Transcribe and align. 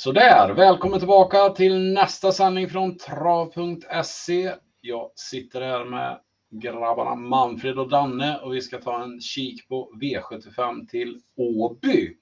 Sådär, 0.00 0.54
välkommen 0.54 0.98
tillbaka 0.98 1.48
till 1.48 1.92
nästa 1.92 2.32
sändning 2.32 2.68
från 2.68 2.98
trav.se. 2.98 4.54
Jag 4.80 5.10
sitter 5.14 5.60
här 5.60 5.84
med 5.84 6.20
grabbarna 6.50 7.14
Manfred 7.14 7.78
och 7.78 7.88
Danne 7.88 8.38
och 8.38 8.54
vi 8.54 8.60
ska 8.60 8.78
ta 8.78 9.02
en 9.02 9.20
kik 9.20 9.68
på 9.68 9.92
V75 10.00 10.86
till 10.88 11.20
Åby. 11.36 12.16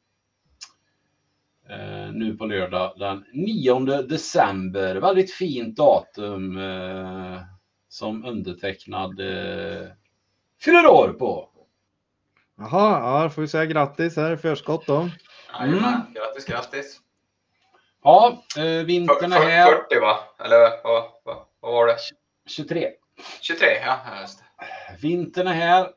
Eh, 1.68 2.12
nu 2.12 2.36
på 2.36 2.46
lördag 2.46 2.94
den 2.98 3.24
9 3.32 4.02
december. 4.02 4.96
Väldigt 4.96 5.32
fint 5.32 5.76
datum 5.76 6.58
eh, 6.58 7.40
som 7.88 8.24
undertecknad 8.24 9.20
eh, 9.20 9.88
fyller 10.60 10.86
år 10.86 11.16
på. 11.18 11.48
Jaha, 12.56 13.22
ja, 13.22 13.30
får 13.30 13.42
vi 13.42 13.48
säga 13.48 13.66
grattis 13.66 14.16
här 14.16 14.32
i 14.32 14.36
förskott 14.36 14.86
då. 14.86 15.08
Jajamän, 15.52 15.94
mm. 15.94 16.12
grattis, 16.14 16.44
grattis. 16.44 17.00
Ja, 18.08 18.42
eh, 18.56 18.84
vintern 18.84 19.32
är 19.32 19.40
här. 19.40 19.66
40 19.66 20.00
va? 20.00 20.18
Eller 20.44 20.58
vad, 20.84 21.04
vad, 21.24 21.36
vad 21.60 21.72
var 21.72 21.86
det? 21.86 21.96
23. 22.46 22.88
23, 23.40 23.66
ja 23.84 24.20
just 24.20 24.38
det. 24.38 24.44
Vintern 25.00 25.46
är 25.46 25.52
här. 25.52 25.90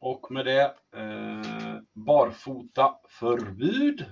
Och 0.00 0.30
med 0.30 0.44
det 0.44 0.62
eh, 0.96 1.80
barfota 1.92 2.94
förbud. 3.08 4.04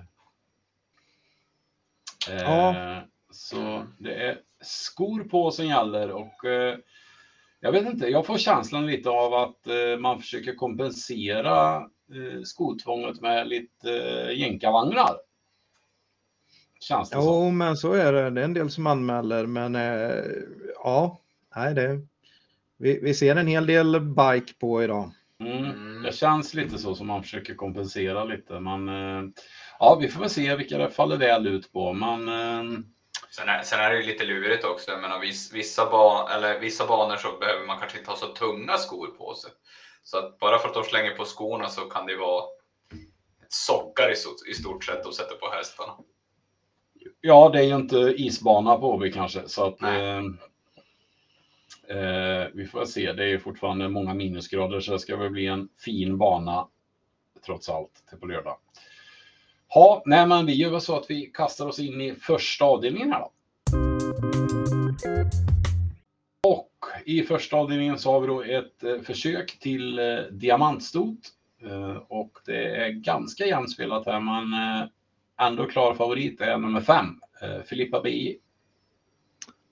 Eh, 2.30 2.42
ja. 2.42 2.74
Så 3.30 3.86
det 3.98 4.14
är 4.14 4.40
skor 4.60 5.24
på 5.24 5.50
som 5.50 5.66
gäller 5.66 6.10
och 6.10 6.44
eh, 6.44 6.78
jag 7.60 7.72
vet 7.72 7.86
inte, 7.86 8.06
jag 8.06 8.26
får 8.26 8.38
känslan 8.38 8.86
lite 8.86 9.10
av 9.10 9.34
att 9.34 9.66
eh, 9.66 9.98
man 9.98 10.20
försöker 10.20 10.54
kompensera 10.54 11.76
eh, 12.14 12.42
skotvånget 12.44 13.20
med 13.20 13.48
lite 13.48 13.90
eh, 13.90 14.38
jänkarvagnar. 14.38 15.27
Känns 16.80 17.10
det 17.10 17.16
jo, 17.16 17.22
så. 17.22 17.50
men 17.50 17.76
så 17.76 17.92
är 17.92 18.12
det. 18.12 18.30
Det 18.30 18.40
är 18.40 18.44
en 18.44 18.54
del 18.54 18.70
som 18.70 18.86
anmäler, 18.86 19.46
men 19.46 19.74
eh, 19.74 20.24
ja, 20.74 21.20
nej, 21.56 21.74
det, 21.74 22.00
vi, 22.78 23.00
vi 23.02 23.14
ser 23.14 23.36
en 23.36 23.46
hel 23.46 23.66
del 23.66 24.00
bike 24.00 24.54
på 24.60 24.82
idag. 24.82 25.10
Mm, 25.40 25.64
mm. 25.64 26.02
det 26.02 26.12
känns 26.12 26.54
lite 26.54 26.78
så 26.78 26.94
som 26.94 27.06
man 27.06 27.22
försöker 27.22 27.54
kompensera 27.54 28.24
lite. 28.24 28.60
Man, 28.60 28.88
eh, 28.88 29.30
ja, 29.78 29.98
vi 30.00 30.08
får 30.08 30.20
väl 30.20 30.30
se 30.30 30.56
vilka 30.56 30.78
det 30.78 30.90
faller 30.90 31.16
väl 31.16 31.46
ut 31.46 31.72
på. 31.72 31.92
Man, 31.92 32.28
eh, 32.28 32.80
Sen 33.30 33.48
är, 33.48 33.62
sen 33.62 33.80
är 33.80 33.90
det 33.90 33.96
ju 33.96 34.06
lite 34.06 34.24
lurigt 34.24 34.64
också. 34.64 34.90
Jag 34.90 35.00
menar, 35.00 35.20
vissa, 35.52 35.90
ban, 35.90 36.30
eller, 36.30 36.60
vissa 36.60 36.86
banor 36.86 37.16
så 37.16 37.38
behöver 37.38 37.66
man 37.66 37.78
kanske 37.78 37.98
inte 37.98 38.10
ha 38.10 38.18
så 38.18 38.26
tunga 38.26 38.76
skor 38.76 39.06
på 39.06 39.34
sig. 39.34 39.50
Så 40.02 40.18
att 40.18 40.38
bara 40.38 40.58
för 40.58 40.68
att 40.68 40.74
de 40.74 40.84
slänger 40.84 41.14
på 41.14 41.24
skorna 41.24 41.68
så 41.68 41.80
kan 41.80 42.06
det 42.06 42.16
vara 42.16 42.44
ett 43.42 43.52
sockar 43.52 44.10
i, 44.10 44.50
i 44.50 44.54
stort 44.54 44.84
sett 44.84 45.04
de 45.04 45.12
sätter 45.12 45.34
på 45.34 45.50
hästarna. 45.50 45.92
Ja, 47.20 47.48
det 47.48 47.58
är 47.58 47.62
ju 47.62 47.74
inte 47.74 47.96
isbana 47.96 48.76
på 48.76 48.94
Åby 48.94 49.12
kanske, 49.12 49.48
så 49.48 49.66
att 49.66 49.82
eh, 49.82 50.18
eh, 51.98 52.46
vi 52.54 52.66
får 52.66 52.84
se. 52.84 53.12
Det 53.12 53.24
är 53.24 53.28
ju 53.28 53.38
fortfarande 53.38 53.88
många 53.88 54.14
minusgrader, 54.14 54.80
så 54.80 54.92
det 54.92 54.98
ska 54.98 55.16
väl 55.16 55.30
bli 55.30 55.46
en 55.46 55.68
fin 55.78 56.18
bana 56.18 56.68
trots 57.46 57.68
allt 57.68 58.04
till 58.08 58.18
på 58.18 58.26
lördag. 58.26 58.56
Ja, 59.74 60.02
nej, 60.06 60.26
men 60.26 60.46
vi 60.46 60.54
gör 60.54 60.70
väl 60.70 60.80
så 60.80 60.96
att 60.96 61.10
vi 61.10 61.26
kastar 61.26 61.66
oss 61.66 61.78
in 61.78 62.00
i 62.00 62.14
första 62.14 62.64
avdelningen 62.64 63.12
här 63.12 63.20
då. 63.20 63.32
Och 66.48 66.72
i 67.04 67.22
första 67.22 67.56
avdelningen 67.56 67.98
så 67.98 68.12
har 68.12 68.20
vi 68.20 68.26
då 68.26 68.42
ett 68.42 68.84
eh, 68.84 69.00
försök 69.00 69.58
till 69.60 69.98
eh, 69.98 70.18
diamantstot. 70.30 71.18
Och 72.08 72.38
det 72.46 72.76
är 72.76 72.90
ganska 72.90 73.46
jämnspelat 73.46 74.06
här, 74.06 74.20
men 74.20 74.44
ändå 75.40 75.66
klar 75.66 75.94
favorit 75.94 76.40
är 76.40 76.58
nummer 76.58 76.80
fem, 76.80 77.06
eh, 77.42 77.62
Filippa 77.62 78.00
BI. 78.00 78.38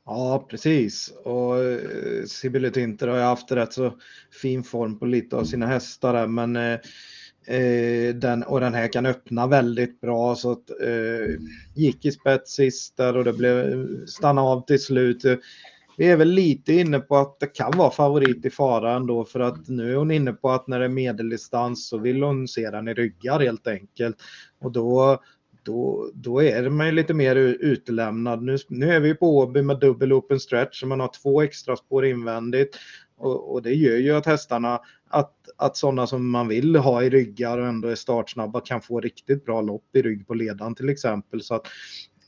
Ja, 0.06 0.46
precis. 0.50 1.12
Och 1.24 1.58
eh, 1.64 2.24
Sibylle 2.26 2.70
Tinter 2.70 3.08
har 3.08 3.16
ju 3.16 3.22
haft 3.22 3.52
rätt 3.52 3.72
så 3.72 3.92
fin 4.42 4.64
form 4.64 4.98
på 4.98 5.06
lite 5.06 5.36
av 5.36 5.44
sina 5.44 5.66
hästar 5.66 6.12
där, 6.12 6.26
men 6.26 6.56
eh, 6.56 6.78
eh, 7.56 8.14
den, 8.14 8.42
och 8.42 8.60
den 8.60 8.74
här 8.74 8.92
kan 8.92 9.06
öppna 9.06 9.46
väldigt 9.46 10.00
bra 10.00 10.34
så 10.34 10.52
att 10.52 10.70
eh, 10.70 11.40
gick 11.74 12.04
i 12.04 12.12
spets 12.12 12.52
sist 12.52 12.96
där 12.96 13.16
och 13.16 13.24
det 13.24 13.32
blev 13.32 13.86
stanna 14.06 14.42
av 14.42 14.66
till 14.66 14.82
slut. 14.82 15.24
Vi 15.98 16.06
är 16.06 16.16
väl 16.16 16.28
lite 16.28 16.72
inne 16.72 16.98
på 16.98 17.16
att 17.16 17.40
det 17.40 17.46
kan 17.46 17.72
vara 17.76 17.90
favorit 17.90 18.44
i 18.44 18.50
fara 18.50 18.94
ändå 18.96 19.24
för 19.24 19.40
att 19.40 19.68
nu 19.68 19.92
är 19.92 19.96
hon 19.96 20.10
inne 20.10 20.32
på 20.32 20.50
att 20.50 20.66
när 20.66 20.78
det 20.78 20.84
är 20.84 20.88
medeldistans 20.88 21.88
så 21.88 21.98
vill 21.98 22.22
hon 22.22 22.48
se 22.48 22.70
den 22.70 22.88
i 22.88 22.94
ryggar 22.94 23.40
helt 23.40 23.66
enkelt. 23.66 24.16
Och 24.60 24.72
då 24.72 25.22
då, 25.66 26.10
då 26.14 26.42
är 26.42 26.70
man 26.70 26.86
ju 26.86 26.92
lite 26.92 27.14
mer 27.14 27.36
utelämnad. 27.36 28.42
Nu, 28.42 28.58
nu 28.68 28.92
är 28.92 29.00
vi 29.00 29.14
på 29.14 29.38
Åby 29.38 29.62
med 29.62 29.80
dubbel 29.80 30.12
open 30.12 30.40
stretch 30.40 30.80
så 30.80 30.86
man 30.86 31.00
har 31.00 31.10
två 31.22 31.42
extra 31.42 31.76
spår 31.76 32.06
invändigt. 32.06 32.76
Och, 33.16 33.52
och, 33.52 33.62
det 33.62 33.74
gör 33.74 33.96
ju 33.96 34.12
att 34.12 34.26
hästarna, 34.26 34.80
att, 35.08 35.34
att 35.56 35.76
sådana 35.76 36.06
som 36.06 36.30
man 36.30 36.48
vill 36.48 36.76
ha 36.76 37.02
i 37.02 37.10
ryggar 37.10 37.58
och 37.58 37.66
ändå 37.66 37.88
är 37.88 37.94
startsnabba 37.94 38.60
kan 38.60 38.80
få 38.80 39.00
riktigt 39.00 39.44
bra 39.44 39.60
lopp 39.60 39.96
i 39.96 40.02
rygg 40.02 40.26
på 40.26 40.34
ledan 40.34 40.74
till 40.74 40.88
exempel. 40.88 41.42
Så 41.42 41.54
att, 41.54 41.66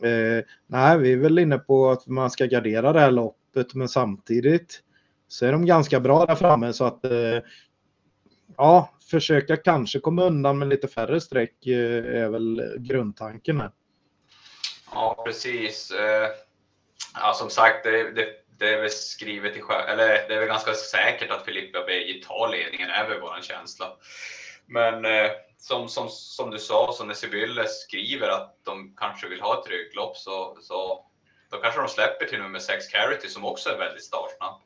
eh, 0.03 0.45
nej, 0.67 0.99
vi 0.99 1.13
är 1.13 1.17
väl 1.17 1.39
inne 1.39 1.59
på 1.59 1.91
att 1.91 2.07
man 2.07 2.31
ska 2.31 2.47
gardera 2.47 2.93
det 2.93 3.01
här 3.01 3.11
loppet 3.11 3.75
men 3.75 3.89
samtidigt 3.89 4.83
så 5.29 5.47
är 5.47 5.53
de 5.53 5.67
ganska 5.67 6.01
bra 6.01 6.27
där 6.27 6.35
framme 6.35 6.73
så 6.73 6.85
att 6.85 7.05
eh, 7.05 7.39
ja, 8.57 8.91
försöka 9.11 9.57
kanske 9.57 10.01
komma 10.01 10.25
undan 10.25 10.59
med 10.59 10.69
lite 10.69 10.89
färre 10.89 11.21
streck 11.21 11.67
eh, 11.67 12.23
är 12.23 12.29
väl 12.29 12.77
grundtanken 12.79 13.61
här. 13.61 13.71
Ja, 14.93 15.23
precis. 15.27 15.91
Eh, 15.91 16.29
ja, 17.15 17.33
som 17.35 17.51
sagt, 17.51 17.85
det, 17.85 18.11
det, 18.11 18.27
det 18.59 18.75
är 18.75 18.81
väl 18.81 18.91
skrivet 18.91 19.57
i 19.57 19.63
eller 19.89 20.07
det 20.07 20.35
är 20.35 20.39
väl 20.39 20.49
ganska 20.49 20.75
säkert 20.75 21.31
att 21.31 21.45
Filippa 21.45 21.85
BJ 21.87 22.23
tar 22.23 22.49
ledningen, 22.49 22.91
är 22.91 23.09
väl 23.09 23.21
vår 23.21 23.43
känsla. 23.43 23.97
Men 24.67 25.05
eh, 25.05 25.31
som, 25.59 25.89
som, 25.89 26.09
som 26.09 26.51
du 26.51 26.59
sa, 26.59 26.93
så 26.93 27.05
när 27.05 27.15
Sibylle 27.15 27.65
skriver 27.67 28.29
att 28.29 28.65
de 28.65 28.95
kanske 28.97 29.29
vill 29.29 29.41
ha 29.41 29.61
ett 29.61 29.71
rygglopp 29.71 30.17
så, 30.17 30.59
så 30.61 31.05
då 31.51 31.57
kanske 31.57 31.81
de 31.81 31.89
släpper 31.89 32.27
till 32.27 32.43
nummer 32.43 32.59
6 32.59 32.89
Carity 32.89 33.29
som 33.29 33.45
också 33.45 33.71
är 33.71 33.79
väldigt 33.79 34.05
startsnabb. 34.05 34.61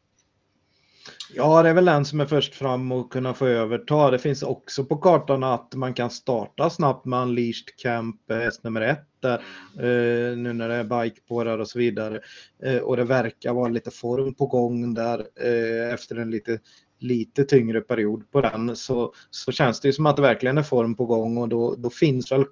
Ja, 1.35 1.63
det 1.63 1.69
är 1.69 1.75
väl 1.75 1.85
den 1.85 2.05
som 2.05 2.21
är 2.21 2.27
först 2.27 2.55
fram 2.55 2.93
och 2.93 3.13
kunna 3.13 3.35
få 3.35 3.47
överta. 3.47 4.11
Det 4.11 4.19
finns 4.19 4.43
också 4.43 4.85
på 4.85 4.97
kartan 4.97 5.45
att 5.45 5.75
man 5.75 5.95
kan 5.95 6.11
starta 6.11 6.71
snabbt 6.71 7.07
med 7.07 7.23
Unleashed 7.23 7.77
Camp, 7.83 8.31
eh, 8.31 8.37
häst 8.37 8.65
nummer 8.65 8.81
ett 8.81 9.07
där, 9.21 9.39
eh, 9.79 10.37
nu 10.37 10.53
när 10.53 10.69
det 10.69 10.75
är 10.75 11.03
bike 11.03 11.21
på 11.29 11.45
där 11.45 11.61
och 11.61 11.69
så 11.69 11.79
vidare. 11.79 12.21
Eh, 12.63 12.77
och 12.77 12.97
det 12.97 13.05
verkar 13.05 13.53
vara 13.53 13.69
lite 13.69 13.91
form 13.91 14.35
på 14.35 14.47
gång 14.47 14.95
där 14.95 15.19
eh, 15.19 15.95
efter 15.95 16.17
en 16.17 16.31
lite, 16.31 16.59
lite 16.99 17.45
tyngre 17.45 17.81
period 17.81 18.31
på 18.31 18.41
den 18.41 18.77
så, 18.77 19.13
så 19.31 19.53
känns 19.53 19.81
det 19.81 19.89
ju 19.89 19.93
som 19.93 20.07
att 20.07 20.17
det 20.17 20.23
verkligen 20.23 20.59
är 20.59 20.63
form 20.63 20.95
på 20.95 21.07
gång 21.07 21.39
och 21.39 21.49
då, 21.49 21.75
då 21.75 21.91
finns 21.91 22.33
väl 22.33 22.45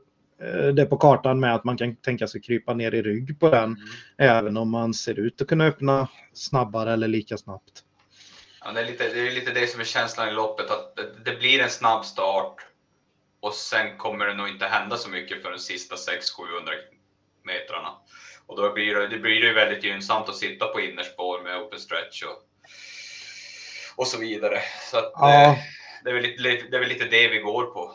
eh, 0.43 0.69
det 0.69 0.87
på 0.87 0.97
kartan 0.97 1.41
med 1.41 1.55
att 1.55 1.65
man 1.65 1.77
kan 1.77 1.97
tänka 1.97 2.27
sig 2.27 2.41
krypa 2.41 2.75
ner 2.75 2.95
i 2.95 3.03
rygg 3.03 3.41
på 3.41 3.51
den 3.51 3.65
mm. 3.65 3.77
även 4.19 4.57
om 4.57 4.71
man 4.71 4.95
ser 4.95 5.19
ut 5.19 5.43
att 5.43 5.49
kunna 5.49 5.67
öppna 5.67 6.09
snabbare 6.33 6.93
eller 6.93 7.09
lika 7.09 7.37
snabbt. 7.37 7.85
Ja, 8.65 8.73
det, 8.73 8.81
är 8.81 8.85
lite, 8.85 9.09
det 9.09 9.27
är 9.27 9.31
lite 9.31 9.53
det 9.53 9.67
som 9.67 9.81
är 9.81 9.85
känslan 9.85 10.29
i 10.29 10.33
loppet, 10.33 10.71
att 10.71 10.99
det, 11.25 11.33
blir 11.33 11.61
en 11.61 11.71
snabb 11.71 12.05
start 12.05 12.57
och 13.41 13.55
sen 13.55 13.99
kommer 13.99 14.27
det 14.27 14.35
nog 14.35 14.49
inte 14.49 14.67
hända 14.67 14.97
så 14.97 15.09
mycket 15.09 15.43
för 15.43 15.51
de 15.51 15.59
sista 15.59 15.95
600-700 15.95 16.71
metrarna. 17.45 17.93
Och 18.47 18.57
då 18.57 18.73
blir 18.73 18.95
det, 18.95 19.07
det 19.07 19.19
blir 19.19 19.41
det 19.41 19.53
väldigt 19.53 19.85
gynnsamt 19.85 20.29
att 20.29 20.37
sitta 20.37 20.67
på 20.67 20.81
innerspår 20.81 21.43
med 21.43 21.59
open 21.59 21.79
stretch 21.79 22.23
och, 22.23 22.43
och 23.97 24.07
så 24.07 24.19
vidare. 24.19 24.63
Så 24.91 24.99
att, 24.99 25.13
ja. 25.15 25.43
Eh, 25.43 25.59
det, 26.05 26.11
är 26.11 26.15
väl 26.15 26.23
lite, 26.23 26.67
det 26.71 26.77
är 26.77 26.81
väl 26.81 26.89
lite 26.89 27.05
det 27.05 27.29
vi 27.29 27.39
går 27.39 27.65
på. 27.65 27.95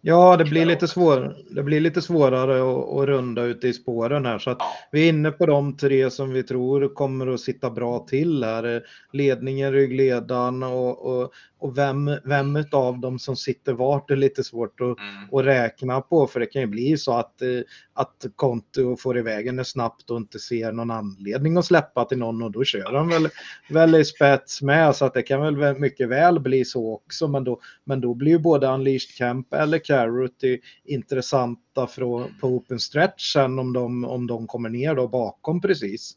Ja, 0.00 0.36
det 0.36 0.44
blir 0.44 0.66
lite, 0.66 0.88
svår, 0.88 1.36
det 1.50 1.62
blir 1.62 1.80
lite 1.80 2.02
svårare 2.02 2.54
att, 2.54 2.88
att 2.88 3.08
runda 3.08 3.42
ute 3.42 3.68
i 3.68 3.72
spåren 3.72 4.26
här. 4.26 4.38
Så 4.38 4.56
vi 4.92 5.04
är 5.04 5.08
inne 5.08 5.30
på 5.30 5.46
de 5.46 5.76
tre 5.76 6.10
som 6.10 6.32
vi 6.32 6.42
tror 6.42 6.94
kommer 6.94 7.26
att 7.26 7.40
sitta 7.40 7.70
bra 7.70 8.06
till 8.08 8.44
här. 8.44 8.82
Ledningen, 9.12 9.72
ryggledaren 9.72 10.62
och, 10.62 11.06
och, 11.06 11.32
och 11.60 11.78
vem, 11.78 12.10
vem 12.24 12.64
av 12.72 12.98
dem 12.98 13.18
som 13.18 13.36
sitter 13.36 13.72
vart 13.72 14.10
är 14.10 14.16
lite 14.16 14.44
svårt 14.44 14.80
att, 14.80 14.98
mm. 14.98 15.34
att 15.34 15.44
räkna 15.44 16.00
på. 16.00 16.26
För 16.26 16.40
det 16.40 16.46
kan 16.46 16.62
ju 16.62 16.66
bli 16.66 16.96
så 16.96 17.12
att, 17.12 17.42
eh, 17.42 17.48
att 17.92 18.26
Konto 18.36 18.96
får 18.96 19.18
iväg 19.18 19.46
henne 19.46 19.64
snabbt 19.64 20.10
och 20.10 20.16
inte 20.16 20.38
ser 20.38 20.72
någon 20.72 20.90
anledning 20.90 21.56
att 21.56 21.64
släppa 21.64 22.04
till 22.04 22.18
någon 22.18 22.42
och 22.42 22.50
då 22.50 22.64
kör 22.64 22.92
han 22.92 23.08
väl, 23.08 23.28
väl 23.70 23.94
i 23.94 24.04
spets 24.04 24.62
med. 24.62 24.96
Så 24.96 25.04
att 25.04 25.14
det 25.14 25.22
kan 25.22 25.40
väl 25.40 25.78
mycket 25.78 26.08
väl 26.08 26.40
bli 26.40 26.64
så 26.64 26.94
också. 26.94 27.28
Men 27.28 27.44
då, 27.44 27.60
men 27.84 28.00
då 28.00 28.14
blir 28.14 28.32
ju 28.32 28.38
både 28.38 28.66
Unleashed 28.66 29.16
Camp 29.16 29.54
eller 29.54 29.78
Carrot 29.78 30.42
intressanta 30.84 31.86
från, 31.86 32.34
på 32.40 32.48
open 32.48 32.80
stretch 32.80 33.32
sen 33.32 33.58
om 33.58 33.72
de, 33.72 34.04
om 34.04 34.26
de 34.26 34.46
kommer 34.46 34.68
ner 34.68 34.94
då 34.94 35.08
bakom 35.08 35.60
precis. 35.60 36.16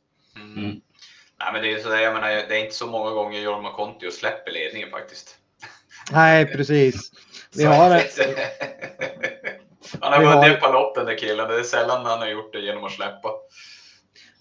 Mm. 0.57 0.81
Nej, 1.43 1.53
men 1.53 1.61
det 1.61 1.73
är, 1.73 1.79
så, 1.79 1.89
jag 1.89 2.13
menar, 2.13 2.27
det 2.29 2.55
är 2.55 2.63
inte 2.63 2.75
så 2.75 2.87
många 2.87 3.11
gånger 3.11 3.39
Jorma 3.39 3.71
Kontio 3.75 4.11
släpper 4.11 4.51
ledningen 4.51 4.89
faktiskt. 4.89 5.35
Nej, 6.11 6.45
precis. 6.45 7.11
Vi 7.55 7.63
har, 7.63 7.89
Han 10.01 10.13
har 10.13 10.19
Vi 10.19 10.25
har- 10.25 10.41
vunnit 10.43 10.59
på 10.59 10.71
lopp 10.71 10.95
den 10.95 11.05
där 11.05 11.17
killen. 11.17 11.47
Det 11.49 11.59
är 11.59 11.63
sällan 11.63 12.05
han 12.05 12.19
har 12.19 12.27
gjort 12.27 12.53
det 12.53 12.59
genom 12.59 12.83
att 12.83 12.91
släppa. 12.91 13.29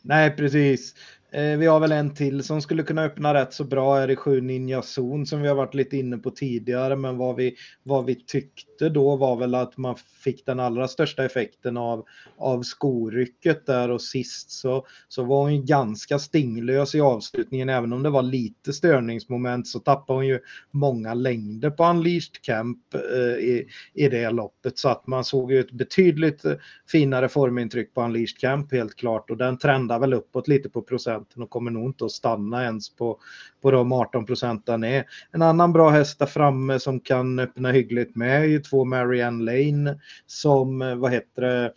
Nej, 0.02 0.36
precis. 0.36 0.94
Eh, 1.34 1.58
vi 1.58 1.66
har 1.66 1.80
väl 1.80 1.92
en 1.92 2.14
till 2.14 2.42
som 2.42 2.62
skulle 2.62 2.82
kunna 2.82 3.04
öppna 3.04 3.34
rätt 3.34 3.52
så 3.52 3.64
bra 3.64 3.98
är 3.98 4.10
i 4.10 4.16
7 4.16 4.40
Ninja 4.40 4.82
Zon 4.82 5.26
som 5.26 5.42
vi 5.42 5.48
har 5.48 5.54
varit 5.54 5.74
lite 5.74 5.96
inne 5.96 6.18
på 6.18 6.30
tidigare. 6.30 6.96
Men 6.96 7.16
vad 7.16 7.36
vi, 7.36 7.54
vad 7.82 8.04
vi 8.04 8.14
tyckte 8.14 8.88
då 8.88 9.16
var 9.16 9.36
väl 9.36 9.54
att 9.54 9.76
man 9.76 9.96
fick 9.96 10.46
den 10.46 10.60
allra 10.60 10.88
största 10.88 11.24
effekten 11.24 11.76
av, 11.76 12.04
av 12.36 12.62
skorycket 12.62 13.66
där 13.66 13.90
och 13.90 14.02
sist 14.02 14.50
så, 14.50 14.86
så 15.08 15.24
var 15.24 15.42
hon 15.42 15.54
ju 15.56 15.62
ganska 15.62 16.18
stinglös 16.18 16.94
i 16.94 17.00
avslutningen. 17.00 17.68
Även 17.68 17.92
om 17.92 18.02
det 18.02 18.10
var 18.10 18.22
lite 18.22 18.72
störningsmoment 18.72 19.68
så 19.68 19.78
tappade 19.78 20.16
hon 20.16 20.26
ju 20.26 20.40
många 20.70 21.14
längder 21.14 21.70
på 21.70 21.84
Unleashed 21.84 22.42
Camp 22.42 22.94
eh, 22.94 23.44
i, 23.44 23.66
i 23.94 24.08
det 24.08 24.30
loppet. 24.30 24.78
Så 24.78 24.88
att 24.88 25.06
man 25.06 25.24
såg 25.24 25.52
ju 25.52 25.60
ett 25.60 25.72
betydligt 25.72 26.44
eh, 26.44 26.54
finare 26.88 27.28
formintryck 27.28 27.94
på 27.94 28.02
Unleashed 28.02 28.38
Camp 28.38 28.72
helt 28.72 28.96
klart 28.96 29.30
och 29.30 29.36
den 29.36 29.58
trendar 29.58 29.98
väl 29.98 30.14
uppåt 30.14 30.48
lite 30.48 30.68
på 30.68 30.82
procent 30.82 31.21
procenten 31.22 31.42
och 31.42 31.50
kommer 31.50 31.70
nog 31.70 31.84
inte 31.84 32.04
att 32.04 32.12
stanna 32.12 32.64
ens 32.64 32.90
på, 32.90 33.18
på 33.62 33.70
de 33.70 33.92
18 33.92 34.26
procenten 34.26 34.84
är. 34.84 35.04
En 35.32 35.42
annan 35.42 35.72
bra 35.72 35.90
häst 35.90 36.18
där 36.18 36.26
framme 36.26 36.78
som 36.78 37.00
kan 37.00 37.38
öppna 37.38 37.72
hyggligt 37.72 38.16
med 38.16 38.42
är 38.42 38.44
ju 38.44 38.60
två 38.60 38.84
Marianne 38.84 39.44
Lane 39.44 39.98
som, 40.26 40.82
eh, 40.82 40.94
vad 40.94 41.12
heter 41.12 41.42
det, 41.42 41.72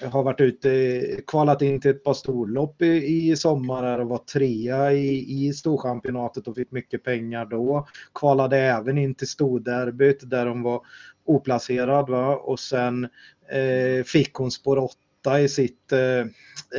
har 0.00 0.22
varit 0.22 0.40
ute, 0.40 1.22
kvalat 1.26 1.62
in 1.62 1.80
till 1.80 1.90
ett 1.90 2.04
par 2.04 2.14
storlopp 2.14 2.82
i, 2.82 3.30
i 3.30 3.36
sommar 3.36 3.82
här 3.82 4.00
och 4.00 4.08
var 4.08 4.18
trea 4.18 4.92
i, 4.92 5.46
i 5.46 5.52
storchampionatet 5.52 6.48
och 6.48 6.54
fick 6.54 6.70
mycket 6.70 7.04
pengar 7.04 7.46
då. 7.46 7.86
Kvalade 8.14 8.58
även 8.58 8.98
in 8.98 9.14
till 9.14 9.28
storderbyt 9.28 10.30
där 10.30 10.46
hon 10.46 10.62
var 10.62 10.80
oplacerad 11.24 12.10
va? 12.10 12.36
och 12.36 12.60
sen 12.60 13.04
eh, 13.50 14.04
fick 14.04 14.34
hon 14.34 14.50
spår 14.50 14.78
8 14.78 15.05
i 15.34 15.48
sitt 15.48 15.92
eh, 15.92 16.20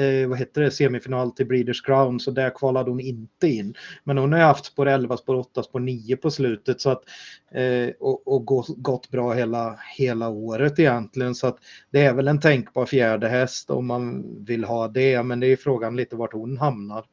eh, 0.03 0.27
vad 0.27 0.39
heter 0.39 0.61
det, 0.61 0.71
semifinal 0.71 1.31
till 1.31 1.45
Breeders 1.45 1.81
Crown 1.81 2.19
så 2.19 2.31
där 2.31 2.49
kvalade 2.49 2.89
hon 2.89 2.99
inte 2.99 3.47
in. 3.47 3.75
Men 4.03 4.17
hon 4.17 4.33
har 4.33 4.39
haft 4.39 4.65
spår 4.65 4.85
11, 4.85 5.17
spår 5.17 5.35
8, 5.35 5.63
spår 5.63 5.79
9 5.79 6.17
på 6.17 6.31
slutet 6.31 6.81
så 6.81 6.89
att, 6.89 7.03
eh, 7.51 7.89
och, 7.99 8.27
och 8.27 8.45
gått, 8.45 8.67
gått 8.77 9.09
bra 9.09 9.33
hela, 9.33 9.79
hela 9.97 10.29
året 10.29 10.79
egentligen 10.79 11.35
så 11.35 11.47
att 11.47 11.57
det 11.91 12.05
är 12.05 12.13
väl 12.13 12.27
en 12.27 12.41
tänkbar 12.41 12.85
fjärde 12.85 13.27
häst 13.27 13.69
om 13.69 13.88
man 13.88 14.25
vill 14.45 14.63
ha 14.63 14.88
det 14.88 15.23
men 15.23 15.39
det 15.39 15.47
är 15.47 15.57
frågan 15.57 15.95
lite 15.95 16.15
vart 16.15 16.33
hon 16.33 16.57
hamnar. 16.57 17.05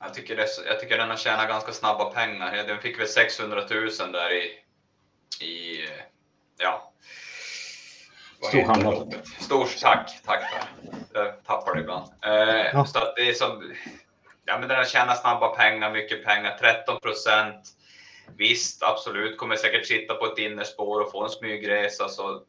Jag 0.00 0.14
tycker, 0.14 0.36
det, 0.36 0.46
jag 0.66 0.80
tycker 0.80 0.98
den 0.98 1.08
har 1.08 1.16
tjänat 1.16 1.48
ganska 1.48 1.72
snabba 1.72 2.04
pengar. 2.04 2.66
Den 2.66 2.78
fick 2.78 3.00
väl 3.00 3.08
600 3.08 3.56
000 3.70 3.88
där 4.12 4.32
i, 4.32 4.44
i 5.44 5.86
ja 6.58 6.92
loppet? 8.82 9.26
Stor, 9.26 9.68
tack, 9.80 10.22
tack. 10.24 10.42
Jag 11.12 11.44
tappar 11.44 11.74
det 11.74 11.80
ibland. 11.80 12.12
Eh, 12.24 12.66
Ja. 12.72 12.84
Så 12.84 12.98
att 12.98 13.16
det 13.16 13.28
är 13.28 13.32
som, 13.32 13.74
ja 14.44 14.58
men 14.58 14.68
den 14.68 14.78
har 14.78 14.84
tjänat 14.84 15.20
snabba 15.20 15.48
pengar, 15.48 15.90
mycket 15.90 16.24
pengar, 16.24 16.56
13 16.60 17.00
procent. 17.00 17.68
Visst, 18.36 18.82
absolut, 18.82 19.38
kommer 19.38 19.56
säkert 19.56 19.86
sitta 19.86 20.14
på 20.14 20.26
ett 20.26 20.38
innerspår 20.38 21.00
och 21.00 21.10
få 21.10 21.24
en 21.24 21.30
smygresa, 21.30 22.08
så 22.08 22.42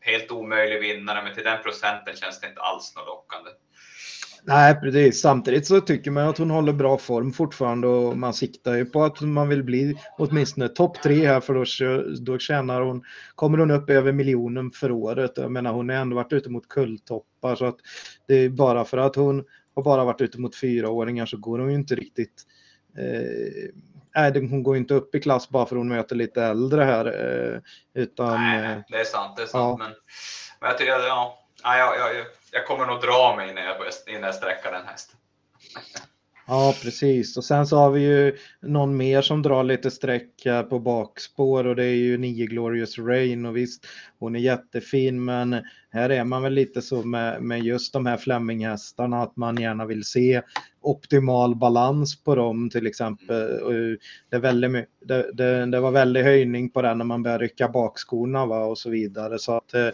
helt 0.00 0.30
omöjlig 0.30 0.80
vinnare, 0.80 1.22
men 1.22 1.34
till 1.34 1.44
den 1.44 1.62
procenten 1.62 2.16
känns 2.16 2.40
det 2.40 2.46
inte 2.48 2.60
alls 2.60 2.96
något 2.96 3.06
lockande. 3.06 3.50
Nej, 4.48 4.74
precis. 4.74 5.20
Samtidigt 5.20 5.66
så 5.66 5.80
tycker 5.80 6.10
man 6.10 6.28
att 6.28 6.38
hon 6.38 6.50
håller 6.50 6.72
bra 6.72 6.98
form 6.98 7.32
fortfarande 7.32 7.86
och 7.88 8.18
man 8.18 8.34
siktar 8.34 8.74
ju 8.74 8.84
på 8.84 9.04
att 9.04 9.20
man 9.20 9.48
vill 9.48 9.64
bli 9.64 9.94
åtminstone 10.18 10.68
topp 10.68 11.02
tre 11.02 11.26
här 11.26 11.40
för 11.40 11.54
då, 11.54 12.04
då 12.20 12.38
tjänar 12.38 12.80
hon, 12.80 13.02
kommer 13.34 13.58
hon 13.58 13.70
upp 13.70 13.90
över 13.90 14.12
miljonen 14.12 14.70
för 14.70 14.92
året. 14.92 15.32
Jag 15.36 15.52
menar 15.52 15.72
hon 15.72 15.88
har 15.88 15.96
ändå 15.96 16.16
varit 16.16 16.32
ute 16.32 16.50
mot 16.50 16.68
kulltoppar 16.68 17.56
så 17.56 17.64
att 17.64 17.76
det 18.26 18.34
är 18.34 18.48
bara 18.48 18.84
för 18.84 18.98
att 18.98 19.16
hon 19.16 19.44
har 19.74 19.82
bara 19.82 20.04
varit 20.04 20.20
ute 20.20 20.40
mot 20.40 20.56
fyraåringar 20.56 21.26
så 21.26 21.36
går 21.36 21.58
hon 21.58 21.70
ju 21.70 21.74
inte 21.74 21.94
riktigt 21.94 22.42
eh, 22.98 23.70
Nej, 24.16 24.48
hon 24.48 24.62
går 24.62 24.76
inte 24.76 24.94
upp 24.94 25.14
i 25.14 25.20
klass 25.20 25.48
bara 25.48 25.66
för 25.66 25.76
hon 25.76 25.88
möter 25.88 26.16
lite 26.16 26.42
äldre 26.42 26.84
här. 26.84 27.06
Eh, 27.06 27.60
utan, 28.02 28.40
Nej, 28.40 28.72
eh, 28.72 28.78
det 28.88 28.96
är 28.96 29.04
sant. 29.04 29.36
Det 29.36 29.42
är 29.42 29.46
sant. 29.46 29.76
ja. 29.80 29.84
Men, 29.84 29.92
men 30.60 30.70
jag 30.70 30.78
tycker 30.78 30.92
att, 30.92 31.02
ja, 31.02 31.45
ja, 31.78 31.96
jag, 31.96 32.14
jag, 32.16 32.26
jag 32.52 32.66
kommer 32.66 32.86
nog 32.86 33.00
dra 33.00 33.34
mig 33.36 33.50
innan 33.50 33.64
jag, 33.64 33.78
börjar- 33.78 34.08
innan 34.08 34.22
jag 34.22 34.34
sträcker 34.34 34.72
den 34.72 34.86
hästen. 34.86 35.16
Ja, 36.48 36.74
precis. 36.82 37.36
Och 37.36 37.44
sen 37.44 37.66
så 37.66 37.76
har 37.76 37.90
vi 37.90 38.00
ju 38.00 38.36
någon 38.60 38.96
mer 38.96 39.22
som 39.22 39.42
drar 39.42 39.64
lite 39.64 39.90
streck 39.90 40.46
på 40.70 40.78
bakspår 40.78 41.66
och 41.66 41.76
det 41.76 41.84
är 41.84 41.94
ju 41.94 42.18
9 42.18 42.46
Glorious 42.46 42.98
Rain 42.98 43.46
och 43.46 43.56
visst, 43.56 43.86
hon 44.18 44.36
är 44.36 44.40
jättefin 44.40 45.24
men 45.24 45.62
här 45.90 46.10
är 46.10 46.24
man 46.24 46.42
väl 46.42 46.52
lite 46.52 46.82
så 46.82 47.02
med, 47.02 47.42
med 47.42 47.60
just 47.62 47.92
de 47.92 48.06
här 48.06 48.16
Fleminghästarna 48.16 49.22
att 49.22 49.36
man 49.36 49.56
gärna 49.60 49.86
vill 49.86 50.04
se 50.04 50.42
optimal 50.80 51.56
balans 51.56 52.24
på 52.24 52.34
dem 52.34 52.70
till 52.70 52.86
exempel. 52.86 53.36
Det, 54.30 54.36
är 54.36 54.40
väldigt, 54.40 54.86
det, 55.04 55.30
det, 55.32 55.66
det 55.66 55.80
var 55.80 55.90
väldigt 55.90 56.24
höjning 56.24 56.70
på 56.70 56.82
den 56.82 56.98
när 56.98 57.04
man 57.04 57.22
började 57.22 57.44
rycka 57.44 57.68
bakskorna 57.68 58.46
va, 58.46 58.64
och 58.64 58.78
så 58.78 58.90
vidare 58.90 59.38
så 59.38 59.56
att 59.56 59.74
eh, 59.74 59.90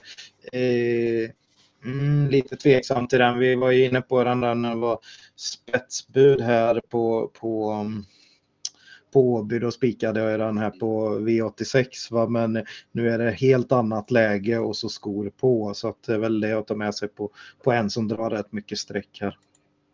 Mm, 1.85 2.29
lite 2.31 2.57
tveksam 2.57 3.09
till 3.09 3.19
den. 3.19 3.39
Vi 3.39 3.55
var 3.55 3.71
ju 3.71 3.85
inne 3.85 4.01
på 4.03 4.25
den 4.25 4.41
där 4.41 4.55
när 4.55 4.71
det 4.71 4.81
var 4.81 4.99
spetsbud 5.37 6.41
här 6.41 6.81
på, 6.91 7.31
på, 7.41 7.71
mm, 7.71 8.05
på 9.13 9.35
Åby. 9.35 9.59
Då 9.59 9.71
spikade 9.71 10.21
jag 10.21 10.41
den 10.41 10.59
här 10.59 10.71
på 10.71 11.19
V86. 11.19 11.87
Va? 12.11 12.27
Men 12.29 12.67
nu 12.93 13.11
är 13.11 13.19
det 13.19 13.31
helt 13.31 13.73
annat 13.73 14.11
läge 14.11 14.59
och 14.59 14.77
så 14.77 14.89
skor 14.89 15.31
på. 15.31 15.75
Så 15.75 15.89
att 15.89 16.03
det 16.03 16.15
är 16.15 16.19
väl 16.19 16.41
det 16.41 16.53
att 16.53 16.67
ta 16.67 16.75
med 16.75 16.95
sig 16.95 17.09
på, 17.09 17.31
på 17.65 17.73
en 17.73 17.91
som 17.91 18.09
drar 18.09 18.31
rätt 18.31 18.53
mycket 18.53 18.79
streck 18.79 19.19
här. 19.21 19.39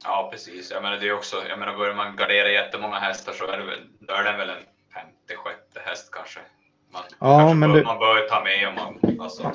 Ja, 0.04 0.28
precis. 0.32 0.70
Jag 0.70 0.82
menar, 0.82 0.96
det 0.96 1.08
är 1.08 1.12
också, 1.12 1.36
jag 1.48 1.58
menar, 1.58 1.76
börjar 1.76 1.94
man 1.94 2.16
gardera 2.16 2.50
jättemånga 2.50 2.98
hästar 2.98 3.32
så 3.32 3.46
är, 3.46 3.58
det 3.58 3.64
väl, 3.64 3.80
då 4.00 4.14
är 4.14 4.24
det 4.24 4.38
väl 4.38 4.48
en 4.48 4.64
femte, 4.94 5.36
sjätte 5.36 5.80
häst 5.84 6.08
kanske. 6.12 6.40
Man, 6.92 7.02
Ja, 7.18 7.54
men 7.54 7.70
bör, 7.72 7.78
det- 7.78 7.84
man 7.84 7.98
bör 7.98 8.28
ta 8.28 8.44
med 8.44 8.68
om 8.68 8.74
man, 8.74 9.20
alltså. 9.20 9.52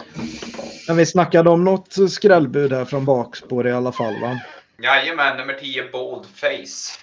Men 0.87 0.97
vi 0.97 1.05
snackade 1.05 1.49
om 1.49 1.63
något 1.63 2.11
skrällbud 2.11 2.73
här 2.73 2.85
från 2.85 3.05
bakspår 3.05 3.67
i 3.67 3.71
alla 3.71 3.91
fall 3.91 4.21
va? 4.21 4.39
Jajamän, 4.77 5.37
nummer 5.37 5.53
10 5.53 5.89
Bold 5.91 6.25
Face. 6.25 6.99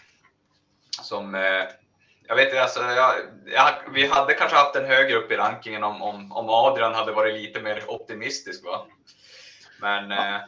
Som, 1.03 1.35
eh, 1.35 1.41
jag 2.27 2.37
vet 2.37 2.49
inte, 2.49 2.63
alltså, 2.63 2.81
jag, 2.83 3.15
jag, 3.55 3.73
vi 3.95 4.07
hade 4.07 4.35
kanske 4.35 4.57
haft 4.57 4.75
den 4.75 4.87
högre 4.87 5.17
upp 5.17 5.33
i 5.33 5.37
rankingen 5.37 5.85
om, 5.85 6.03
om, 6.03 6.33
om 6.33 6.49
Adrian 6.49 6.95
hade 6.95 7.13
varit 7.13 7.35
lite 7.35 7.61
mer 7.61 7.85
optimistisk. 7.91 8.65
Va? 8.65 8.87
Men 9.81 10.13
eh, 10.13 10.41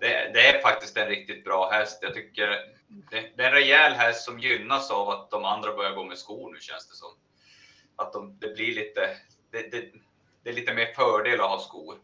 det, 0.00 0.30
det 0.34 0.46
är 0.48 0.62
faktiskt 0.62 0.96
en 0.96 1.08
riktigt 1.08 1.44
bra 1.44 1.70
häst. 1.70 1.98
Jag 2.02 2.14
tycker 2.14 2.46
det, 3.10 3.22
det 3.36 3.42
är 3.42 3.46
en 3.48 3.52
rejäl 3.54 3.92
häst 3.92 4.24
som 4.24 4.38
gynnas 4.38 4.90
av 4.90 5.08
att 5.10 5.30
de 5.30 5.44
andra 5.44 5.72
börjar 5.76 5.90
gå 5.92 6.04
med 6.04 6.18
skor 6.18 6.52
nu 6.52 6.60
känns 6.60 6.88
det 6.88 6.94
som. 6.94 7.08
Att 7.96 8.12
de, 8.12 8.36
det 8.40 8.54
blir 8.54 8.74
lite, 8.74 9.00
det, 9.50 9.70
det, 9.70 9.84
det 10.42 10.50
är 10.50 10.54
lite 10.54 10.74
mer 10.74 10.86
fördel 10.94 11.40
att 11.40 11.50
ha 11.50 11.58
skor. 11.58 11.94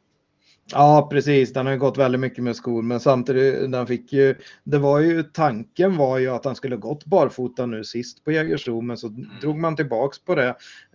Ja, 0.72 1.08
precis. 1.10 1.52
Den 1.52 1.66
har 1.66 1.72
ju 1.72 1.78
gått 1.78 1.98
väldigt 1.98 2.20
mycket 2.20 2.44
med 2.44 2.56
skor, 2.56 2.82
men 2.82 3.00
samtidigt, 3.00 3.72
den 3.72 3.86
fick 3.86 4.12
ju, 4.12 4.34
det 4.64 4.78
var 4.78 5.00
ju, 5.00 5.22
tanken 5.22 5.96
var 5.96 6.18
ju 6.18 6.28
att 6.28 6.44
han 6.44 6.56
skulle 6.56 6.76
gått 6.76 7.04
barfota 7.04 7.66
nu 7.66 7.84
sist 7.84 8.24
på 8.24 8.32
Jägersro, 8.32 8.80
men 8.80 8.96
så 8.96 9.08
drog 9.40 9.58
man 9.58 9.76
tillbaks 9.76 10.18
på 10.18 10.34
det. 10.34 10.48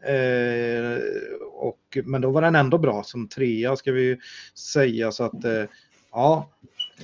Eh, 0.08 1.00
och, 1.52 1.98
men 2.04 2.22
då 2.22 2.32
var 2.32 2.42
den 2.42 2.56
ändå 2.56 2.78
bra 2.78 3.04
som 3.04 3.28
trea 3.28 3.76
ska 3.76 3.92
vi 3.92 4.02
ju 4.02 4.18
säga, 4.74 5.12
så 5.12 5.24
att 5.24 5.44
eh, 5.46 5.64
ja. 6.12 6.50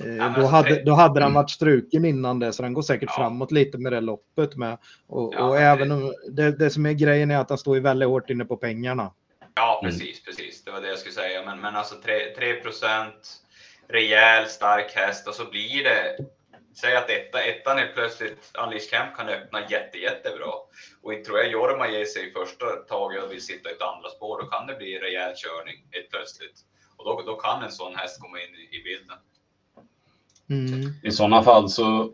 Eh, 0.00 0.06
men 0.06 0.32
då, 0.40 0.46
hade, 0.46 0.82
då 0.84 0.92
hade 0.92 1.20
den 1.20 1.34
varit 1.34 1.50
struken 1.50 2.04
innan 2.04 2.38
det, 2.38 2.52
så 2.52 2.62
den 2.62 2.72
går 2.72 2.82
säkert 2.82 3.08
Ja. 3.12 3.16
framåt 3.16 3.52
lite 3.52 3.78
med 3.78 3.92
det 3.92 4.00
loppet 4.00 4.56
med. 4.56 4.78
Och, 5.06 5.34
Ja, 5.34 5.44
och 5.48 5.58
även 5.58 5.88
det- 5.88 5.94
om, 5.94 6.14
det, 6.30 6.50
det 6.58 6.70
som 6.70 6.86
är 6.86 6.92
grejen 6.92 7.30
är 7.30 7.38
att 7.38 7.48
den 7.48 7.58
står 7.58 7.74
ju 7.76 7.82
väldigt 7.82 8.08
hårt 8.08 8.30
inne 8.30 8.44
på 8.44 8.56
pengarna. 8.56 9.12
Ja, 9.54 9.80
Mm. 9.82 9.90
precis, 9.92 10.24
precis. 10.24 10.64
Det 10.64 10.70
var 10.70 10.80
det 10.80 10.88
jag 10.88 10.98
skulle 10.98 11.14
säga. 11.14 11.44
Men, 11.44 11.60
men 11.60 11.76
alltså 11.76 11.94
3, 12.04 12.34
3 12.36 12.54
rejäl, 13.88 14.46
stark 14.46 14.92
häst 14.96 15.28
och 15.28 15.34
så 15.34 15.44
blir 15.50 15.84
det, 15.84 16.16
säg 16.80 16.96
att 16.96 17.10
etta, 17.10 17.42
ettan 17.42 17.78
är 17.78 17.86
plötsligt, 17.94 18.50
Unleash 18.64 18.90
Camp 18.90 19.16
kan 19.16 19.28
öppna 19.28 19.60
jätte, 19.70 19.98
jättebra. 19.98 20.52
Och 21.02 21.12
inte 21.12 21.24
tror 21.26 21.38
jag 21.38 21.50
Jorma 21.50 21.88
ger 21.88 22.04
sig 22.04 22.28
i 22.28 22.30
första 22.30 22.66
taget 22.66 23.22
och 23.24 23.32
vill 23.32 23.42
sitta 23.42 23.70
i 23.70 23.72
ett 23.72 23.82
andra 23.82 24.08
spår, 24.10 24.42
då 24.42 24.46
kan 24.48 24.66
det 24.66 24.74
bli 24.74 24.98
rejäl 24.98 25.32
körning 25.36 25.78
helt 25.90 26.10
plötsligt. 26.10 26.58
Och 26.96 27.04
då, 27.04 27.22
då 27.26 27.34
kan 27.36 27.62
en 27.62 27.70
sån 27.72 27.94
häst 27.96 28.20
komma 28.20 28.36
in 28.40 28.54
i, 28.54 28.76
i 28.76 28.82
bilden. 28.84 29.18
Mm. 30.50 30.92
I 31.02 31.10
sådana 31.10 31.42
fall 31.42 31.68
så 31.68 32.12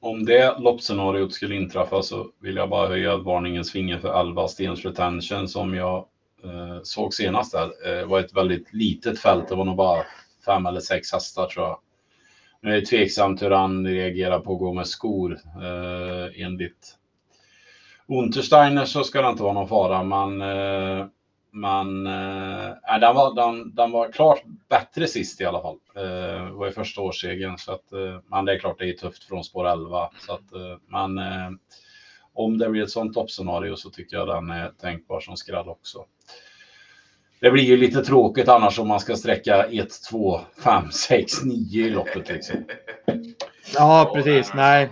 om 0.00 0.24
det 0.24 0.58
loppscenariot 0.58 1.32
skulle 1.32 1.54
inträffa 1.54 2.02
så 2.02 2.30
vill 2.40 2.56
jag 2.56 2.70
bara 2.70 2.88
höja 2.88 3.16
varningens 3.16 3.72
finger 3.72 3.98
för 3.98 4.20
11 4.20 4.48
Stens 4.48 4.84
Retention 4.84 5.48
som 5.48 5.74
jag 5.74 6.06
eh, 6.44 6.78
såg 6.82 7.14
senast 7.14 7.52
där. 7.52 8.00
Eh, 8.00 8.06
var 8.06 8.20
ett 8.20 8.36
väldigt 8.36 8.72
litet 8.72 9.18
fält. 9.18 9.48
Det 9.48 9.54
var 9.54 9.64
nog 9.64 9.76
bara 9.76 10.04
fem 10.46 10.66
eller 10.66 10.80
sex 10.80 11.12
hästar 11.12 11.46
tror 11.46 11.66
jag. 11.66 11.78
Nu 12.62 12.70
är 12.70 12.80
det 12.80 12.86
tveksamt 12.86 13.42
hur 13.42 13.50
han 13.50 13.86
reagerar 13.86 14.40
på 14.40 14.52
att 14.52 14.58
gå 14.58 14.72
med 14.72 14.86
skor. 14.86 15.40
Eh, 15.62 16.42
enligt 16.44 16.96
Untersteiner 18.06 18.84
så 18.84 19.04
ska 19.04 19.22
det 19.22 19.28
inte 19.28 19.42
vara 19.42 19.52
någon 19.52 19.68
fara, 19.68 20.02
men 20.02 20.40
eh, 20.40 21.06
men 21.52 22.06
eh, 22.06 22.98
den, 23.00 23.14
var, 23.14 23.34
den, 23.34 23.74
den 23.74 23.90
var 23.90 24.12
klart 24.12 24.42
bättre 24.68 25.06
sist 25.06 25.40
i 25.40 25.44
alla 25.44 25.62
fall. 25.62 25.78
Eh, 25.96 26.50
ju 26.70 26.74
första 26.74 27.00
årssegern. 27.00 27.58
Så 27.58 27.72
att, 27.72 27.92
eh, 27.92 28.20
men 28.26 28.44
det 28.44 28.52
är 28.52 28.58
klart 28.58 28.78
det 28.78 28.88
är 28.88 28.92
tufft 28.92 29.24
från 29.24 29.44
spår 29.44 29.68
11. 29.68 30.10
Så 30.26 30.32
att, 30.32 30.52
eh, 30.52 30.76
men 30.88 31.18
eh, 31.18 31.50
om 32.32 32.58
det 32.58 32.68
blir 32.68 32.82
ett 32.82 32.90
sånt 32.90 33.14
toppscenario 33.14 33.76
så 33.76 33.90
tycker 33.90 34.16
jag 34.16 34.28
den 34.28 34.50
är 34.50 34.68
tänkbar 34.80 35.20
som 35.20 35.36
skräll 35.36 35.68
också. 35.68 36.04
Det 37.40 37.50
blir 37.50 37.64
ju 37.64 37.76
lite 37.76 38.04
tråkigt 38.04 38.48
annars 38.48 38.78
om 38.78 38.88
man 38.88 39.00
ska 39.00 39.16
sträcka 39.16 39.64
1, 39.64 39.88
2, 40.10 40.40
5, 40.64 40.90
6, 40.90 41.44
9 41.44 41.86
i 41.86 41.90
loppet. 41.90 42.28
Liksom. 42.28 42.64
Ja, 43.74 44.12
precis. 44.14 44.54
Nej, 44.54 44.90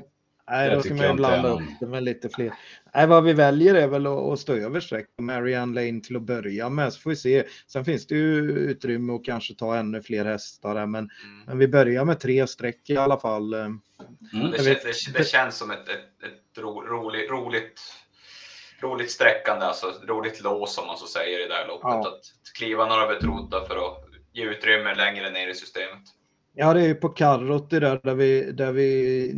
Nej, 0.51 0.69
Det 0.69 0.75
då 0.75 0.83
ska 0.83 0.95
man 0.95 1.07
ju 1.07 1.15
blanda 1.15 1.49
upp 1.49 1.61
det 1.81 1.87
med 1.87 2.03
lite 2.03 2.29
fler. 2.29 2.53
Nej, 2.99 3.07
vad 3.07 3.25
vi 3.25 3.33
väljer 3.33 3.75
är 3.75 3.87
väl 3.89 4.07
att, 4.07 4.19
att 4.19 4.41
stå 4.41 4.53
över 4.55 4.81
streck 4.81 5.07
på 5.17 5.23
Marianne 5.23 5.75
Lane 5.81 6.01
till 6.01 6.17
att 6.17 6.23
börja 6.23 6.69
med, 6.69 6.93
så 6.93 7.01
får 7.01 7.11
vi 7.11 7.17
se. 7.17 7.45
Sen 7.67 7.85
finns 7.85 8.07
det 8.07 8.15
ju 8.15 8.51
utrymme 8.51 9.13
att 9.13 9.25
kanske 9.25 9.55
ta 9.55 9.77
ännu 9.77 10.03
fler 10.03 10.25
hästar 10.25 10.75
där, 10.75 10.87
men, 10.87 11.11
Mm. 11.25 11.45
men 11.47 11.59
vi 11.59 11.69
börjar 11.69 12.05
med 12.05 12.21
tre 12.21 12.47
streck 12.47 12.91
i 12.91 12.97
alla 12.97 13.21
fall. 13.21 13.55
Mm. 13.55 13.81
Det, 14.33 14.39
Jag 14.47 14.57
kän, 14.57 14.65
vet- 14.65 14.83
det, 14.83 15.19
det 15.19 15.25
känns 15.25 15.57
som 15.57 15.71
ett, 15.71 15.89
ett, 15.89 16.23
ett 16.23 16.59
ro, 16.59 16.81
roligt, 16.83 17.31
roligt, 17.31 17.81
roligt 18.83 19.11
sträckande, 19.11 19.65
alltså 19.67 19.89
ett 19.89 20.09
roligt 20.09 20.43
lås 20.43 20.75
som 20.75 20.87
man 20.87 20.97
så 20.99 21.07
säger 21.07 21.45
i 21.45 21.49
det 21.49 21.55
här 21.55 21.67
loppet. 21.67 21.83
Ja. 21.85 22.09
Att 22.09 22.55
kliva 22.59 22.87
några 22.87 23.07
betrodda 23.07 23.65
för 23.67 23.77
att 23.77 24.05
ge 24.33 24.45
utrymme 24.45 24.95
längre 24.95 25.31
ner 25.31 25.49
i 25.49 25.55
systemet. 25.55 26.03
Ja, 26.61 26.75
det 26.75 26.81
är 26.81 26.87
ju 26.87 26.95
på 26.95 27.09
Karrot 27.09 27.71
det 27.71 27.81
där, 27.81 28.01
där 28.03 28.15
vi, 28.15 28.53
där, 28.53 28.73
vi, 28.73 29.33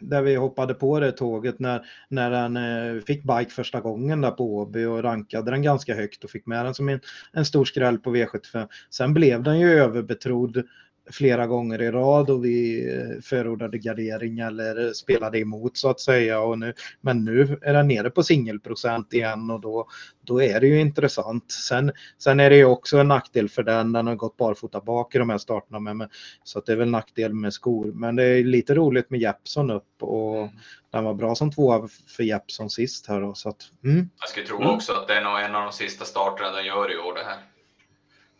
där 0.00 0.22
vi 0.22 0.34
hoppade 0.34 0.74
på 0.74 1.00
det 1.00 1.12
tåget 1.12 1.58
när, 1.58 1.86
när 2.08 2.30
den 2.30 2.56
eh, 2.56 3.02
fick 3.02 3.22
bike 3.22 3.50
första 3.50 3.80
gången 3.80 4.20
där 4.20 4.30
på 4.30 4.56
Åby 4.56 4.84
och 4.84 5.02
rankade 5.02 5.50
den 5.50 5.62
ganska 5.62 5.94
högt 5.94 6.24
och 6.24 6.30
fick 6.30 6.46
med 6.46 6.64
den 6.64 6.74
som 6.74 6.88
en, 6.88 7.00
en 7.32 7.44
stor 7.44 7.64
skräll 7.64 7.98
på 7.98 8.16
V75. 8.16 8.68
Sen 8.90 9.14
blev 9.14 9.42
den 9.42 9.60
ju 9.60 9.70
överbetrodd 9.70 10.62
flera 11.10 11.46
gånger 11.46 11.82
i 11.82 11.90
rad 11.90 12.30
och 12.30 12.44
vi 12.44 12.88
eh, 12.94 13.20
förordade 13.22 13.78
gardering 13.78 14.38
eller 14.38 14.92
spelade 14.92 15.38
emot 15.38 15.76
så 15.76 15.90
att 15.90 16.00
säga. 16.00 16.40
Och 16.40 16.58
nu, 16.58 16.74
men 17.00 17.24
nu 17.24 17.58
är 17.62 17.72
den 17.72 17.88
nere 17.88 18.10
på 18.10 18.22
singelprocent 18.22 19.14
igen 19.14 19.50
och 19.50 19.60
då, 19.60 19.88
då 20.20 20.42
är 20.42 20.60
det 20.60 20.66
ju 20.66 20.80
intressant. 20.80 21.52
Sen, 21.52 21.92
sen 22.18 22.40
är 22.40 22.50
det 22.50 22.56
ju 22.56 22.64
också 22.64 22.98
en 22.98 23.08
nackdel 23.08 23.48
för 23.48 23.62
den, 23.62 23.92
den 23.92 24.06
har 24.06 24.14
gått 24.14 24.36
barfota 24.36 24.80
bak 24.80 25.14
i 25.14 25.18
de 25.18 25.30
här 25.30 25.38
starterna 25.38 25.78
med, 25.94 26.10
så 26.44 26.58
att 26.58 26.66
det 26.66 26.72
är 26.72 26.76
väl 26.76 26.90
nackdel 26.90 27.34
med 27.34 27.52
skor. 27.52 27.92
Men 27.94 28.16
det 28.16 28.24
är 28.24 28.44
lite 28.44 28.74
roligt 28.74 29.10
med 29.10 29.20
Jeppson 29.20 29.70
upp 29.70 30.02
och 30.02 30.48
den 30.90 31.04
var 31.04 31.14
bra 31.14 31.34
som 31.34 31.52
tvåa 31.52 31.88
för 32.16 32.22
Jeppson 32.22 32.70
sist 32.70 33.06
här 33.06 33.20
då. 33.20 33.34
Så 33.34 33.48
att, 33.48 33.62
mm. 33.84 34.10
Jag 34.20 34.28
skulle 34.28 34.46
tro 34.46 34.56
Mm. 34.56 34.74
också 34.74 34.92
att 34.92 35.08
det 35.08 35.14
är 35.14 35.44
en 35.44 35.54
av 35.54 35.62
de 35.62 35.72
sista 35.72 36.04
starterna 36.04 36.50
den 36.50 36.64
gör 36.66 36.92
i 36.92 36.96
år 36.96 37.14
det 37.14 37.24
här. 37.24 37.38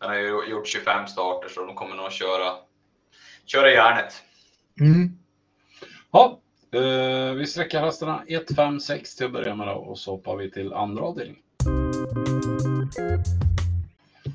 Den 0.01 0.09
har 0.09 0.17
ju 0.17 0.51
gjort 0.51 0.69
25 0.69 1.07
starter 1.07 1.49
så 1.49 1.65
de 1.65 1.75
kommer 1.75 1.97
nog 1.97 2.13
köra, 2.13 2.53
köra 3.47 3.71
järnet. 3.71 4.23
Mm. 4.81 5.19
Ja, 6.11 6.41
eh, 6.75 7.33
vi 7.35 7.47
sträcker 7.47 7.81
hästarna 7.81 8.25
1, 8.29 8.55
5, 8.57 8.81
6 8.81 9.17
till 9.17 9.27
att 9.27 9.33
börja 9.33 9.55
med 9.55 9.67
då, 9.67 9.73
och 9.73 9.99
så 9.99 10.11
hoppar 10.11 10.37
vi 10.37 10.51
till 10.51 10.73
andra 10.73 11.03
avdelningen. 11.03 11.43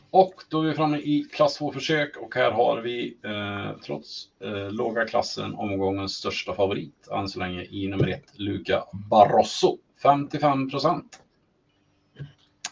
Och 0.10 0.34
då 0.50 0.62
är 0.62 0.68
vi 0.68 0.74
framme 0.74 0.98
i 0.98 1.28
klass 1.34 1.60
2-försök 1.60 2.18
och 2.18 2.36
här 2.36 2.52
har 2.52 2.82
vi 2.82 3.18
eh, 3.24 3.80
trots 3.86 4.28
eh, 4.44 4.72
låga 4.72 5.06
klassen 5.06 5.56
omgångens 5.56 6.14
största 6.14 6.54
favorit 6.54 7.08
än 7.12 7.30
så 7.30 7.40
länge 7.40 7.64
i 7.64 7.88
nummer 7.88 8.08
1, 8.08 8.24
Luca 8.34 8.84
Barroso. 8.92 9.78
55 10.04 10.70
procent. 10.70 11.20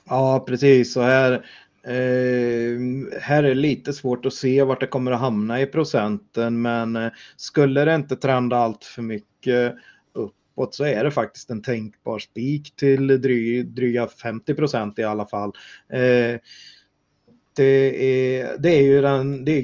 Ja, 0.05 0.43
precis. 0.47 0.93
Så 0.93 1.01
här, 1.01 1.45
Ehm, 1.87 3.11
här 3.21 3.43
är 3.43 3.47
det 3.49 3.53
lite 3.55 3.93
svårt 3.93 4.25
att 4.25 4.33
se 4.33 4.63
vart 4.63 4.79
det 4.79 4.87
kommer 4.87 5.11
att 5.11 5.19
hamna 5.19 5.61
i 5.61 5.65
procenten, 5.65 6.61
men 6.61 6.95
eh, 6.95 7.11
skulle 7.35 7.85
det 7.85 7.95
inte 7.95 8.15
trenda 8.15 8.57
allt 8.57 8.83
för 8.83 9.01
mycket 9.01 9.75
uppåt 10.13 10.75
så 10.75 10.83
är 10.83 11.03
det 11.03 11.11
faktiskt 11.11 11.49
en 11.49 11.61
tänkbar 11.61 12.19
spik 12.19 12.75
till 12.75 13.07
dry, 13.21 13.63
dryga 13.63 14.07
50 14.07 14.53
procent 14.53 14.99
i 14.99 15.03
alla 15.03 15.25
fall. 15.25 15.51
Eh, 15.89 16.39
det 17.55 18.39
är, 18.39 18.57
det 18.57 18.69
är 18.69 18.81
ju 18.81 19.01
den, 19.01 19.45
det 19.45 19.51
är 19.51 19.61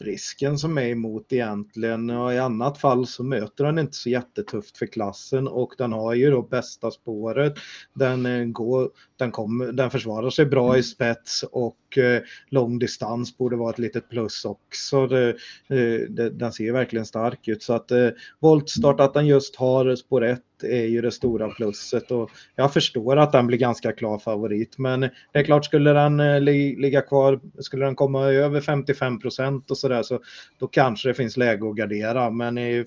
risken 0.00 0.58
som 0.58 0.78
är 0.78 0.88
emot 0.88 1.32
egentligen. 1.32 2.10
Och 2.10 2.34
i 2.34 2.38
annat 2.38 2.78
fall 2.78 3.06
så 3.06 3.24
möter 3.24 3.64
den 3.64 3.78
inte 3.78 3.96
så 3.96 4.10
jättetufft 4.10 4.78
för 4.78 4.86
klassen. 4.86 5.48
Och 5.48 5.74
den 5.78 5.92
har 5.92 6.14
ju 6.14 6.30
då 6.30 6.42
bästa 6.42 6.90
spåret. 6.90 7.54
Den, 7.94 8.26
eh, 8.26 8.44
går, 8.44 8.90
den, 9.16 9.30
kommer, 9.30 9.72
den 9.72 9.90
försvarar 9.90 10.30
sig 10.30 10.46
bra 10.46 10.78
i 10.78 10.82
spets. 10.82 11.44
Och 11.52 11.98
eh, 11.98 12.22
långdistans 12.48 13.38
borde 13.38 13.56
vara 13.56 13.70
ett 13.70 13.78
litet 13.78 14.10
plus 14.10 14.44
också. 14.44 15.06
Det, 15.06 15.28
eh, 15.68 16.08
det, 16.08 16.30
den 16.30 16.52
ser 16.52 16.64
ju 16.64 16.72
verkligen 16.72 17.06
stark 17.06 17.48
ut. 17.48 17.62
Så 17.62 17.72
att 17.72 17.90
eh, 17.90 18.08
voltstart 18.40 19.00
att 19.00 19.14
den 19.14 19.26
just 19.26 19.56
har 19.56 19.96
spår 19.96 20.24
1 20.24 20.42
är 20.62 20.84
ju 20.84 21.00
det 21.00 21.10
stora 21.10 21.48
plusset. 21.48 22.10
Och 22.10 22.30
jag 22.56 22.72
förstår 22.72 23.16
att 23.16 23.32
den 23.32 23.46
blir 23.46 23.58
ganska 23.58 23.92
klar 23.92 24.18
favorit. 24.18 24.78
Men 24.78 25.00
det 25.00 25.38
är 25.38 25.44
klart 25.44 25.64
skulle 25.64 25.92
den 25.92 26.20
eh, 26.20 26.40
ligga 26.40 27.02
kvar, 27.02 27.40
skulle 27.58 27.84
den 27.84 27.94
komma 27.94 28.26
över 28.26 28.60
55 28.60 29.20
procent 29.20 29.70
och 29.70 29.78
så 29.78 29.88
sådär 29.90 30.02
så 30.02 30.20
då 30.58 30.66
kanske 30.68 31.08
det 31.08 31.14
finns 31.14 31.36
läge 31.36 31.68
att 31.68 31.76
gardera 31.76 32.30
men 32.30 32.58
i, 32.58 32.84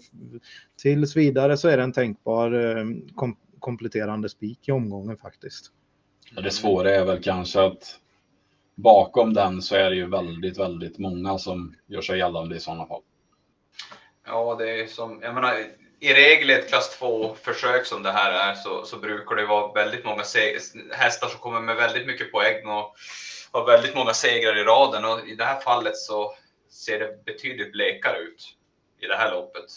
tills 0.81 1.15
vidare 1.15 1.57
så 1.57 1.67
är 1.67 1.77
det 1.77 1.83
en 1.83 1.93
tänkbar 1.93 2.51
eh, 2.51 2.86
kom, 3.15 3.38
kompletterande 3.60 4.29
spik 4.29 4.67
i 4.67 4.72
omgången 4.72 5.17
faktiskt. 5.17 5.72
Det 6.43 6.51
svåra 6.51 6.95
är 6.95 7.05
väl 7.05 7.24
kanske 7.24 7.62
att 7.62 8.00
bakom 8.75 9.33
den 9.33 9.62
så 9.62 9.75
är 9.75 9.89
det 9.89 9.95
ju 9.95 10.10
väldigt, 10.10 10.60
väldigt 10.60 10.98
många 10.98 11.38
som 11.38 11.75
gör 11.88 12.01
sig 12.01 12.17
gällande 12.17 12.55
i 12.55 12.60
sådana 12.60 12.86
fall. 12.86 13.01
Ja, 14.25 14.55
det 14.60 14.81
är 14.81 14.88
som, 14.88 15.19
jag 15.22 15.33
menar, 15.33 15.55
i 16.00 16.13
regel 16.13 16.50
ett 16.50 16.69
klass 16.69 16.98
2-försök 17.01 17.86
som 17.86 18.03
det 18.03 18.12
här 18.12 18.51
är 18.51 18.55
så, 18.55 18.83
så 18.86 18.98
brukar 18.98 19.36
det 19.36 19.45
vara 19.45 19.74
väldigt 19.74 20.05
många 20.05 20.24
hästar 20.91 21.27
som 21.27 21.39
kommer 21.39 21.62
med 21.62 21.75
väldigt 21.75 22.07
mycket 22.07 22.31
poäng 22.31 22.67
och 22.67 22.95
har 23.53 23.65
väldigt 23.65 23.95
många 23.95 24.13
segrar 24.13 24.57
i 24.57 24.63
raden. 24.63 25.05
Och 25.05 25.27
I 25.27 25.36
det 25.36 25.45
här 25.45 25.60
fallet 25.60 25.98
så 25.98 26.33
ser 26.74 27.00
det 27.00 27.25
betydligt 27.25 27.72
blekare 27.72 28.18
ut 28.18 28.58
i 29.00 29.06
det 29.06 29.15
här 29.15 29.32
loppet. 29.32 29.70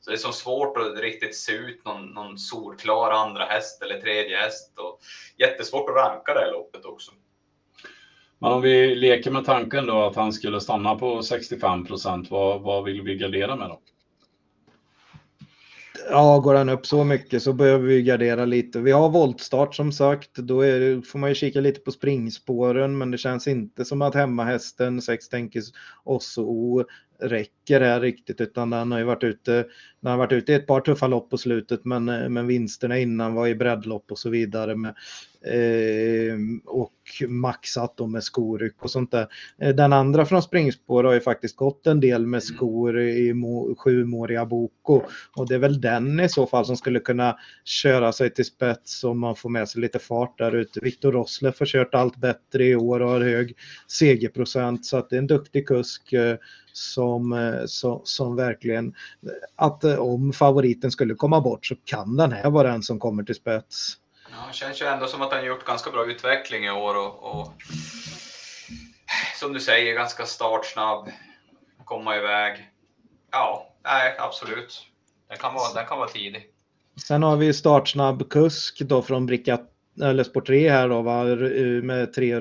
Så 0.00 0.10
det 0.10 0.16
är 0.16 0.18
så 0.18 0.32
svårt 0.32 0.76
att 0.76 0.98
riktigt 0.98 1.36
se 1.36 1.52
ut 1.52 1.84
någon, 1.84 2.06
någon 2.06 2.38
solklar 2.38 3.10
andra 3.10 3.44
häst 3.44 3.82
eller 3.82 4.00
tredje 4.00 4.36
häst. 4.36 4.72
Och 4.78 5.00
jättesvårt 5.36 5.90
att 5.90 5.96
ranka 5.96 6.34
det 6.34 6.40
här 6.40 6.52
loppet 6.52 6.84
också. 6.84 7.12
Men 8.38 8.52
om 8.52 8.62
vi 8.62 8.94
leker 8.94 9.30
med 9.30 9.44
tanken 9.44 9.86
då 9.86 10.02
att 10.02 10.16
han 10.16 10.32
skulle 10.32 10.60
stanna 10.60 10.94
på 10.94 11.22
65 11.22 11.84
procent, 11.84 12.30
vad, 12.30 12.60
vad 12.60 12.84
vill 12.84 13.02
vi 13.02 13.14
gardera 13.14 13.56
med 13.56 13.68
då? 13.68 13.80
Ja, 16.10 16.38
går 16.38 16.54
han 16.54 16.68
upp 16.68 16.86
så 16.86 17.04
mycket 17.04 17.42
så 17.42 17.52
behöver 17.52 17.86
vi 17.86 18.02
gardera 18.02 18.44
lite. 18.44 18.80
Vi 18.80 18.92
har 18.92 19.08
voltstart 19.08 19.74
som 19.74 19.92
sagt. 19.92 20.34
Då 20.34 20.60
är 20.60 20.80
det, 20.80 21.02
får 21.02 21.18
man 21.18 21.30
ju 21.30 21.34
kika 21.34 21.60
lite 21.60 21.80
på 21.80 21.90
springspåren, 21.90 22.98
men 22.98 23.10
det 23.10 23.18
känns 23.18 23.48
inte 23.48 23.84
som 23.84 24.02
att 24.02 24.14
hemmahästen 24.14 25.02
6 25.02 25.28
tänker 25.28 25.62
Oss 26.04 26.38
och 26.38 26.50
O 26.50 26.84
räcker 27.18 27.80
här 27.80 28.00
riktigt, 28.00 28.40
utan 28.40 28.70
den 28.70 28.92
har 28.92 28.98
ju 28.98 29.04
varit 29.04 29.24
ute, 29.24 29.66
den 30.00 30.10
har 30.10 30.18
varit 30.18 30.32
ute 30.32 30.52
i 30.52 30.54
ett 30.54 30.66
par 30.66 30.80
tuffa 30.80 31.06
lopp 31.06 31.30
på 31.30 31.38
slutet, 31.38 31.84
men, 31.84 32.08
eh, 32.08 32.28
men 32.28 32.46
vinsterna 32.46 32.98
innan 32.98 33.34
var 33.34 33.46
i 33.46 33.54
breddlopp 33.54 34.12
och 34.12 34.18
så 34.18 34.30
vidare. 34.30 34.76
Med, 34.76 34.94
eh, 35.46 36.38
och 36.64 36.92
maxat 37.28 37.96
då 37.96 38.06
med 38.06 38.24
skoryck 38.24 38.74
och 38.78 38.90
sånt 38.90 39.10
där. 39.10 39.26
Eh, 39.58 39.74
den 39.74 39.92
andra 39.92 40.26
från 40.26 40.42
springspår 40.42 41.04
har 41.04 41.12
ju 41.12 41.20
faktiskt 41.20 41.56
gått 41.56 41.86
en 41.86 42.00
del 42.00 42.26
med 42.26 42.42
skor 42.42 43.00
i 43.00 43.34
mo, 43.34 43.74
sju 43.74 44.04
Moria 44.04 44.46
Boko 44.46 45.02
och 45.36 45.48
det 45.48 45.54
är 45.54 45.58
väl 45.58 45.80
den 45.80 46.20
i 46.20 46.28
så 46.28 46.46
fall 46.46 46.66
som 46.66 46.76
skulle 46.76 47.00
kunna 47.00 47.36
köra 47.64 48.12
sig 48.12 48.30
till 48.30 48.44
spets 48.44 49.04
om 49.04 49.18
man 49.18 49.36
får 49.36 49.48
med 49.48 49.68
sig 49.68 49.80
lite 49.80 49.98
fart 49.98 50.38
där 50.38 50.54
ute. 50.54 50.80
Viktor 50.82 51.12
Rosleff 51.12 51.58
har 51.58 51.66
kört 51.66 51.94
allt 51.94 52.16
bättre 52.16 52.64
i 52.64 52.76
år 52.76 53.00
och 53.00 53.10
har 53.10 53.20
hög 53.20 53.56
segerprocent 53.88 54.86
så 54.86 54.96
att 54.96 55.10
det 55.10 55.16
är 55.16 55.18
en 55.18 55.26
duktig 55.26 55.68
kusk 55.68 56.12
eh, 56.12 56.36
som, 56.76 57.32
eh, 57.32 57.66
som, 57.66 58.00
som 58.04 58.36
verkligen 58.36 58.94
att 59.56 59.84
eh, 59.84 59.98
om 59.98 60.32
favoriten 60.32 60.90
skulle 60.90 61.14
komma 61.14 61.40
bort 61.40 61.66
så 61.66 61.74
kan 61.84 62.16
den 62.16 62.32
här 62.32 62.50
vara 62.50 62.70
den 62.70 62.82
som 62.82 62.98
kommer 62.98 63.22
till 63.22 63.34
spets. 63.34 63.96
Ja, 64.30 64.36
det 64.48 64.54
känns 64.54 64.82
ju 64.82 64.86
ändå 64.86 65.06
som 65.06 65.22
att 65.22 65.32
han 65.32 65.44
gjort 65.44 65.64
ganska 65.64 65.90
bra 65.90 66.06
utveckling 66.06 66.64
i 66.64 66.70
år 66.70 66.94
och, 66.94 67.40
och 67.40 67.52
som 69.40 69.52
du 69.52 69.60
säger, 69.60 69.94
ganska 69.94 70.26
startsnabb, 70.26 71.08
komma 71.84 72.16
iväg. 72.16 72.70
Ja, 73.30 73.72
nej, 73.84 74.16
absolut. 74.18 74.86
Den 75.28 75.38
kan 75.38 75.54
vara, 75.54 75.74
den 75.74 75.86
kan 75.86 75.98
vara 75.98 76.08
tidig. 76.08 76.46
Sen 77.06 77.22
har 77.22 77.36
vi 77.36 77.52
startsnabb 77.52 78.30
kusk 78.30 78.80
då 78.80 79.02
från 79.02 79.26
bricka 79.26 79.58
eller 80.02 80.24
spår 80.24 80.40
3 80.40 80.70
här 80.70 80.88
då 80.88 81.02
va, 81.02 81.24
med 81.82 82.12
tre 82.12 82.40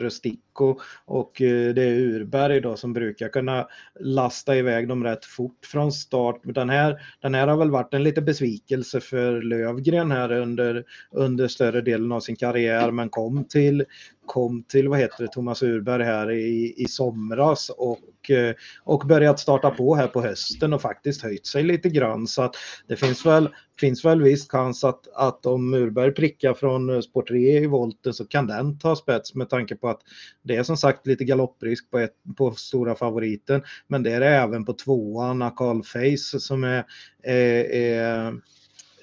Rustico 0.53 0.79
och 1.05 1.41
eh, 1.41 1.73
det 1.73 1.83
är 1.83 1.99
Urberg 1.99 2.61
då 2.61 2.75
som 2.75 2.93
brukar 2.93 3.29
kunna 3.29 3.67
lasta 3.99 4.55
iväg 4.55 4.87
dem 4.87 5.03
rätt 5.03 5.25
fort 5.25 5.65
från 5.65 5.91
start. 5.91 6.41
Den 6.43 6.69
här, 6.69 7.01
den 7.21 7.33
här 7.33 7.47
har 7.47 7.57
väl 7.57 7.71
varit 7.71 7.93
en 7.93 8.03
lite 8.03 8.21
besvikelse 8.21 8.99
för 8.99 9.41
Lövgren 9.41 10.11
här 10.11 10.31
under, 10.31 10.83
under 11.11 11.47
större 11.47 11.81
delen 11.81 12.11
av 12.11 12.19
sin 12.19 12.35
karriär 12.35 12.91
men 12.91 13.09
kom 13.09 13.45
till, 13.45 13.85
kom 14.25 14.63
till 14.63 14.89
vad 14.89 14.99
heter 14.99 15.23
det, 15.23 15.31
Thomas 15.31 15.63
Urberg 15.63 16.03
här 16.03 16.31
i, 16.31 16.73
i 16.77 16.85
somras 16.85 17.69
och, 17.69 18.31
eh, 18.31 18.55
och 18.83 19.07
börjat 19.07 19.39
starta 19.39 19.69
på 19.69 19.95
här 19.95 20.07
på 20.07 20.21
hösten 20.21 20.73
och 20.73 20.81
faktiskt 20.81 21.21
höjt 21.21 21.45
sig 21.45 21.63
lite 21.63 21.89
grann. 21.89 22.27
Så 22.27 22.41
att 22.41 22.55
det 22.87 22.95
finns 22.95 23.25
väl, 23.25 23.49
finns 23.79 24.05
väl 24.05 24.21
viss 24.21 24.49
chans 24.49 24.83
att, 24.83 25.07
att 25.15 25.45
om 25.45 25.73
Urberg 25.73 26.11
prickar 26.11 26.53
från 26.53 27.03
spår 27.03 27.21
3 27.21 27.57
i 27.57 27.67
volten 27.67 28.13
så 28.13 28.25
kan 28.25 28.47
den 28.47 28.79
ta 28.79 28.95
spets 28.95 29.35
med 29.35 29.49
tanke 29.49 29.75
på 29.75 29.89
att 29.89 30.01
det 30.43 30.55
är 30.55 30.63
som 30.63 30.77
sagt 30.77 31.07
lite 31.07 31.23
galopprisk 31.23 31.91
på, 31.91 31.99
ett, 31.99 32.15
på 32.37 32.51
stora 32.51 32.95
favoriten. 32.95 33.61
Men 33.87 34.03
det 34.03 34.11
är 34.11 34.19
det 34.19 34.29
även 34.29 34.65
på 34.65 34.73
tvåan, 34.73 35.41
Akal 35.41 35.83
Face 35.83 36.39
som 36.39 36.63
är, 36.63 36.85
är, 37.23 37.63
är 37.73 38.33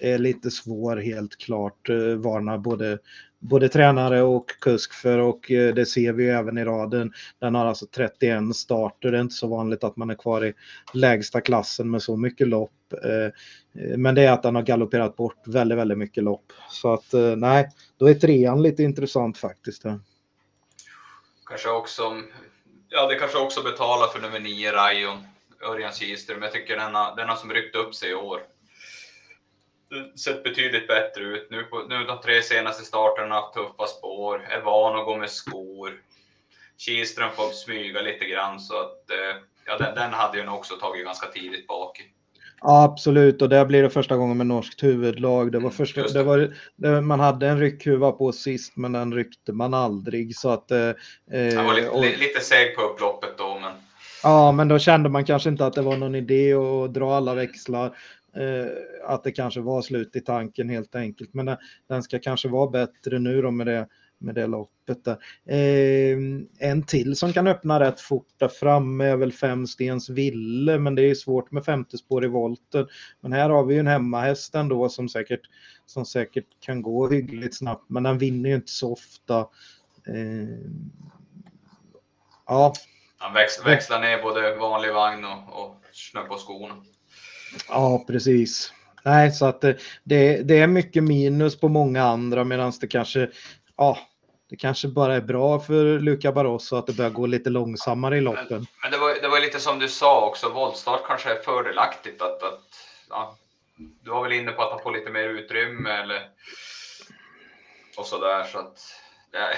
är 0.00 0.18
lite 0.18 0.50
svår 0.50 0.96
helt 0.96 1.36
klart. 1.36 1.88
Eh, 1.88 1.96
Varnar 1.96 2.58
både, 2.58 2.98
både 3.38 3.68
tränare 3.68 4.22
och 4.22 4.50
kusk 4.60 4.92
för 4.92 5.18
och 5.18 5.50
eh, 5.50 5.74
det 5.74 5.86
ser 5.86 6.12
vi 6.12 6.28
även 6.28 6.58
i 6.58 6.64
raden. 6.64 7.12
Den 7.38 7.54
har 7.54 7.66
alltså 7.66 7.86
31 7.86 8.56
starter. 8.56 9.12
Det 9.12 9.18
är 9.18 9.22
inte 9.22 9.34
så 9.34 9.46
vanligt 9.46 9.84
att 9.84 9.96
man 9.96 10.10
är 10.10 10.14
kvar 10.14 10.44
i 10.44 10.52
lägsta 10.94 11.40
klassen 11.40 11.90
med 11.90 12.02
så 12.02 12.16
mycket 12.16 12.48
lopp. 12.48 12.92
Eh, 12.92 13.32
men 13.96 14.14
det 14.14 14.22
är 14.22 14.32
att 14.32 14.42
den 14.42 14.54
har 14.54 14.62
galopperat 14.62 15.16
bort 15.16 15.46
väldigt, 15.46 15.78
väldigt 15.78 15.98
mycket 15.98 16.24
lopp. 16.24 16.52
Så 16.70 16.92
att 16.92 17.14
nej, 17.36 17.68
då 17.96 18.08
är 18.10 18.14
trean 18.14 18.62
lite 18.62 18.82
intressant 18.82 19.38
faktiskt. 19.38 19.84
Kanske 21.50 21.68
också, 21.68 22.22
ja 22.88 23.06
det 23.06 23.14
kanske 23.16 23.38
också 23.38 23.62
betalar 23.62 24.06
för 24.06 24.20
nummer 24.20 24.40
9 24.40 24.72
Rayon, 24.72 25.26
Örjan 25.62 25.92
Kihlström. 25.92 26.42
Jag 26.42 26.52
tycker 26.52 26.76
den 26.76 26.94
har, 26.94 27.16
den 27.16 27.28
har 27.28 27.36
som 27.36 27.52
ryckt 27.52 27.76
upp 27.76 27.94
sig 27.94 28.10
i 28.10 28.14
år 28.14 28.42
sett 30.16 30.42
betydligt 30.42 30.88
bättre 30.88 31.22
ut. 31.22 31.50
Nu, 31.50 31.62
på, 31.62 31.82
nu 31.82 32.04
de 32.04 32.20
tre 32.20 32.42
senaste 32.42 32.84
starterna, 32.84 33.42
tuffa 33.42 33.86
spår, 33.86 34.46
är 34.50 34.60
van 34.60 34.98
att 34.98 35.04
gå 35.04 35.16
med 35.16 35.30
skor. 35.30 36.02
Kihlström 36.78 37.30
får 37.32 37.50
smyga 37.50 38.00
lite 38.00 38.24
grann 38.24 38.60
så 38.60 38.80
att 38.80 39.10
eh, 39.10 39.42
ja, 39.64 39.78
den, 39.78 39.94
den 39.94 40.12
hade 40.12 40.38
jag 40.38 40.46
nog 40.46 40.54
också 40.54 40.76
tagit 40.76 41.04
ganska 41.04 41.26
tidigt 41.26 41.66
bak. 41.66 42.02
Absolut, 42.62 43.42
och 43.42 43.48
där 43.48 43.64
blir 43.64 43.82
det 43.82 43.90
första 43.90 44.16
gången 44.16 44.36
med 44.36 44.46
norskt 44.46 44.82
huvudlag. 44.82 45.52
Det 45.52 45.58
var 45.58 45.62
mm, 45.62 45.72
första, 45.72 46.02
det. 46.02 46.12
det 46.12 46.22
var, 46.22 46.54
det, 46.76 47.00
man 47.00 47.20
hade 47.20 47.48
en 47.48 47.60
ryckhuva 47.60 48.12
på 48.12 48.32
sist, 48.32 48.76
men 48.76 48.92
den 48.92 49.14
ryckte 49.14 49.52
man 49.52 49.74
aldrig. 49.74 50.36
Så 50.36 50.50
att, 50.50 50.70
eh, 50.70 50.78
Han 51.56 51.64
var 51.64 51.74
lite, 51.74 51.88
och, 51.88 52.02
lite 52.02 52.40
seg 52.40 52.76
på 52.76 52.82
upploppet 52.82 53.38
då, 53.38 53.58
men... 53.62 53.72
Ja, 54.22 54.52
men 54.52 54.68
då 54.68 54.78
kände 54.78 55.08
man 55.08 55.24
kanske 55.24 55.48
inte 55.48 55.66
att 55.66 55.72
det 55.72 55.82
var 55.82 55.96
någon 55.96 56.14
idé 56.14 56.54
att 56.54 56.94
dra 56.94 57.14
alla 57.14 57.34
växlar. 57.34 57.86
Eh, 58.36 58.66
att 59.04 59.24
det 59.24 59.32
kanske 59.32 59.60
var 59.60 59.82
slut 59.82 60.16
i 60.16 60.20
tanken 60.20 60.68
helt 60.68 60.94
enkelt. 60.94 61.34
Men 61.34 61.46
den, 61.46 61.56
den 61.88 62.02
ska 62.02 62.18
kanske 62.18 62.48
vara 62.48 62.70
bättre 62.70 63.18
nu 63.18 63.42
då 63.42 63.50
med 63.50 63.66
det, 63.66 63.86
med 64.20 64.34
det 64.34 64.46
loppet. 64.46 65.04
Där. 65.04 65.18
Eh, 65.46 66.18
en 66.58 66.82
till 66.82 67.16
som 67.16 67.32
kan 67.32 67.46
öppna 67.46 67.80
rätt 67.80 68.00
fort 68.00 68.28
där 68.36 68.48
framme 68.48 69.04
är 69.04 69.16
väl 69.16 69.32
Femstens 69.32 70.08
Ville, 70.08 70.78
men 70.78 70.94
det 70.94 71.10
är 71.10 71.14
svårt 71.14 71.50
med 71.50 71.64
femte 71.64 71.98
spår 71.98 72.24
i 72.24 72.28
volten. 72.28 72.88
Men 73.20 73.32
här 73.32 73.50
har 73.50 73.64
vi 73.64 73.74
ju 73.74 73.80
en 73.80 73.86
hemmahäst 73.86 74.54
ändå 74.54 74.88
som 74.88 75.08
säkert, 75.08 75.40
som 75.86 76.06
säkert 76.06 76.46
kan 76.60 76.82
gå 76.82 77.08
hyggligt 77.08 77.56
snabbt, 77.56 77.90
men 77.90 78.02
den 78.02 78.18
vinner 78.18 78.50
ju 78.50 78.56
inte 78.56 78.72
så 78.72 78.92
ofta. 78.92 79.38
Eh, 80.06 80.58
ja. 82.46 82.72
Han 83.18 83.34
växlar 83.64 84.00
ner 84.00 84.22
både 84.22 84.56
vanlig 84.56 84.92
vagn 84.92 85.24
och, 85.24 85.64
och 85.64 85.76
snö 85.92 86.22
på 86.22 86.34
skorna. 86.34 86.74
Ja, 87.68 88.04
precis. 88.06 88.72
Nej, 89.04 89.32
så 89.32 89.46
att 89.46 89.60
det, 89.60 89.76
det, 90.04 90.42
det 90.42 90.58
är 90.58 90.66
mycket 90.66 91.04
minus 91.04 91.60
på 91.60 91.68
många 91.68 92.02
andra 92.02 92.44
medan 92.44 92.72
det 92.80 92.86
kanske, 92.86 93.30
ja, 93.76 93.98
det 94.50 94.56
kanske 94.56 94.88
bara 94.88 95.14
är 95.14 95.20
bra 95.20 95.60
för 95.60 95.98
Luca 95.98 96.32
Barroso 96.32 96.76
att 96.76 96.86
det 96.86 96.92
börjar 96.92 97.10
gå 97.10 97.26
lite 97.26 97.50
långsammare 97.50 98.16
i 98.16 98.20
loppen. 98.20 98.46
Men, 98.48 98.66
men 98.82 98.90
det, 98.90 98.98
var, 98.98 99.14
det 99.22 99.28
var 99.28 99.40
lite 99.40 99.60
som 99.60 99.78
du 99.78 99.88
sa 99.88 100.26
också, 100.26 100.48
voltstart 100.48 101.06
kanske 101.06 101.30
är 101.30 101.42
fördelaktigt 101.42 102.22
att, 102.22 102.42
att 102.42 102.60
ja, 103.10 103.36
du 103.76 104.10
var 104.10 104.22
väl 104.22 104.32
inne 104.32 104.52
på 104.52 104.62
att 104.62 104.70
han 104.70 104.82
får 104.82 104.92
lite 104.92 105.10
mer 105.10 105.28
utrymme 105.28 105.90
eller 105.90 106.28
och 107.96 108.06
sådär 108.06 108.44
så 108.44 108.58
att 108.58 108.78
det, 109.32 109.56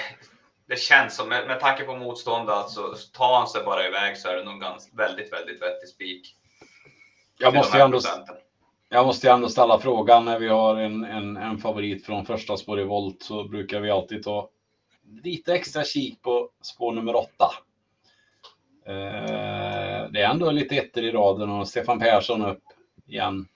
det 0.67 0.79
känns 0.79 1.15
som, 1.15 1.29
med, 1.29 1.47
med 1.47 1.59
tanke 1.59 1.83
på 1.83 1.95
motstånd 1.95 2.49
alltså, 2.49 2.95
tar 3.13 3.37
han 3.37 3.47
sig 3.47 3.63
bara 3.63 3.87
iväg 3.87 4.17
så 4.17 4.29
är 4.29 4.35
det 4.35 4.43
nog 4.43 4.61
ganska, 4.61 4.95
väldigt, 4.95 5.33
väldigt 5.33 5.61
vettig 5.61 5.89
spik. 5.89 6.35
Jag 7.37 7.53
måste, 7.53 7.81
ändå, 7.81 7.99
jag 8.89 9.05
måste 9.05 9.31
ändå 9.31 9.49
ställa 9.49 9.79
frågan 9.79 10.25
när 10.25 10.39
vi 10.39 10.47
har 10.47 10.75
en, 10.75 11.03
en, 11.03 11.37
en 11.37 11.57
favorit 11.57 12.05
från 12.05 12.25
första 12.25 12.57
spår 12.57 12.79
i 12.79 12.83
volt 12.83 13.23
så 13.23 13.43
brukar 13.43 13.79
vi 13.79 13.91
alltid 13.91 14.23
ta 14.23 14.49
lite 15.23 15.53
extra 15.53 15.83
kik 15.83 16.21
på 16.21 16.49
spår 16.61 16.91
nummer 16.91 17.15
åtta. 17.15 17.51
Eh, 18.85 20.11
det 20.11 20.21
är 20.21 20.29
ändå 20.29 20.51
lite 20.51 20.75
ettor 20.75 21.03
i 21.03 21.11
raden 21.11 21.49
och 21.49 21.67
Stefan 21.67 21.99
Persson 21.99 22.45
upp 22.45 22.63
igen. 23.07 23.47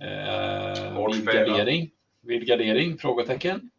Eh, 0.00 1.08
vid 1.12 1.24
gardering? 1.24 1.90
Vid 2.22 2.46
gardering? 2.46 2.98
Frågetecken? 2.98 3.70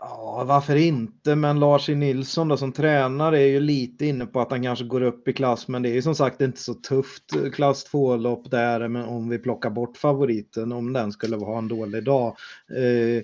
Ja, 0.00 0.44
varför 0.46 0.76
inte? 0.76 1.34
Men 1.34 1.60
Lars 1.60 1.88
E. 1.88 1.94
Nilsson 1.94 2.48
då, 2.48 2.56
som 2.56 2.72
tränare 2.72 3.40
är 3.40 3.46
ju 3.46 3.60
lite 3.60 4.06
inne 4.06 4.26
på 4.26 4.40
att 4.40 4.50
han 4.50 4.62
kanske 4.62 4.84
går 4.84 5.00
upp 5.00 5.28
i 5.28 5.32
klass, 5.32 5.68
men 5.68 5.82
det 5.82 5.88
är 5.88 5.94
ju 5.94 6.02
som 6.02 6.14
sagt 6.14 6.40
inte 6.40 6.60
så 6.60 6.74
tufft 6.74 7.52
klass 7.52 7.92
2-lopp 7.92 8.50
där 8.50 8.88
men 8.88 9.04
om 9.04 9.28
vi 9.28 9.38
plockar 9.38 9.70
bort 9.70 9.96
favoriten, 9.96 10.72
om 10.72 10.92
den 10.92 11.12
skulle 11.12 11.36
ha 11.36 11.58
en 11.58 11.68
dålig 11.68 12.04
dag. 12.04 12.36
Eh, 12.76 13.22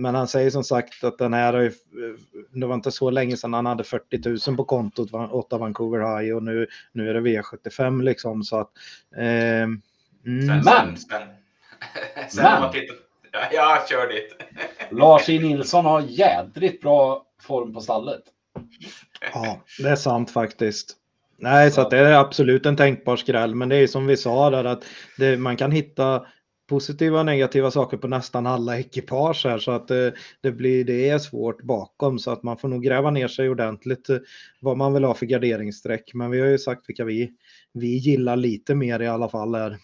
men 0.00 0.14
han 0.14 0.28
säger 0.28 0.50
som 0.50 0.64
sagt 0.64 1.04
att 1.04 1.18
den 1.18 1.32
här, 1.32 1.72
det 2.52 2.66
var 2.66 2.74
inte 2.74 2.90
så 2.90 3.10
länge 3.10 3.36
sedan 3.36 3.54
han 3.54 3.66
hade 3.66 3.84
40 3.84 4.50
000 4.50 4.56
på 4.56 4.64
kontot, 4.64 5.10
8 5.30 5.58
Vancouver 5.58 6.20
High 6.20 6.36
och 6.36 6.42
nu, 6.42 6.66
nu 6.92 7.10
är 7.10 7.14
det 7.14 7.20
V75 7.20 8.02
liksom 8.02 8.42
så 8.42 8.56
att. 8.56 8.70
Eh, 9.16 9.62
mm. 9.62 9.82
Sen, 10.26 10.64
sen, 10.64 10.96
sen, 10.96 11.22
sen 12.28 12.44
men. 12.44 12.60
man 12.60 12.72
tittar 12.72 12.96
Ja, 13.32 13.48
jag 13.52 13.88
kör 13.88 14.08
dit. 14.08 14.36
Lars 14.90 15.28
E. 15.28 15.38
Nilsson 15.38 15.84
har 15.84 16.00
jädrigt 16.00 16.82
bra 16.82 17.26
form 17.42 17.74
på 17.74 17.80
stallet. 17.80 18.22
Ja, 19.32 19.60
det 19.78 19.88
är 19.88 19.96
sant 19.96 20.30
faktiskt. 20.30 20.96
Nej, 21.36 21.70
så 21.70 21.80
att 21.80 21.90
det 21.90 21.98
är 21.98 22.12
absolut 22.12 22.66
en 22.66 22.76
tänkbar 22.76 23.16
skräll, 23.16 23.54
men 23.54 23.68
det 23.68 23.76
är 23.76 23.86
som 23.86 24.06
vi 24.06 24.16
sa 24.16 24.50
där 24.50 24.64
att 24.64 24.84
det, 25.16 25.36
man 25.36 25.56
kan 25.56 25.72
hitta 25.72 26.26
positiva 26.70 27.18
och 27.18 27.26
negativa 27.26 27.70
saker 27.70 27.96
på 27.96 28.08
nästan 28.08 28.46
alla 28.46 28.78
ekipage 28.78 29.44
här 29.44 29.58
så 29.58 29.70
att 29.70 29.88
det, 29.88 30.14
det, 30.40 30.52
blir, 30.52 30.84
det 30.84 31.08
är 31.08 31.18
svårt 31.18 31.62
bakom 31.62 32.18
så 32.18 32.30
att 32.30 32.42
man 32.42 32.58
får 32.58 32.68
nog 32.68 32.82
gräva 32.82 33.10
ner 33.10 33.28
sig 33.28 33.50
ordentligt 33.50 34.08
eh, 34.08 34.18
vad 34.60 34.76
man 34.76 34.94
vill 34.94 35.04
ha 35.04 35.14
för 35.14 35.26
garderingssträck. 35.26 36.14
Men 36.14 36.30
vi 36.30 36.40
har 36.40 36.46
ju 36.46 36.58
sagt 36.58 36.88
vilka 36.88 37.04
vi, 37.04 37.30
vi 37.72 37.86
gillar 37.86 38.36
lite 38.36 38.74
mer 38.74 39.00
i 39.00 39.06
alla 39.06 39.28
fall. 39.28 39.54
Här. 39.54 39.78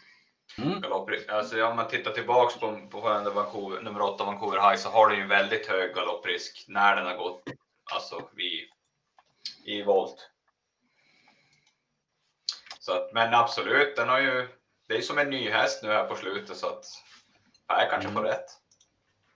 Mm. 0.58 0.82
Alltså, 1.28 1.64
om 1.64 1.76
man 1.76 1.88
tittar 1.88 2.10
tillbaks 2.10 2.60
på, 2.60 2.88
på 2.90 3.00
Vancouver, 3.34 3.82
nummer 3.82 4.00
8 4.00 4.24
Vancouver 4.24 4.70
High 4.70 4.76
så 4.76 4.88
har 4.88 5.10
den 5.10 5.18
ju 5.18 5.26
väldigt 5.26 5.66
hög 5.66 5.94
galopprisk 5.94 6.64
när 6.68 6.96
den 6.96 7.06
har 7.06 7.16
gått 7.16 7.42
alltså, 7.94 8.28
vid, 8.36 8.60
i 9.64 9.82
volt. 9.82 10.30
Så 12.80 12.92
att, 12.92 13.12
men 13.12 13.34
absolut, 13.34 13.96
den 13.96 14.08
har 14.08 14.20
ju, 14.20 14.48
det 14.88 14.96
är 14.96 15.00
som 15.00 15.18
en 15.18 15.30
ny 15.30 15.50
häst 15.50 15.82
nu 15.82 15.88
här 15.88 16.04
på 16.04 16.16
slutet 16.16 16.56
så 16.56 16.66
att 16.66 16.84
jag 17.68 17.90
kanske 17.90 18.10
får 18.10 18.20
mm. 18.20 18.30
rätt. 18.30 18.46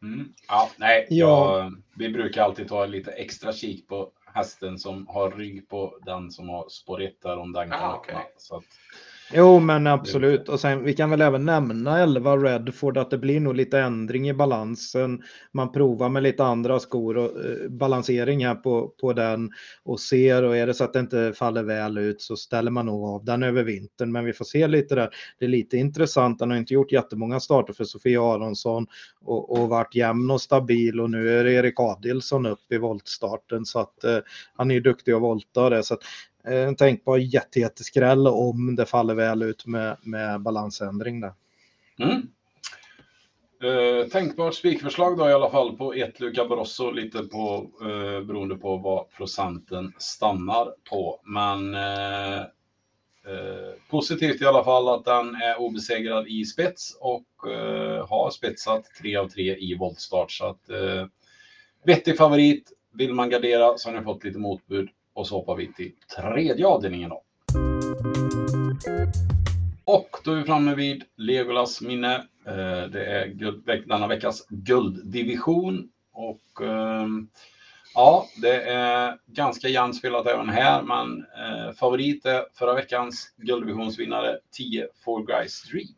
Mm. 0.03 0.35
Ja, 0.49 0.71
nej, 0.77 1.07
ja. 1.11 1.59
Jag, 1.59 1.83
vi 1.97 2.09
brukar 2.09 2.43
alltid 2.43 2.69
ta 2.69 2.87
lite 2.87 3.13
extra 3.13 3.53
kik 3.53 3.89
på 3.89 4.13
hästen 4.35 4.79
som 4.79 5.07
har 5.07 5.31
rygg 5.31 5.69
på 5.69 5.99
den 6.03 6.31
som 6.31 6.49
har 6.49 6.69
spår 6.69 7.03
1 7.03 7.23
där 7.23 7.39
om 7.39 7.53
den 7.53 7.71
kan 7.71 7.95
öppna. 7.95 7.99
Okay. 7.99 8.23
Så 8.37 8.57
att, 8.57 8.65
Jo, 9.33 9.61
men 9.61 9.87
absolut. 9.87 10.49
Och 10.49 10.61
sen, 10.61 10.85
vi 10.85 10.95
kan 10.95 11.11
väl 11.11 11.21
även 11.21 11.45
nämna 11.45 11.99
11 11.99 12.37
Redford 12.37 12.99
att 12.99 13.11
det 13.11 13.19
blir 13.19 13.41
nog 13.41 13.55
lite 13.55 13.79
ändring 13.79 14.29
i 14.29 14.35
balansen. 14.35 15.23
Man 15.53 15.73
provar 15.73 16.09
med 16.09 16.23
lite 16.23 16.45
andra 16.45 16.81
skor 16.81 17.17
och 17.17 17.45
eh, 17.45 17.69
balansering 17.69 18.47
här 18.47 18.55
på, 18.55 18.89
på 19.01 19.13
den 19.13 19.51
och 19.85 20.01
ser 20.01 20.43
och 20.43 20.57
är 20.57 20.67
det 20.67 20.75
så 20.75 20.85
att 20.85 20.93
det 20.93 21.01
inte 21.01 21.33
faller 21.37 21.63
väl 21.63 21.99
ut 21.99 22.23
så 22.23 22.37
ställer 22.37 22.71
man 22.71 22.87
nog 22.87 23.05
av 23.05 23.25
den 23.25 23.43
över 23.43 23.63
vintern. 23.63 24.13
Men 24.13 24.25
vi 24.25 24.33
får 24.33 24.45
se 24.45 24.67
lite 24.67 24.95
där. 24.95 25.11
Det 25.39 25.45
är 25.45 25.49
lite 25.49 25.77
intressant. 25.77 26.41
Han 26.41 26.51
har 26.51 26.59
inte 26.59 26.75
gjort 26.75 26.93
jättemånga 26.93 27.41
starter 27.41 27.73
för 27.73 27.85
Sofia 27.85 28.23
Aronsson 28.23 28.87
och, 29.21 29.59
och 29.59 29.69
varit 29.69 29.95
jämn 29.95 30.31
och 30.31 30.41
stabil 30.41 31.01
och 31.01 31.11
nu 31.11 31.39
är 31.39 31.45
det 31.45 31.53
Erik 31.53 31.81
Adilsson 31.81 32.47
upp 32.47 32.73
i 32.73 32.79
voltstarten 32.79 33.65
så 33.65 33.79
att 33.79 34.05
eh, 34.05 34.19
han 34.57 34.71
är 34.71 34.75
ju 34.75 34.81
duktig 34.81 35.13
att 35.13 35.23
volta 35.23 35.65
och 35.65 35.71
det. 35.71 35.83
Så 35.83 35.95
att, 35.95 36.01
Eh, 36.45 36.69
en 36.69 36.77
tänkbar 36.77 37.19
jättejätteskräll 37.19 38.27
om 38.27 38.77
det 38.77 38.87
faller 38.87 39.15
väl 39.15 39.43
ut 39.43 39.67
med, 39.67 39.97
med 40.03 40.41
balansändring 40.41 41.21
där. 41.21 41.33
Mm. 41.99 42.29
Eh, 43.63 44.09
tänkbart 44.09 44.55
spikförslag 44.55 45.19
då 45.19 45.29
i 45.29 45.33
alla 45.33 45.51
fall 45.51 45.77
på 45.77 45.93
ett 45.95 46.21
Luca 46.21 46.45
Brosso 46.45 46.91
lite 46.91 47.23
på 47.23 47.71
eh, 47.81 48.27
beroende 48.27 48.55
på 48.55 48.77
vad 48.77 49.11
procenten 49.11 49.93
stannar 49.99 50.75
på. 50.91 51.21
Men 51.25 51.75
eh, 51.75 52.39
eh, 53.27 53.73
positivt 53.91 54.43
i 54.43 54.47
alla 54.47 54.65
fall 54.65 54.89
att 54.89 55.05
den 55.05 55.35
är 55.35 55.61
obesegrad 55.61 56.29
i 56.29 56.45
spets 56.45 56.97
och 57.01 57.51
eh, 57.51 58.09
har 58.09 58.31
spetsat 58.31 58.85
3 59.01 59.17
av 59.17 59.29
3 59.29 59.57
i 59.57 59.77
voltstart. 59.79 60.33
Så 60.33 60.47
att 60.47 60.71
eh, 60.71 61.07
vettig 61.85 62.17
favorit 62.17 62.73
vill 62.93 63.15
man 63.15 63.31
gardera 63.31 63.79
så 63.79 63.89
har 63.89 63.99
ni 63.99 64.05
fått 64.05 64.25
lite 64.25 64.39
motbud 64.39 64.89
och 65.21 65.27
så 65.27 65.35
hoppar 65.35 65.57
vi 65.57 65.73
till 65.73 65.93
tredje 66.17 66.67
avdelningen 66.67 67.11
då. 67.11 67.23
Och 69.85 70.17
då 70.25 70.33
är 70.33 70.37
vi 70.37 70.45
framme 70.45 70.75
vid 70.75 71.05
Legolas 71.17 71.81
minne. 71.81 72.15
Eh, 72.47 72.83
det 72.93 73.05
är 73.05 73.27
guld, 73.27 73.67
denna 73.87 74.07
veckas 74.07 74.47
gulddivision 74.49 75.89
och 76.13 76.67
ehm, 76.67 77.29
ja, 77.95 78.27
det 78.43 78.63
är 78.63 79.19
ganska 79.27 79.69
jämnt 79.69 79.97
spelat 79.97 80.27
även 80.27 80.49
här, 80.49 80.83
men 80.83 81.19
eh, 81.19 81.73
favorit 81.73 82.27
är 82.27 82.45
förra 82.55 82.75
veckans 82.75 83.35
gulddivisionsvinnare 83.37 84.39
10 84.51 84.89
Four 85.05 85.27
Guys 85.27 85.63
Dream. 85.63 85.89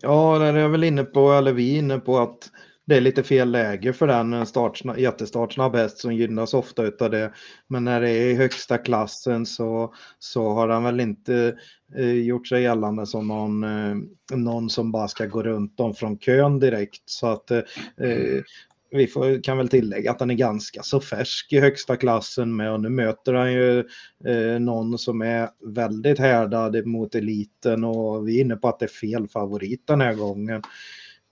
Ja, 0.00 0.38
där 0.38 0.54
är 0.54 0.58
jag 0.58 0.68
väl 0.68 0.84
inne 0.84 1.04
på, 1.04 1.32
eller 1.32 1.52
vi 1.52 1.74
är 1.74 1.78
inne 1.78 1.98
på 1.98 2.18
att 2.18 2.50
det 2.86 2.96
är 2.96 3.00
lite 3.00 3.22
fel 3.22 3.50
läge 3.50 3.92
för 3.92 4.06
den 4.06 4.46
startsnabb, 4.46 4.98
jättestartsnabb 4.98 5.76
häst 5.76 5.98
som 5.98 6.14
gynnas 6.14 6.54
ofta 6.54 6.82
utav 6.82 7.10
det. 7.10 7.32
Men 7.68 7.84
när 7.84 8.00
det 8.00 8.10
är 8.10 8.26
i 8.26 8.34
högsta 8.34 8.78
klassen 8.78 9.46
så, 9.46 9.94
så 10.18 10.48
har 10.48 10.68
han 10.68 10.84
väl 10.84 11.00
inte 11.00 11.56
eh, 11.96 12.12
gjort 12.12 12.48
sig 12.48 12.62
gällande 12.62 13.06
som 13.06 13.28
någon, 13.28 13.64
eh, 13.64 13.96
någon 14.36 14.70
som 14.70 14.92
bara 14.92 15.08
ska 15.08 15.26
gå 15.26 15.42
runt 15.42 15.76
dem 15.76 15.94
från 15.94 16.18
kön 16.18 16.58
direkt. 16.58 17.02
Så 17.04 17.26
att 17.26 17.50
eh, 17.50 17.62
eh, 18.00 18.42
vi 18.90 19.06
får, 19.06 19.42
kan 19.42 19.58
väl 19.58 19.68
tillägga 19.68 20.10
att 20.10 20.20
han 20.20 20.30
är 20.30 20.34
ganska 20.34 20.82
så 20.82 21.00
färsk 21.00 21.52
i 21.52 21.60
högsta 21.60 21.96
klassen 21.96 22.56
med 22.56 22.72
och 22.72 22.80
nu 22.80 22.88
möter 22.88 23.34
han 23.34 23.52
ju 23.52 23.78
eh, 24.26 24.60
någon 24.60 24.98
som 24.98 25.22
är 25.22 25.48
väldigt 25.74 26.18
härdad 26.18 26.86
mot 26.86 27.14
eliten 27.14 27.84
och 27.84 28.28
vi 28.28 28.36
är 28.36 28.40
inne 28.40 28.56
på 28.56 28.68
att 28.68 28.78
det 28.78 28.86
är 28.86 28.88
fel 28.88 29.28
favorit 29.28 29.86
den 29.86 30.00
här 30.00 30.14
gången. 30.14 30.62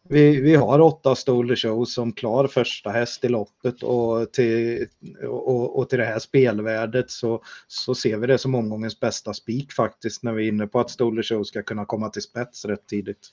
Vi, 0.08 0.40
vi 0.40 0.54
har 0.54 0.80
åtta 0.80 1.14
Stoler 1.14 1.56
Show 1.56 1.84
som 1.84 2.12
klar 2.12 2.46
första 2.46 2.90
häst 2.90 3.24
i 3.24 3.28
loppet 3.28 3.82
och 3.82 4.32
till, 4.32 4.86
och, 5.28 5.78
och 5.78 5.88
till 5.88 5.98
det 5.98 6.04
här 6.04 6.18
spelvärdet 6.18 7.10
så, 7.10 7.42
så 7.66 7.94
ser 7.94 8.16
vi 8.16 8.26
det 8.26 8.38
som 8.38 8.54
omgångens 8.54 9.00
bästa 9.00 9.34
spik 9.34 9.72
faktiskt 9.72 10.22
när 10.22 10.32
vi 10.32 10.44
är 10.44 10.48
inne 10.48 10.66
på 10.66 10.80
att 10.80 10.90
Stoler 10.90 11.22
Show 11.22 11.44
ska 11.44 11.62
kunna 11.62 11.84
komma 11.84 12.08
till 12.08 12.22
spets 12.22 12.64
rätt 12.64 12.86
tidigt. 12.86 13.28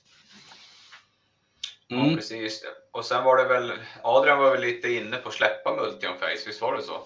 Mm. 1.90 2.10
Ja, 2.10 2.16
precis. 2.16 2.62
Och 2.92 3.04
sen 3.04 3.24
var 3.24 3.36
det 3.36 3.48
väl, 3.48 3.72
Adrian 4.02 4.38
var 4.38 4.50
väl 4.50 4.60
lite 4.60 4.92
inne 4.92 5.16
på 5.16 5.28
att 5.28 5.34
släppa 5.34 5.74
Multion 5.74 6.18
Face, 6.20 6.46
visst 6.46 6.62
var 6.62 6.76
det 6.76 6.82
så? 6.82 7.02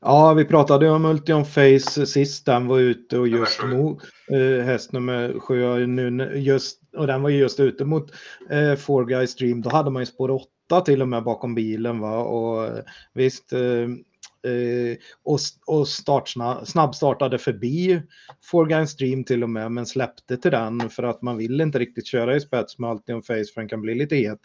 Ja, 0.00 0.34
vi 0.34 0.44
pratade 0.44 0.90
om 0.90 1.02
Multion 1.02 1.44
Face 1.44 2.06
sist 2.06 2.46
den 2.46 2.66
var 2.66 2.78
ute 2.78 3.18
och 3.18 3.28
just 3.28 3.64
mot 3.64 4.02
eh, 4.32 4.64
häst 4.64 4.92
nummer 4.92 5.40
sju. 5.40 5.86
Nu, 5.86 6.38
just, 6.38 6.81
och 6.96 7.06
den 7.06 7.22
var 7.22 7.30
ju 7.30 7.38
just 7.38 7.60
ute 7.60 7.84
mot 7.84 8.12
eh, 8.50 8.74
Four 8.74 9.04
Guys 9.04 9.34
Dream. 9.34 9.62
Då 9.62 9.70
hade 9.70 9.90
man 9.90 10.02
ju 10.02 10.06
spår 10.06 10.30
8 10.30 10.80
till 10.80 11.02
och 11.02 11.08
med 11.08 11.24
bakom 11.24 11.54
bilen. 11.54 12.00
Va? 12.00 12.18
Och 12.18 12.64
eh, 12.64 12.84
visst, 13.12 13.52
Eh, 13.52 13.88
Eh, 14.44 14.96
och, 15.22 15.38
och 15.66 15.88
snabbstartade 16.64 17.38
förbi 17.38 18.02
Forgine 18.44 18.86
Stream 18.86 19.24
till 19.24 19.42
och 19.42 19.50
med, 19.50 19.72
men 19.72 19.86
släppte 19.86 20.36
till 20.36 20.50
den 20.50 20.90
för 20.90 21.02
att 21.02 21.22
man 21.22 21.36
vill 21.36 21.60
inte 21.60 21.78
riktigt 21.78 22.06
köra 22.06 22.36
i 22.36 22.40
spets 22.40 22.78
med 22.78 22.90
Ultium 22.90 23.22
Face 23.22 23.44
för 23.54 23.60
den 23.60 23.68
kan 23.68 23.80
bli 23.80 23.94
lite 23.94 24.16
het. 24.16 24.38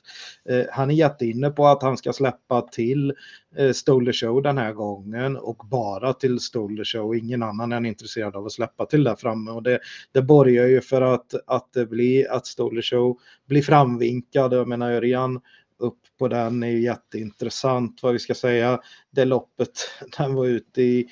Eh, 0.50 0.66
han 0.72 0.92
är 0.92 0.96
jätteinne 0.96 1.50
på 1.50 1.68
att 1.68 1.84
han 1.84 1.98
ska 1.98 2.14
släppa 2.14 2.62
till 2.62 3.14
eh, 3.58 3.74
Show 4.14 4.42
den 4.42 4.58
här 4.58 4.74
gången 4.74 5.38
och 5.38 5.58
bara 5.72 6.14
till 6.14 6.40
Stoler 6.40 6.84
Show. 6.84 7.16
Ingen 7.16 7.44
annan 7.44 7.72
är 7.72 7.86
intresserad 7.86 8.36
av 8.36 8.46
att 8.46 8.52
släppa 8.52 8.86
till 8.86 9.04
där 9.04 9.16
framme 9.16 9.52
och 9.52 9.64
det, 9.64 9.80
det 10.12 10.22
borgar 10.22 10.66
ju 10.66 10.82
för 10.82 11.02
att, 11.02 11.34
att 11.48 11.74
det 11.74 11.86
blir 11.86 12.32
att 12.32 12.48
Stoler 12.48 12.82
Show 12.82 13.20
blir 13.48 13.62
framvinkad. 13.62 14.54
Jag 14.54 14.68
menar 14.68 14.92
Örjan 14.92 15.42
upp 15.80 16.00
på 16.20 16.28
den 16.28 16.64
är 16.64 16.68
jätteintressant 16.68 18.04
vad 18.04 18.14
vi 18.14 18.20
ska 18.20 18.34
säga. 18.34 18.80
Det 19.12 19.26
loppet 19.26 19.70
den 20.18 20.36
var 20.36 20.46
ute 20.46 20.82
i, 20.82 21.08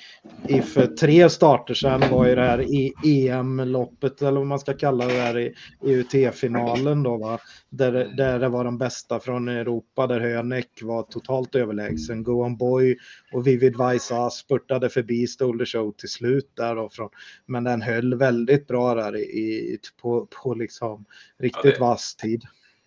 i 0.48 0.62
för 0.62 0.86
tre 0.86 1.30
starter 1.30 1.74
sedan 1.74 2.10
var 2.10 2.26
ju 2.26 2.34
det 2.34 2.42
här 2.42 2.66
EM-loppet 3.04 4.22
eller 4.22 4.38
vad 4.38 4.46
man 4.46 4.58
ska 4.58 4.72
kalla 4.72 5.06
det 5.06 5.12
här 5.12 5.38
i 5.38 5.54
UT-finalen 5.80 7.02
då 7.02 7.16
va. 7.16 7.38
Där, 7.70 7.92
där 7.92 8.38
det 8.38 8.48
var 8.48 8.64
de 8.64 8.78
bästa 8.78 9.20
från 9.20 9.48
Europa 9.48 10.06
där 10.06 10.20
Hönek 10.20 10.82
var 10.82 11.02
totalt 11.02 11.54
överlägsen. 11.54 12.22
Go 12.22 12.44
on 12.44 12.56
Boy 12.56 12.96
och 13.32 13.46
Vivid 13.46 13.76
Vaisa 13.76 14.30
spurtade 14.30 14.88
förbi 14.88 15.26
Stolder 15.26 15.66
Show 15.66 15.92
till 15.92 16.08
slut 16.08 16.52
där 16.54 16.76
då 16.76 16.88
från. 16.92 17.08
Men 17.46 17.64
den 17.64 17.82
höll 17.82 18.14
väldigt 18.14 18.66
bra 18.66 18.94
där 18.94 19.16
i, 19.16 19.78
på, 20.02 20.26
på 20.26 20.54
liksom 20.54 21.04
riktigt 21.38 21.76
ja, 21.78 21.86
vass 21.86 22.16
tid 22.16 22.42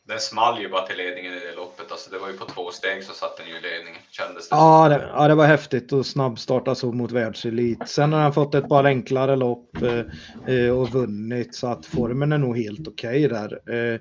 den 0.10 0.20
small 0.20 0.62
ju 0.62 0.70
bara 0.70 0.88
till 0.88 0.98
ledningen 0.98 1.34
i 1.34 1.40
det 1.40 1.56
loppet. 1.56 1.92
Alltså 1.92 2.10
det 2.10 2.20
var 2.20 2.28
ju 2.28 2.38
på 2.38 2.46
två 2.46 2.72
steg 2.72 3.04
så 3.04 3.14
satt 3.14 3.38
den 3.38 3.48
ju 3.48 3.58
i 3.58 3.62
ledningen. 3.62 4.02
Kändes 4.12 4.50
det 4.50 4.56
ja, 4.56 4.90
det, 4.90 5.10
ja, 5.14 5.28
det 5.28 5.36
var 5.36 5.46
häftigt 5.46 5.94
att 5.94 6.08
snabbstarta 6.08 6.76
så 6.76 6.92
mot 6.92 7.12
världselit. 7.12 7.90
Sen 7.90 8.14
har 8.14 8.20
han 8.20 8.34
fått 8.34 8.56
ett 8.56 8.70
par 8.70 8.84
enklare 8.84 9.36
lopp 9.36 9.82
eh, 9.82 10.56
eh 10.56 10.80
och 10.80 10.90
vunnit 10.90 11.56
så 11.56 11.68
att 11.68 11.86
formen 11.86 12.32
är 12.32 12.38
nog 12.38 12.58
helt 12.58 12.88
okej 12.88 13.26
okay 13.26 13.40
där. 13.40 13.60
Eh, 13.94 14.00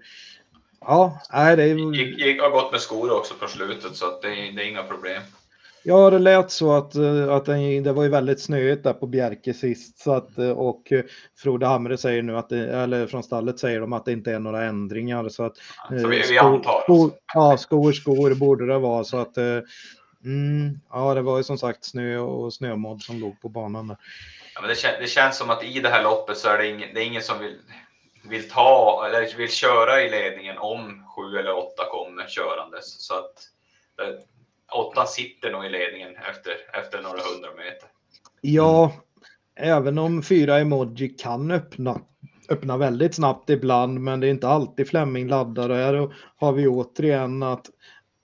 ja, 0.81 1.23
nej, 1.33 1.57
det 1.57 1.63
är... 1.63 1.95
gick, 1.95 2.19
gick, 2.19 2.41
har 2.41 2.51
gått 2.51 2.73
med 2.73 2.81
skor 2.81 3.19
också 3.19 3.35
på 3.35 3.49
slutet 3.49 3.97
så 3.97 4.07
att 4.07 4.23
det, 4.23 4.29
det 4.29 4.65
är 4.65 4.69
inga 4.69 4.83
problem. 4.83 5.23
Ja, 5.89 6.11
det 6.11 6.19
lät 6.19 6.51
så 6.51 6.73
att, 6.73 6.95
eh, 6.95 7.29
att 7.29 7.45
den, 7.45 7.83
det 7.83 7.93
var 7.93 8.03
ju 8.03 8.09
väldigt 8.09 8.41
snöigt 8.41 8.85
där 8.85 8.93
på 8.93 9.07
Bjerke 9.07 9.55
sist. 9.55 9.99
Så 9.99 10.13
att, 10.13 10.39
eh, 10.39 10.51
och 10.51 10.93
eh, 10.93 11.05
Frode 11.39 11.67
Hamre 11.67 11.97
säger 11.99 12.23
nu 12.23 12.37
att, 12.37 12.49
det, 12.49 12.59
eller 12.59 13.07
från 13.07 13.23
stallet 13.23 13.59
säger 13.59 13.81
de 13.81 13.93
att 13.93 14.05
det 14.05 14.13
inte 14.13 14.33
är 14.33 14.39
några 14.39 14.65
ändringar. 14.65 15.29
Så 15.29 15.45
att, 15.45 15.57
så 16.01 16.09
vi, 16.09 16.23
vi 16.29 16.39
antar. 16.39 16.83
Skor, 16.83 17.11
ja, 17.35 17.57
skor, 17.57 17.93
skor 17.93 18.35
borde 18.35 18.67
det 18.67 18.79
vara. 18.79 19.05
Så 19.05 19.17
att, 19.17 19.37
mm, 19.37 20.81
ja, 20.91 21.15
det 21.15 21.23
var 21.23 21.37
ju 21.37 21.45
som 21.45 21.59
sagt 21.59 21.85
snö 21.85 22.19
och 22.19 22.55
snömodd 22.55 23.03
som 23.03 23.21
låg 23.21 23.41
på 23.41 23.49
banan. 23.49 23.89
Där. 23.89 23.97
Ja, 24.55 24.61
men 24.61 24.71
det, 24.71 24.99
det, 25.01 25.07
känns 25.07 25.39
som 25.39 25.51
att 25.51 25.65
i 25.65 25.81
det 25.81 25.89
här 25.89 26.03
loppet 26.03 26.39
så 26.39 26.49
är 26.49 26.59
det 26.59 26.69
ingen, 26.69 26.95
det 26.95 27.01
är 27.01 27.05
ingen 27.07 27.23
som 27.23 27.39
vill, 27.39 27.59
vill 28.29 28.51
ta 28.51 29.05
eller 29.07 29.37
vill 29.37 29.51
köra 29.51 30.03
i 30.03 30.11
ledningen 30.11 30.59
om 30.59 31.05
sju 31.17 31.39
eller 31.39 31.57
åtta 31.57 31.85
kommer 31.91 32.29
körandes. 32.29 33.07
Så 33.07 33.15
att 33.15 33.49
åttan 34.73 35.07
sitter 35.07 35.53
nog 35.53 35.67
i 35.67 35.69
ledningen 35.69 36.17
efter, 36.31 36.53
efter 36.81 37.03
några 37.03 37.19
hundra 37.33 37.51
meter. 37.57 37.89
Ja, 38.41 38.93
även 39.57 39.99
om 39.99 40.23
fyra 40.23 40.59
emoji 40.59 41.09
kan 41.09 41.51
öppna, 41.51 42.01
öppna 42.49 42.77
väldigt 42.77 43.15
snabbt 43.15 43.51
ibland, 43.51 44.01
men 44.01 44.21
det 44.21 44.27
är 44.27 44.31
inte 44.31 44.49
alltid 44.49 44.89
Fleming 44.89 45.29
laddar. 45.29 45.71
Och 45.71 45.77
här 45.77 46.15
har 46.37 46.53
vi 46.53 46.69
återigen 46.69 47.43
att, 47.43 47.67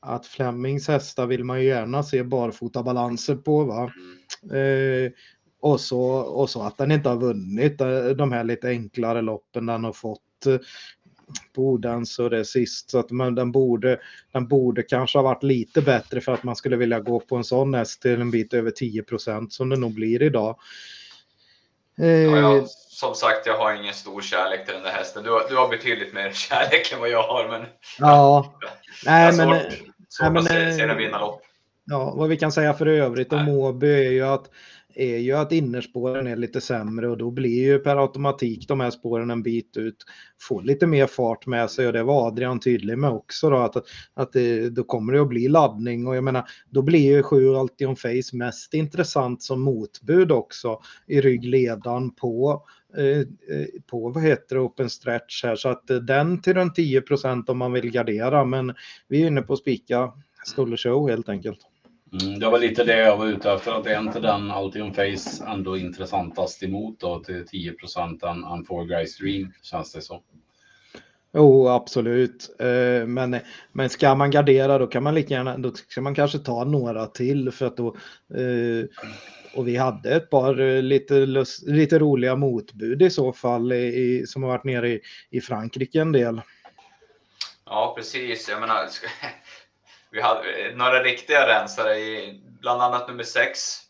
att 0.00 0.26
Flemings 0.26 0.88
hästar 0.88 1.26
vill 1.26 1.44
man 1.44 1.60
ju 1.60 1.66
gärna 1.66 2.02
se 2.02 2.22
barfotabalanser 2.22 3.36
på. 3.36 3.64
Va? 3.64 3.92
Mm. 4.50 5.06
Eh, 5.06 5.12
och, 5.60 5.80
så, 5.80 6.02
och 6.10 6.50
så 6.50 6.62
att 6.62 6.78
den 6.78 6.92
inte 6.92 7.08
har 7.08 7.16
vunnit 7.16 7.80
eh, 7.80 8.04
de 8.04 8.32
här 8.32 8.44
lite 8.44 8.68
enklare 8.68 9.22
loppen 9.22 9.66
den 9.66 9.84
har 9.84 9.92
fått 9.92 10.20
Bodens 11.54 12.18
och 12.18 12.30
det 12.30 12.44
sist. 12.44 12.90
Så 12.90 12.98
att 12.98 13.10
man, 13.10 13.34
den, 13.34 13.52
borde, 13.52 14.00
den 14.32 14.48
borde 14.48 14.82
kanske 14.82 15.18
ha 15.18 15.22
varit 15.22 15.42
lite 15.42 15.82
bättre 15.82 16.20
för 16.20 16.32
att 16.32 16.42
man 16.42 16.56
skulle 16.56 16.76
vilja 16.76 17.00
gå 17.00 17.20
på 17.20 17.36
en 17.36 17.44
sån 17.44 17.74
häst 17.74 18.02
till 18.02 18.20
en 18.20 18.30
bit 18.30 18.54
över 18.54 18.70
10 18.70 19.02
procent 19.02 19.52
som 19.52 19.68
det 19.68 19.76
nog 19.76 19.94
blir 19.94 20.22
idag. 20.22 20.58
Eh, 21.98 22.06
ja, 22.06 22.38
jag, 22.38 22.68
som 22.68 23.14
sagt, 23.14 23.46
jag 23.46 23.58
har 23.58 23.74
ingen 23.74 23.94
stor 23.94 24.20
kärlek 24.20 24.64
till 24.64 24.74
den 24.74 24.82
där 24.82 24.90
hästen. 24.90 25.24
Du 25.24 25.30
har, 25.30 25.48
du 25.48 25.56
har 25.56 25.68
betydligt 25.68 26.14
mer 26.14 26.30
kärlek 26.34 26.92
än 26.92 27.00
vad 27.00 27.08
jag 27.08 27.22
har. 27.22 27.48
Men, 27.48 27.66
ja, 27.98 28.54
nej, 29.06 29.36
men, 29.36 29.48
svårt, 29.48 29.72
svårt 30.08 30.32
nej, 30.32 30.38
att 30.38 30.48
se, 30.48 30.72
se 30.72 30.86
den 30.86 30.96
vinna 30.96 31.18
lopp. 31.18 31.42
Ja, 31.86 32.14
vad 32.16 32.28
vi 32.28 32.36
kan 32.36 32.52
säga 32.52 32.74
för 32.74 32.86
övrigt 32.86 33.32
om 33.32 33.48
Åby 33.48 34.06
är 34.06 34.10
ju 34.10 34.22
att 34.22 34.50
är 34.94 35.18
ju 35.18 35.32
att 35.32 35.52
innerspåren 35.52 36.26
är 36.26 36.36
lite 36.36 36.60
sämre 36.60 37.08
och 37.08 37.18
då 37.18 37.30
blir 37.30 37.64
ju 37.64 37.78
per 37.78 37.96
automatik 37.96 38.68
de 38.68 38.80
här 38.80 38.90
spåren 38.90 39.30
en 39.30 39.42
bit 39.42 39.76
ut, 39.76 39.96
får 40.40 40.62
lite 40.62 40.86
mer 40.86 41.06
fart 41.06 41.46
med 41.46 41.70
sig 41.70 41.86
och 41.86 41.92
det 41.92 42.02
var 42.02 42.26
Adrian 42.26 42.60
tydlig 42.60 42.98
med 42.98 43.10
också 43.10 43.50
då 43.50 43.56
att, 43.56 43.76
att 44.14 44.32
det, 44.32 44.70
då 44.70 44.84
kommer 44.84 45.12
det 45.12 45.22
att 45.22 45.28
bli 45.28 45.48
laddning 45.48 46.06
och 46.06 46.16
jag 46.16 46.24
menar 46.24 46.48
då 46.70 46.82
blir 46.82 47.16
ju 47.16 47.22
7 47.22 47.54
Altion 47.54 47.96
Face 47.96 48.36
mest 48.36 48.74
intressant 48.74 49.42
som 49.42 49.62
motbud 49.62 50.32
också 50.32 50.80
i 51.06 51.20
ryggledan 51.20 52.10
på 52.10 52.62
eh, 52.96 53.18
eh, 53.18 53.66
på 53.86 54.10
vad 54.10 54.22
heter 54.22 54.56
det, 54.56 54.62
open 54.62 54.90
stretch 54.90 55.44
här 55.44 55.56
så 55.56 55.68
att 55.68 55.90
eh, 55.90 55.96
den 55.96 56.42
till 56.42 56.54
runt 56.54 56.78
10% 56.78 57.50
om 57.50 57.58
man 57.58 57.72
vill 57.72 57.90
gardera 57.90 58.44
men 58.44 58.74
vi 59.08 59.22
är 59.22 59.26
inne 59.26 59.42
på 59.42 59.52
att 59.52 59.58
spika 59.58 60.12
Stolle 60.46 60.76
Show 60.76 61.08
helt 61.08 61.28
enkelt. 61.28 61.73
Mm, 62.22 62.38
det 62.38 62.50
var 62.50 62.58
lite 62.58 62.84
det 62.84 62.98
jag 62.98 63.16
var 63.16 63.26
ute 63.26 63.52
efter, 63.52 63.72
att 63.72 63.86
är 63.86 64.00
inte 64.00 64.20
den 64.20 64.50
Altium 64.50 64.94
Face 64.94 65.44
ändå 65.46 65.76
intressantast 65.76 66.62
emot 66.62 67.00
då 67.00 67.20
till 67.20 67.46
10 67.46 67.72
procent 67.72 68.22
än, 68.22 68.44
än 68.44 68.64
Four 68.64 68.84
Guys 68.84 69.18
Dream, 69.18 69.52
känns 69.62 69.92
det 69.92 70.00
så. 70.00 70.22
Jo, 71.32 71.68
absolut. 71.68 72.56
Eh, 72.60 73.06
men, 73.06 73.36
men 73.72 73.90
ska 73.90 74.14
man 74.14 74.30
gardera 74.30 74.78
då 74.78 74.86
kan 74.86 75.02
man 75.02 75.14
lika 75.14 75.34
gärna, 75.34 75.58
då 75.58 75.72
ska 75.72 76.00
man 76.00 76.14
kanske 76.14 76.38
ta 76.38 76.64
några 76.64 77.06
till 77.06 77.50
för 77.50 77.66
att 77.66 77.76
då 77.76 77.96
eh, 78.34 78.84
och 79.54 79.68
vi 79.68 79.76
hade 79.76 80.14
ett 80.14 80.30
par 80.30 80.60
eh, 80.60 80.82
lite, 80.82 81.14
lite 81.66 81.98
roliga 81.98 82.36
motbud 82.36 83.02
i 83.02 83.10
så 83.10 83.32
fall 83.32 83.72
i, 83.72 84.24
som 84.26 84.42
har 84.42 84.50
varit 84.50 84.64
nere 84.64 84.88
i, 84.88 85.00
i 85.30 85.40
Frankrike 85.40 86.00
en 86.00 86.12
del. 86.12 86.40
Ja, 87.66 87.94
precis. 87.96 88.48
Jag 88.48 88.60
menar, 88.60 88.88
vi 90.14 90.20
hade 90.20 90.52
eh, 90.52 90.76
några 90.76 91.02
riktiga 91.02 91.46
rensare 91.46 91.96
i 91.96 92.40
bland 92.60 92.82
annat 92.82 93.08
nummer 93.08 93.24
6. 93.24 93.80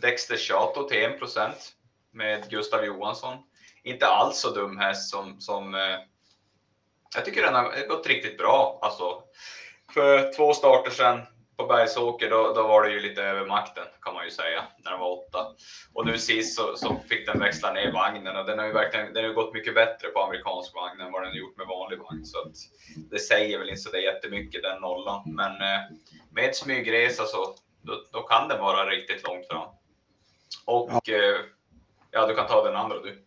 Dexter 0.00 0.36
Chato 0.36 0.88
till 0.88 0.98
1% 0.98 1.52
med 2.12 2.50
Gustav 2.50 2.84
Johansson. 2.84 3.36
Inte 3.82 4.06
alls 4.06 4.38
så 4.38 4.50
dum 4.50 4.78
häst 4.78 5.10
som, 5.10 5.40
som 5.40 5.74
eh, 5.74 5.98
jag 7.14 7.24
tycker 7.24 7.42
den 7.42 7.54
har 7.54 7.88
gått 7.88 8.06
riktigt 8.06 8.38
bra. 8.38 8.78
Alltså, 8.82 9.22
för 9.94 10.32
två 10.32 10.54
starter 10.54 10.90
sedan 10.90 11.22
på 11.56 11.66
Bergsåker, 11.66 12.30
då, 12.30 12.52
då 12.52 12.62
var 12.62 12.82
det 12.82 12.90
ju 12.90 13.00
lite 13.00 13.22
över 13.22 13.46
makten 13.46 13.84
kan 14.02 14.14
man 14.14 14.24
ju 14.24 14.30
säga, 14.30 14.64
när 14.84 14.90
den 14.90 15.00
var 15.00 15.12
åtta. 15.12 15.46
Och 15.92 16.06
nu 16.06 16.18
sist 16.18 16.56
så, 16.56 16.76
så 16.76 16.96
fick 17.08 17.26
den 17.26 17.40
växla 17.40 17.72
ner 17.72 17.92
vagnen 17.92 18.36
och 18.36 18.46
den 18.46 18.58
har 18.58 18.66
ju 18.66 18.72
verkligen 18.72 19.12
den 19.12 19.24
har 19.24 19.32
gått 19.32 19.54
mycket 19.54 19.74
bättre 19.74 20.08
på 20.08 20.22
amerikansk 20.22 20.74
vagn 20.74 21.00
än 21.00 21.12
vad 21.12 21.22
den 21.22 21.34
gjort 21.34 21.56
med 21.56 21.66
vanlig 21.66 21.98
vagn. 21.98 22.24
Så 22.24 22.38
att 22.38 22.52
det 23.10 23.18
säger 23.18 23.58
väl 23.58 23.68
inte 23.68 23.80
så 23.80 23.90
det 23.90 24.00
jättemycket 24.00 24.62
den 24.62 24.80
nollan. 24.80 25.22
Men 25.26 25.52
eh, 25.52 25.80
med 26.32 26.56
smygresa 26.56 27.24
så 27.24 27.54
då, 27.82 28.04
då, 28.12 28.22
kan 28.22 28.48
den 28.48 28.60
vara 28.60 28.90
riktigt 28.90 29.28
långt 29.28 29.46
fram. 29.46 29.68
Och 30.64 30.90
ja. 31.04 31.14
Eh, 31.14 31.40
ja, 32.10 32.26
du 32.26 32.34
kan 32.34 32.46
ta 32.46 32.64
den 32.64 32.76
andra 32.76 33.00
du. 33.00 33.23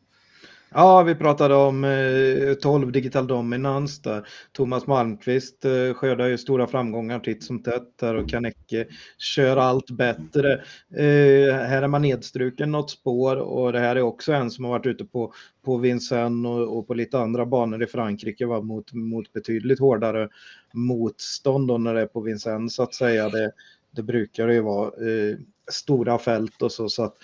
Ja, 0.69 1.03
vi 1.03 1.15
pratade 1.15 1.55
om 1.55 1.83
eh, 1.83 2.53
12 2.53 2.91
Digital 2.91 3.27
Dominance 3.27 4.01
där. 4.03 4.27
Thomas 4.51 4.87
Malmqvist 4.87 5.65
eh, 5.65 5.93
skördar 5.93 6.27
ju 6.27 6.37
stora 6.37 6.67
framgångar 6.67 7.19
titt 7.19 7.43
som 7.43 7.63
tätt 7.63 7.97
där 7.99 8.15
och 8.15 8.29
Kanecke 8.29 8.87
kör 9.17 9.57
allt 9.57 9.91
bättre. 9.91 10.53
Eh, 10.97 11.55
här 11.55 11.81
är 11.81 11.87
man 11.87 12.01
nedstruken 12.01 12.71
något 12.71 12.89
spår 12.89 13.35
och 13.35 13.73
det 13.73 13.79
här 13.79 13.95
är 13.95 14.01
också 14.01 14.33
en 14.33 14.51
som 14.51 14.65
har 14.65 14.71
varit 14.71 14.85
ute 14.85 15.05
på, 15.05 15.33
på 15.65 15.77
Vincennes 15.77 16.49
och, 16.49 16.77
och 16.77 16.87
på 16.87 16.93
lite 16.93 17.19
andra 17.19 17.45
banor 17.45 17.83
i 17.83 17.87
Frankrike 17.87 18.45
va, 18.45 18.61
mot, 18.61 18.93
mot 18.93 19.33
betydligt 19.33 19.79
hårdare 19.79 20.29
motstånd 20.73 21.67
då 21.67 21.77
när 21.77 21.93
det 21.93 22.01
är 22.01 22.07
på 22.07 22.21
Vincennes 22.21 22.75
så 22.75 22.83
att 22.83 22.93
säga. 22.93 23.29
Det, 23.29 23.51
det 23.91 24.03
brukar 24.03 24.47
ju 24.47 24.61
vara 24.61 24.87
eh, 24.87 25.37
stora 25.71 26.17
fält 26.17 26.61
och 26.61 26.71
så. 26.71 26.89
så 26.89 27.03
att, 27.03 27.15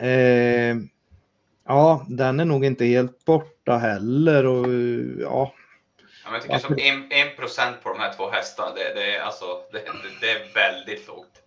eh, 0.00 0.76
Ja, 1.66 2.06
den 2.08 2.40
är 2.40 2.44
nog 2.44 2.64
inte 2.64 2.84
helt 2.84 3.24
borta 3.24 3.76
heller. 3.76 4.46
Och, 4.46 4.66
ja. 5.20 5.52
Ja, 6.24 6.32
jag 6.32 6.42
tycker 6.42 6.58
som 6.58 6.78
en, 6.78 7.12
en 7.12 7.36
procent 7.36 7.76
på 7.82 7.88
de 7.88 7.98
här 7.98 8.12
två 8.12 8.30
hästarna, 8.30 8.74
det, 8.74 8.94
det, 8.94 9.16
är, 9.16 9.20
alltså, 9.20 9.44
det, 9.72 9.78
det 10.20 10.30
är 10.30 10.54
väldigt 10.54 11.08
lågt. 11.08 11.42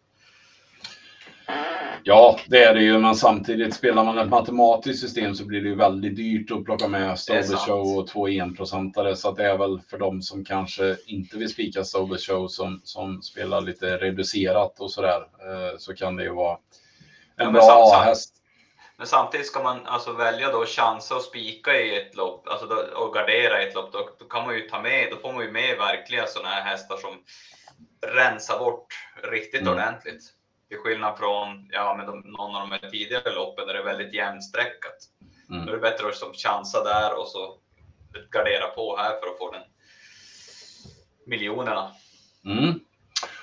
Ja, 2.03 2.39
det 2.47 2.63
är 2.63 2.73
det 2.73 2.82
ju, 2.82 2.97
men 2.97 3.15
samtidigt 3.15 3.73
spelar 3.73 4.03
man 4.03 4.17
ett 4.17 4.29
matematiskt 4.29 5.01
system 5.01 5.36
så 5.36 5.45
blir 5.45 5.62
det 5.62 5.67
ju 5.67 5.75
väldigt 5.75 6.15
dyrt 6.15 6.51
att 6.51 6.65
plocka 6.65 6.88
med 6.88 7.19
Stover 7.19 7.58
Show 7.58 7.97
och 7.97 8.08
två 8.08 8.27
enprocentare. 8.27 9.15
Så 9.15 9.32
det 9.32 9.45
är 9.45 9.58
väl 9.58 9.79
för 9.89 9.97
de 9.97 10.21
som 10.21 10.45
kanske 10.45 10.97
inte 11.05 11.38
vill 11.38 11.49
spika 11.49 11.84
Stover 11.84 12.17
Show 12.17 12.47
som, 12.47 12.82
som 12.84 13.21
spelar 13.21 13.62
lite 13.62 13.97
reducerat 13.97 14.79
och 14.79 14.91
sådär, 14.91 15.19
eh, 15.21 15.77
så 15.77 15.95
kan 15.95 16.15
det 16.15 16.23
ju 16.23 16.34
vara 16.34 16.58
en 17.36 17.45
ja, 17.45 17.51
bra 17.51 17.91
A-häst. 17.93 18.38
Men 18.99 19.07
samtidigt 19.07 19.47
ska 19.47 19.63
man 19.63 19.85
alltså 19.85 20.13
välja 20.13 20.51
då 20.51 20.65
chansa 20.65 21.15
och 21.15 21.21
spika 21.21 21.81
i 21.81 21.97
ett 21.97 22.15
lopp, 22.15 22.47
alltså 22.47 22.67
då, 22.67 22.75
och 22.75 23.13
gardera 23.13 23.63
i 23.63 23.67
ett 23.67 23.75
lopp, 23.75 23.91
då, 23.91 24.09
då, 24.19 24.25
kan 24.25 24.45
man 24.45 24.55
ju 24.55 24.69
ta 24.69 24.81
med, 24.81 25.07
då 25.12 25.17
får 25.17 25.33
man 25.33 25.43
ju 25.43 25.51
med 25.51 25.77
verkliga 25.77 26.27
sådana 26.27 26.49
här 26.49 26.62
hästar 26.62 26.97
som 26.97 27.23
rensar 28.15 28.59
bort 28.59 28.88
riktigt 29.23 29.62
mm. 29.62 29.73
ordentligt. 29.73 30.23
Till 30.69 30.77
skillnad 30.77 31.17
från 31.17 31.69
ja, 31.71 31.95
men 31.97 32.05
de, 32.05 32.19
någon 32.19 32.55
av 32.55 32.69
de 32.69 32.71
här 32.71 32.89
tidigare 32.89 33.35
loppen 33.35 33.67
där 33.67 33.73
det 33.73 33.79
är 33.79 33.83
väldigt 33.83 34.13
jämnsträckat. 34.13 34.97
Mm. 35.49 35.65
Då 35.65 35.71
är 35.71 35.75
det 35.75 35.81
bättre 35.81 36.07
att 36.07 36.15
som 36.15 36.33
chansa 36.33 36.83
där 36.83 37.19
och 37.19 37.27
så 37.27 37.57
gardera 38.31 38.67
på 38.67 38.97
här 38.97 39.19
för 39.19 39.27
att 39.27 39.38
få 39.38 39.51
den 39.51 39.63
miljonerna. 41.25 41.91
Mm. 42.45 42.79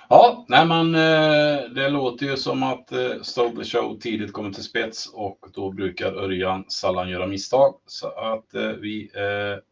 Ja, 0.09 0.45
nej 0.49 0.67
men 0.67 0.95
eh, 0.95 1.71
det 1.71 1.89
låter 1.89 2.27
ju 2.27 2.37
som 2.37 2.63
att 2.63 2.93
eh, 2.93 3.63
Show 3.65 3.99
tidigt 4.01 4.33
kommer 4.33 4.51
till 4.51 4.63
spets 4.63 5.07
och 5.07 5.39
då 5.55 5.71
brukar 5.71 6.13
Örjan 6.13 6.65
sällan 6.69 7.09
göra 7.09 7.27
misstag. 7.27 7.75
Så 7.87 8.09
att 8.09 8.55
eh, 8.55 8.69
vi 8.69 9.11
eh, 9.15 9.63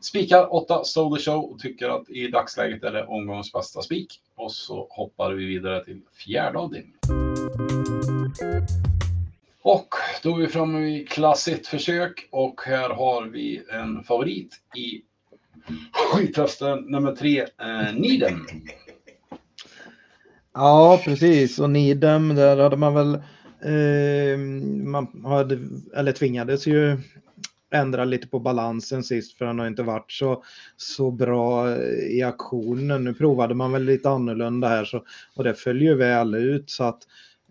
spikar 0.00 0.54
8 0.54 0.84
Stole 0.84 1.20
Show 1.20 1.44
och 1.44 1.58
tycker 1.58 1.88
att 1.88 2.10
i 2.10 2.28
dagsläget 2.28 2.84
är 2.84 2.92
det 2.92 3.06
omgångens 3.06 3.52
bästa 3.52 3.82
spik. 3.82 4.20
Och 4.36 4.52
så 4.52 4.86
hoppar 4.90 5.32
vi 5.32 5.44
vidare 5.44 5.84
till 5.84 6.00
fjärde 6.12 6.58
avdelningen. 6.58 6.98
Och 9.62 9.88
då 10.22 10.34
är 10.34 10.40
vi 10.40 10.48
framme 10.48 10.80
vid 10.80 11.08
klass 11.08 11.48
1-försök 11.48 12.28
och 12.30 12.60
här 12.66 12.90
har 12.90 13.22
vi 13.22 13.62
en 13.72 14.04
favorit 14.04 14.54
i 14.76 15.02
skithästen 15.92 16.78
nummer 16.78 17.12
3, 17.12 17.40
eh, 17.40 17.94
Niden. 17.94 18.46
Ja, 20.58 21.00
precis. 21.04 21.58
Och 21.58 21.70
Nidem, 21.70 22.34
där 22.34 22.56
hade 22.56 22.76
man 22.76 22.94
väl, 22.94 23.14
eh, 23.62 24.38
man 24.84 25.24
hade, 25.24 25.58
eller 25.96 26.12
tvingades 26.12 26.66
ju 26.66 26.98
ändra 27.74 28.04
lite 28.04 28.28
på 28.28 28.38
balansen 28.38 29.04
sist 29.04 29.38
för 29.38 29.44
han 29.44 29.58
har 29.58 29.66
inte 29.66 29.82
varit 29.82 30.12
så, 30.12 30.42
så 30.76 31.10
bra 31.10 31.76
i 32.10 32.22
aktionen. 32.22 33.04
Nu 33.04 33.14
provade 33.14 33.54
man 33.54 33.72
väl 33.72 33.84
lite 33.84 34.10
annorlunda 34.10 34.68
här 34.68 34.84
så, 34.84 35.04
och 35.36 35.44
det 35.44 35.54
följer 35.54 35.94
väl 35.94 36.34
ut 36.34 36.70
så 36.70 36.84
att 36.84 37.02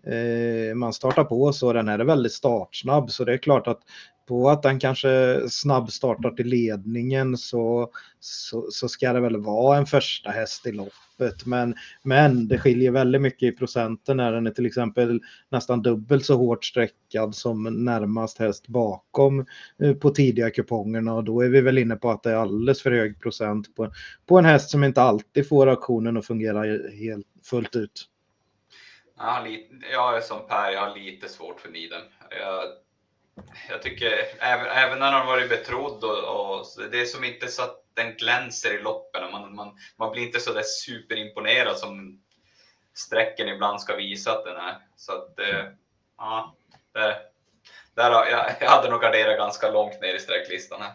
eh, 0.06 0.74
man 0.74 0.92
startar 0.92 1.24
på 1.24 1.52
så 1.52 1.72
den 1.72 1.88
här 1.88 1.98
är 1.98 2.04
väldigt 2.04 2.32
startsnabb 2.32 3.10
så 3.10 3.24
det 3.24 3.32
är 3.32 3.38
klart 3.38 3.66
att 3.66 3.80
på 4.28 4.50
att 4.50 4.62
den 4.62 4.78
kanske 4.78 5.40
snabbstartar 5.50 6.30
till 6.30 6.46
ledningen 6.46 7.36
så, 7.36 7.90
så, 8.20 8.66
så, 8.70 8.88
ska 8.88 9.12
det 9.12 9.20
väl 9.20 9.36
vara 9.36 9.78
en 9.78 9.86
första 9.86 10.30
häst 10.30 10.66
i 10.66 10.72
loppet. 10.72 11.46
Men, 11.46 11.74
men 12.02 12.48
det 12.48 12.58
skiljer 12.58 12.90
väldigt 12.90 13.20
mycket 13.20 13.54
i 13.54 13.56
procenten 13.56 14.16
när 14.16 14.32
den 14.32 14.46
är 14.46 14.50
till 14.50 14.66
exempel 14.66 15.20
nästan 15.48 15.82
dubbelt 15.82 16.24
så 16.24 16.36
hårt 16.36 16.64
sträckad 16.64 17.34
som 17.34 17.84
närmast 17.84 18.38
häst 18.38 18.68
bakom 18.68 19.46
eh, 19.82 19.94
på 19.94 20.10
tidiga 20.10 20.50
kupongerna 20.50 21.14
och 21.14 21.24
då 21.24 21.40
är 21.40 21.48
vi 21.48 21.60
väl 21.60 21.78
inne 21.78 21.96
på 21.96 22.10
att 22.10 22.22
det 22.22 22.30
är 22.30 22.36
alldeles 22.36 22.82
för 22.82 22.90
hög 22.90 23.20
procent 23.20 23.74
på, 23.76 23.92
på 24.26 24.38
en 24.38 24.44
häst 24.44 24.70
som 24.70 24.84
inte 24.84 25.02
alltid 25.02 25.48
får 25.48 25.66
auktionen 25.66 26.16
att 26.16 26.26
fungera 26.26 26.60
helt 26.92 27.26
fullt 27.44 27.76
ut. 27.76 28.08
Jag 29.92 30.16
är 30.16 30.20
som 30.20 30.38
Per, 30.48 30.70
jag 30.70 30.80
har 30.80 30.96
lite 30.96 31.28
svårt 31.28 31.60
för 31.60 31.68
Niden. 31.68 32.00
Jag 32.30 32.87
jag 33.68 33.82
tycker 33.82 34.26
även, 34.38 34.66
även 34.66 34.98
när 34.98 35.12
han 35.12 35.26
varit 35.26 35.48
betrodd 35.48 36.04
och, 36.04 36.58
och, 36.58 36.66
det 36.90 37.00
är 37.00 37.04
som 37.04 37.24
inte 37.24 37.48
så 37.48 37.62
att 37.62 37.84
den 37.94 38.14
glänser 38.14 38.74
i 38.74 38.82
loppen. 38.82 39.30
Man, 39.30 39.54
man, 39.54 39.76
man 39.96 40.12
blir 40.12 40.22
inte 40.22 40.40
så 40.40 40.52
där 40.52 40.62
superimponerad 40.62 41.78
som 41.78 42.20
strecken 42.94 43.48
ibland 43.48 43.80
ska 43.80 43.96
visa 43.96 44.32
att 44.32 44.44
den 44.44 44.56
är. 44.56 44.78
Så 44.96 45.12
att, 45.12 45.38
eh, 45.38 45.64
ja, 46.18 46.56
där, 46.94 47.16
där, 47.94 48.10
jag, 48.10 48.54
jag 48.60 48.70
hade 48.70 48.90
nog 48.90 49.00
garderat 49.00 49.38
ganska 49.38 49.70
långt 49.70 50.00
ner 50.00 50.14
i 50.14 50.20
sträcklistan 50.20 50.82
här. 50.82 50.92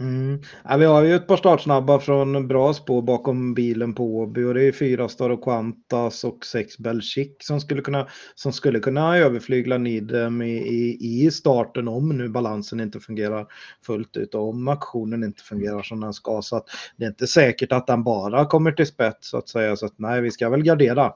Mm. 0.00 0.42
Ja, 0.64 0.76
vi 0.76 0.84
har 0.84 1.02
ju 1.02 1.14
ett 1.14 1.26
par 1.26 1.36
startsnabba 1.36 2.00
från 2.00 2.48
bra 2.48 2.74
spår 2.74 3.02
bakom 3.02 3.54
bilen 3.54 3.94
på 3.94 4.16
Åby 4.16 4.44
och 4.44 4.54
det 4.54 4.64
är 4.64 4.72
fyra 4.72 5.08
Star 5.08 5.30
och 5.30 5.44
Quantas 5.44 6.24
och 6.24 6.44
sex 6.44 6.78
Belchic 6.78 7.36
som 7.40 7.60
skulle 7.60 7.82
kunna, 7.82 8.08
som 8.34 8.52
skulle 8.52 8.80
kunna 8.80 9.16
överflygla 9.16 9.78
Nidem 9.78 10.42
i, 10.42 10.56
i, 10.56 10.98
i, 11.00 11.30
starten 11.30 11.88
om 11.88 12.08
nu 12.08 12.28
balansen 12.28 12.80
inte 12.80 13.00
fungerar 13.00 13.46
fullt 13.86 14.16
ut 14.16 14.34
och 14.34 14.48
om 14.48 14.68
aktionen 14.68 15.24
inte 15.24 15.42
fungerar 15.42 15.82
som 15.82 16.00
den 16.00 16.12
ska. 16.12 16.42
Så 16.42 16.56
att 16.56 16.66
det 16.96 17.04
är 17.04 17.08
inte 17.08 17.26
säkert 17.26 17.72
att 17.72 17.86
den 17.86 18.02
bara 18.02 18.46
kommer 18.46 18.72
till 18.72 18.86
spets 18.86 19.28
så 19.28 19.38
att 19.38 19.48
säga. 19.48 19.76
Så 19.76 19.86
att 19.86 19.98
nej, 19.98 20.20
vi 20.20 20.30
ska 20.30 20.48
väl 20.48 20.62
gardera. 20.62 21.12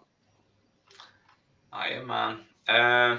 Jajamän. 1.72 2.32
Uh 2.32 3.18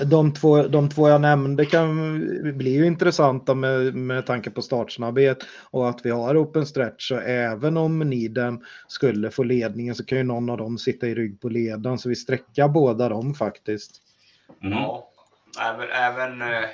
de 0.00 0.34
två, 0.34 0.62
de 0.62 0.88
två 0.88 1.08
jag 1.08 1.20
nämnde 1.20 1.64
kan 1.64 2.56
bli 2.58 2.70
ju 2.70 2.86
intressanta 2.86 3.54
med, 3.54 3.94
med 3.94 4.26
tanke 4.26 4.50
på 4.50 4.62
startsnabbhet 4.62 5.38
och 5.70 5.88
att 5.88 6.06
vi 6.06 6.10
har 6.10 6.42
open 6.42 6.66
stretch. 6.66 7.08
Så 7.08 7.16
även 7.18 7.76
om 7.76 7.98
Nidem 7.98 8.60
skulle 8.88 9.30
få 9.30 9.42
ledningen 9.42 9.94
så 9.94 10.04
kan 10.04 10.18
ju 10.18 10.24
någon 10.24 10.50
av 10.50 10.58
dem 10.58 10.78
sitta 10.78 11.06
i 11.06 11.14
rygg 11.14 11.40
på 11.40 11.48
ledan 11.48 11.98
så 11.98 12.08
vi 12.08 12.16
sträcker 12.16 12.68
båda 12.68 13.08
dem 13.08 13.34
faktiskt. 13.34 14.02
Mm. 14.62 14.78
Ja, 14.78 15.10
även, 15.60 15.88
även 15.90 16.42
eh, 16.42 16.68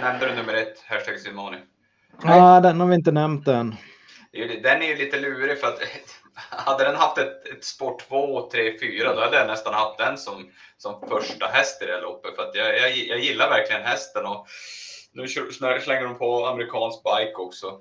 nämnde 0.00 0.26
du 0.26 0.34
nummer 0.34 0.54
ett, 0.54 0.78
hashtag 0.86 1.18
Simoni? 1.18 1.56
Nej, 2.24 2.40
ah, 2.40 2.60
den 2.60 2.80
har 2.80 2.86
vi 2.86 2.94
inte 2.94 3.12
nämnt 3.12 3.48
än. 3.48 3.74
Den 4.62 4.82
är 4.82 4.86
ju 4.86 4.96
lite 4.96 5.20
lurig 5.20 5.60
för 5.60 5.66
att 5.66 5.78
hade 6.50 6.84
den 6.84 6.96
haft 6.96 7.18
ett, 7.18 7.46
ett 7.46 7.64
spår 7.64 7.98
2, 8.08 8.50
3, 8.50 8.78
4 8.78 9.14
då 9.14 9.20
hade 9.20 9.36
jag 9.36 9.46
nästan 9.46 9.74
haft 9.74 9.98
den 9.98 10.18
som, 10.18 10.50
som 10.76 11.08
första 11.08 11.46
häst 11.46 11.82
i 11.82 11.86
det 11.86 11.92
här 11.92 12.02
loppet. 12.02 12.36
För 12.36 12.42
att 12.42 12.54
jag, 12.54 12.78
jag, 12.78 12.96
jag 12.96 13.18
gillar 13.18 13.48
verkligen 13.48 13.82
hästen 13.82 14.26
och 14.26 14.46
nu 15.12 15.28
slänger 15.28 16.04
de 16.04 16.18
på 16.18 16.46
amerikansk 16.46 17.02
bike 17.02 17.34
också. 17.34 17.80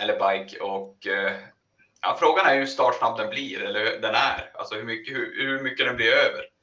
Eller 0.00 0.14
bike 0.14 0.58
och 0.58 1.06
eh, 1.06 1.32
ja, 2.00 2.16
frågan 2.20 2.46
är 2.46 2.56
hur 2.56 2.66
startsnabb 2.66 3.18
den 3.18 3.30
blir 3.30 3.62
eller 3.62 3.84
den 3.84 4.14
är. 4.14 4.50
Alltså 4.54 4.74
hur 4.74 4.84
mycket, 4.84 5.14
hur, 5.14 5.46
hur 5.46 5.62
mycket 5.62 5.86
den 5.86 5.96
blir 5.96 6.12
över. 6.12 6.53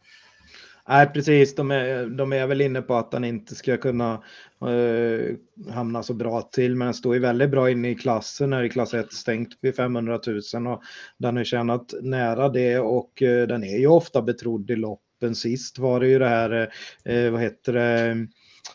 Nej, 0.87 1.07
precis. 1.07 1.55
De 1.55 1.71
är, 1.71 2.05
de 2.05 2.33
är 2.33 2.47
väl 2.47 2.61
inne 2.61 2.81
på 2.81 2.95
att 2.95 3.13
han 3.13 3.23
inte 3.23 3.55
ska 3.55 3.77
kunna 3.77 4.23
eh, 4.61 5.35
hamna 5.73 6.03
så 6.03 6.13
bra 6.13 6.41
till, 6.41 6.75
men 6.75 6.87
han 6.87 6.93
står 6.93 7.13
ju 7.13 7.19
väldigt 7.19 7.49
bra 7.49 7.69
inne 7.69 7.89
i 7.89 7.95
klassen, 7.95 8.53
är 8.53 8.63
i 8.63 8.69
klass 8.69 8.93
1 8.93 9.13
stängt 9.13 9.49
vid 9.61 9.75
500 9.75 10.19
000 10.53 10.67
och 10.67 10.81
den 11.17 11.37
har 11.37 11.43
tjänat 11.43 11.93
nära 12.01 12.49
det 12.49 12.79
och 12.79 13.21
eh, 13.21 13.47
den 13.47 13.63
är 13.63 13.77
ju 13.77 13.87
ofta 13.87 14.21
betrodd 14.21 14.71
i 14.71 14.75
loppen. 14.75 15.35
Sist 15.35 15.79
var 15.79 15.99
det 15.99 16.07
ju 16.07 16.19
det 16.19 16.27
här, 16.27 16.69
eh, 17.05 17.15
eh 17.15 17.31
vad 17.31 17.41
heter 17.41 17.73
det, 17.73 18.27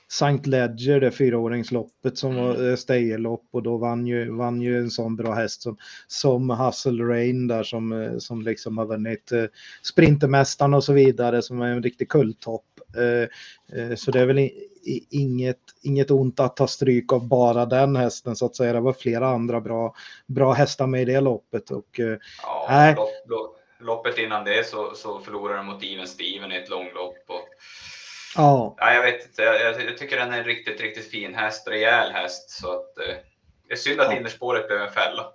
St. 0.09 0.51
Ledger, 0.51 1.01
det 1.01 1.11
fyraåringsloppet 1.11 2.19
som 2.19 2.37
var 2.37 2.55
mm. 2.55 2.77
Stayerlopp 2.77 3.49
och 3.51 3.63
då 3.63 3.77
vann 3.77 4.07
ju, 4.07 4.31
vann 4.31 4.63
ju 4.63 4.79
en 4.79 4.91
sån 4.91 5.17
bra 5.17 5.35
häst 5.35 5.63
som, 5.63 5.77
som 6.07 6.51
Hustle 6.51 7.05
Rain 7.05 7.49
där 7.49 7.63
som, 7.63 7.93
eh, 7.93 8.19
som 8.19 8.43
liksom 8.43 8.79
har 8.79 8.87
vunnit 8.87 9.33
eh, 9.33 9.45
Sprintermästaren 9.83 10.75
och 10.75 10.85
så 10.85 10.93
vidare 10.93 11.43
som 11.43 11.63
är 11.63 11.67
en 11.67 11.83
riktig 11.83 12.09
kulltopp. 12.09 12.65
Eh, 12.97 13.97
så 13.97 14.11
det 14.11 14.21
är 14.21 14.27
väl 14.27 14.51
inget, 15.11 15.61
inget 15.83 16.11
ont 16.11 16.41
att 16.41 16.57
ta 16.57 16.67
stryk 16.67 17.13
av 17.13 17.29
bara 17.29 17.67
den 17.67 17.97
hästen 17.97 18.37
så 18.37 18.47
att 18.47 18.57
säga. 18.57 18.73
Det 18.73 18.81
var 18.81 18.93
flera 18.93 19.29
andra 19.29 19.61
bra, 19.61 19.95
bra 20.27 20.53
hästar 20.53 20.87
med 20.87 21.03
i 21.03 21.05
det 21.05 21.21
loppet. 21.21 21.71
Och, 21.71 22.01
ja, 22.43 22.95
lopp, 22.97 23.09
lopp, 23.29 23.57
loppet 23.81 24.19
innan 24.19 24.45
det 24.45 24.67
så, 24.67 24.95
så 24.95 25.19
förlorade 25.19 25.57
de 25.57 25.67
mot 25.67 25.83
Even 25.83 26.07
Steven 26.07 26.53
i 26.53 26.57
ett 26.57 26.71
långlopp. 26.71 27.26
Ja. 28.37 28.75
ja 28.79 28.95
jag 28.95 29.03
vet 29.03 29.27
inte. 29.27 29.43
Jag, 29.43 29.83
jag, 29.83 29.99
tycker 29.99 30.17
den 30.17 30.33
är 30.33 30.39
en 30.39 30.45
riktigt, 30.45 30.81
riktigt 30.81 31.11
fin 31.11 31.35
häst. 31.35 31.69
Rejäl 31.69 32.13
häst. 32.13 32.51
Så 32.51 32.73
att, 32.73 32.99
eh, 32.99 33.17
det 33.69 33.73
är 33.73 33.77
synd 33.77 34.01
att 34.01 34.13
ja. 34.13 34.17
innerspåret 34.17 34.69
blev 34.69 34.81
en 34.81 34.93
fälla. 34.93 35.27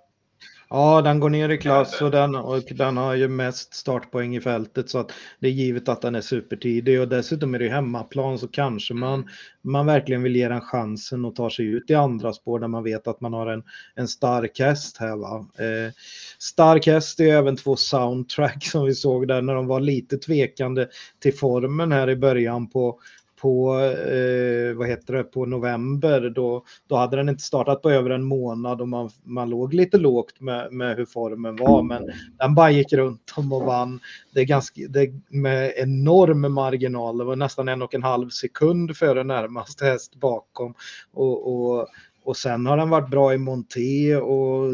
Ja, 0.74 1.02
den 1.02 1.20
går 1.20 1.30
ner 1.30 1.48
i 1.48 1.58
klass 1.58 2.02
och 2.02 2.10
den, 2.10 2.34
och 2.34 2.62
den 2.70 2.96
har 2.96 3.14
ju 3.14 3.28
mest 3.28 3.74
startpoäng 3.74 4.36
i 4.36 4.40
fältet 4.40 4.90
så 4.90 4.98
att 4.98 5.12
det 5.38 5.48
är 5.48 5.52
givet 5.52 5.88
att 5.88 6.02
den 6.02 6.14
är 6.14 6.20
supertidig 6.20 7.00
och 7.00 7.08
dessutom 7.08 7.54
är 7.54 7.58
det 7.58 7.68
hemmaplan 7.68 8.38
så 8.38 8.48
kanske 8.48 8.94
man, 8.94 9.14
mm. 9.14 9.28
man 9.62 9.86
verkligen 9.86 10.22
vill 10.22 10.36
ge 10.36 10.48
den 10.48 10.60
chansen 10.60 11.24
och 11.24 11.36
ta 11.36 11.50
sig 11.50 11.66
ut 11.66 11.90
i 11.90 11.94
andra 11.94 12.32
spår 12.32 12.58
där 12.58 12.68
man 12.68 12.84
vet 12.84 13.06
att 13.06 13.20
man 13.20 13.32
har 13.32 13.46
en, 13.46 13.62
en 13.94 14.08
stark 14.08 14.58
häst 14.60 14.96
här. 14.96 15.16
Va? 15.16 15.46
Eh, 15.58 15.92
stark 16.38 16.86
häst 16.86 17.20
är 17.20 17.34
även 17.34 17.56
två 17.56 17.76
soundtrack 17.76 18.64
som 18.64 18.84
vi 18.84 18.94
såg 18.94 19.28
där 19.28 19.42
när 19.42 19.54
de 19.54 19.66
var 19.66 19.80
lite 19.80 20.18
tvekande 20.18 20.88
till 21.22 21.34
formen 21.34 21.92
här 21.92 22.10
i 22.10 22.16
början 22.16 22.70
på 22.70 22.98
på, 23.42 23.78
eh, 23.80 24.74
vad 24.74 24.88
heter 24.88 25.14
det, 25.14 25.24
på 25.24 25.46
november 25.46 26.32
då, 26.34 26.64
då 26.86 26.96
hade 26.96 27.16
den 27.16 27.28
inte 27.28 27.42
startat 27.42 27.82
på 27.82 27.90
över 27.90 28.10
en 28.10 28.24
månad 28.24 28.80
och 28.80 28.88
man, 28.88 29.10
man 29.22 29.50
låg 29.50 29.74
lite 29.74 29.98
lågt 29.98 30.40
med, 30.40 30.72
med 30.72 30.96
hur 30.96 31.04
formen 31.04 31.56
var 31.56 31.82
men 31.82 32.10
den 32.38 32.54
bara 32.54 32.70
gick 32.70 32.92
runt 32.92 33.34
om 33.36 33.52
och 33.52 33.62
vann 33.62 34.00
det 34.34 34.40
är 34.40 34.44
ganska, 34.44 34.80
det, 34.88 35.12
med 35.28 35.72
enorm 35.76 36.52
marginal. 36.52 37.18
Det 37.18 37.24
var 37.24 37.36
nästan 37.36 37.68
en 37.68 37.82
och 37.82 37.94
en 37.94 38.02
halv 38.02 38.28
sekund 38.28 38.96
före 38.96 39.24
närmaste 39.24 39.84
häst 39.84 40.14
bakom 40.14 40.74
och, 41.12 41.52
och 41.52 41.88
och 42.24 42.36
sen 42.36 42.66
har 42.66 42.76
den 42.76 42.90
varit 42.90 43.10
bra 43.10 43.34
i 43.34 43.38
monté 43.38 44.16
och, 44.16 44.70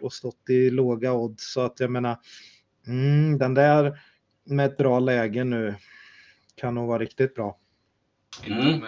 och 0.00 0.12
stått 0.12 0.50
i 0.50 0.70
låga 0.70 1.12
odds. 1.12 1.52
Så 1.52 1.60
att 1.60 1.80
jag 1.80 1.90
menar, 1.90 2.16
mm, 2.86 3.38
den 3.38 3.54
där 3.54 4.00
med 4.44 4.66
ett 4.66 4.76
bra 4.76 4.98
läge 4.98 5.44
nu 5.44 5.74
kan 6.54 6.74
nog 6.74 6.88
vara 6.88 6.98
riktigt 6.98 7.34
bra. 7.34 7.56
Mm. 8.46 8.80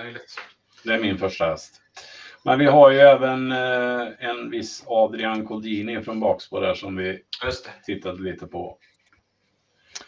Det 0.84 0.92
är 0.94 1.00
min 1.00 1.18
första 1.18 1.46
häst. 1.46 1.82
Men 2.44 2.58
vi 2.58 2.66
har 2.66 2.90
ju 2.90 2.98
även 2.98 3.52
eh, 3.52 4.08
en 4.18 4.50
viss 4.50 4.84
Adrian 4.86 5.46
Coldini 5.46 6.02
från 6.02 6.20
bakspår 6.20 6.60
där 6.60 6.74
som 6.74 6.96
vi 6.96 7.22
tittade 7.86 8.22
lite 8.22 8.46
på. 8.46 8.78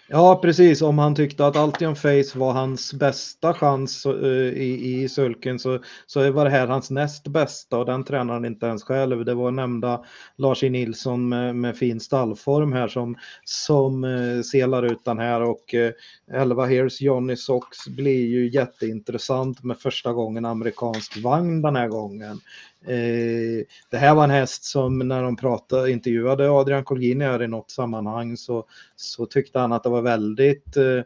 Ja, 0.09 0.39
precis. 0.43 0.83
Om 0.83 0.99
han 0.99 1.15
tyckte 1.15 1.47
att 1.47 1.57
Altion 1.57 1.97
Face 1.97 2.39
var 2.39 2.53
hans 2.53 2.95
bästa 2.95 3.55
chans 3.55 4.07
uh, 4.07 4.49
i, 4.49 5.03
i 5.03 5.09
sulken 5.09 5.59
så, 5.59 5.79
så 6.07 6.33
var 6.33 6.45
det 6.45 6.51
här 6.51 6.67
hans 6.67 6.91
näst 6.91 7.29
bästa 7.29 7.79
och 7.79 7.87
den 7.87 8.05
tränar 8.05 8.35
han 8.35 8.45
inte 8.45 8.67
ens 8.67 8.85
själv. 8.85 9.25
Det 9.25 9.35
var 9.35 9.51
nämnda 9.51 10.05
Lars 10.37 10.65
E. 10.65 10.71
Nilsson 10.71 11.29
med, 11.29 11.57
med 11.57 11.77
fin 11.77 12.01
stallform 12.01 12.73
här 12.73 12.89
som, 12.89 13.17
som 13.45 14.05
uh, 14.05 14.43
selar 14.43 14.83
ut 14.83 15.05
den 15.05 15.19
här 15.19 15.41
och 15.43 15.75
eh, 15.75 15.87
uh, 15.87 16.41
11 16.41 16.67
Hears 16.67 17.01
Johnny 17.01 17.37
Sox 17.37 17.89
blir 17.89 18.27
ju 18.27 18.51
jätteintressant 18.51 19.63
med 19.63 19.79
första 19.79 20.13
gången 20.13 20.45
amerikansk 20.45 21.23
vagn 21.23 21.63
den 21.63 21.77
här 21.77 21.89
gången. 21.89 22.41
Eh, 22.87 23.65
det 23.91 23.97
här 23.97 24.15
var 24.15 24.25
en 24.25 24.31
häst 24.31 24.65
som 24.65 24.99
när 24.99 25.23
de 25.23 25.37
pratade, 25.37 25.91
intervjuade 25.91 26.51
Adrian 26.51 26.85
Colgjini 26.85 27.25
här 27.25 27.43
i 27.43 27.49
något 27.49 27.71
sammanhang 27.71 28.37
så, 28.37 28.65
så 28.97 29.27
tyckte 29.27 29.59
han 29.59 29.73
att 29.73 29.83
det 29.83 29.89
var 29.89 30.03
väldigt 30.05 30.77
eh, 30.77 31.03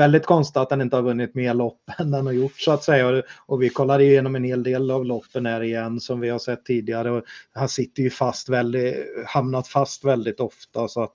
väldigt 0.00 0.26
konstigt 0.26 0.56
att 0.56 0.70
han 0.70 0.80
inte 0.80 0.96
har 0.96 1.02
vunnit 1.02 1.34
mer 1.34 1.54
lopp 1.54 1.90
än 1.98 2.14
han 2.14 2.26
har 2.26 2.32
gjort 2.32 2.60
så 2.60 2.72
att 2.72 2.84
säga. 2.84 3.22
Och 3.46 3.62
vi 3.62 3.68
kollade 3.68 4.04
igenom 4.04 4.36
en 4.36 4.44
hel 4.44 4.62
del 4.62 4.90
av 4.90 5.04
loppen 5.04 5.46
här 5.46 5.62
igen 5.62 6.00
som 6.00 6.20
vi 6.20 6.28
har 6.28 6.38
sett 6.38 6.64
tidigare. 6.64 7.10
Och 7.10 7.24
han 7.52 7.68
sitter 7.68 8.02
ju 8.02 8.10
fast 8.10 8.48
väldigt, 8.48 8.94
hamnat 9.26 9.68
fast 9.68 10.04
väldigt 10.04 10.40
ofta 10.40 10.88
så 10.88 11.02
att 11.02 11.14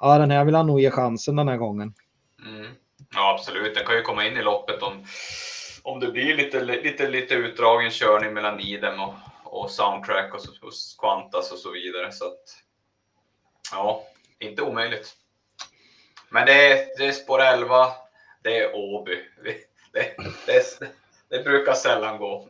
ja, 0.00 0.18
den 0.18 0.30
här 0.30 0.44
vill 0.44 0.54
han 0.54 0.66
nog 0.66 0.80
ge 0.80 0.90
chansen 0.90 1.36
den 1.36 1.48
här 1.48 1.56
gången. 1.56 1.94
Mm. 2.46 2.66
Ja, 3.14 3.34
absolut. 3.34 3.74
Den 3.74 3.86
kan 3.86 3.96
ju 3.96 4.02
komma 4.02 4.26
in 4.26 4.36
i 4.36 4.42
loppet 4.42 4.82
om, 4.82 5.04
om 5.82 6.00
det 6.00 6.12
blir 6.12 6.36
lite, 6.36 6.64
lite, 6.64 7.08
lite 7.08 7.34
utdragen 7.34 7.90
körning 7.90 8.34
mellan 8.34 8.60
Idem 8.60 9.00
och, 9.00 9.14
och 9.44 9.70
soundtrack 9.70 10.34
och, 10.34 10.40
och 10.40 10.72
Qantas 10.98 11.52
och 11.52 11.58
så 11.58 11.72
vidare. 11.72 12.12
Så 12.12 12.24
att, 12.24 12.42
ja, 13.72 14.02
inte 14.38 14.62
omöjligt. 14.62 15.14
Men 16.28 16.46
det 16.46 16.72
är, 16.72 16.86
det 16.98 17.06
är 17.06 17.12
spår 17.12 17.40
11, 17.42 17.86
det 18.42 18.58
är 18.58 18.76
Åby. 18.76 19.22
Det, 19.92 20.16
det, 20.46 20.80
det, 21.28 21.44
brukar 21.44 21.74
sällan 21.74 22.18
gå. 22.18 22.48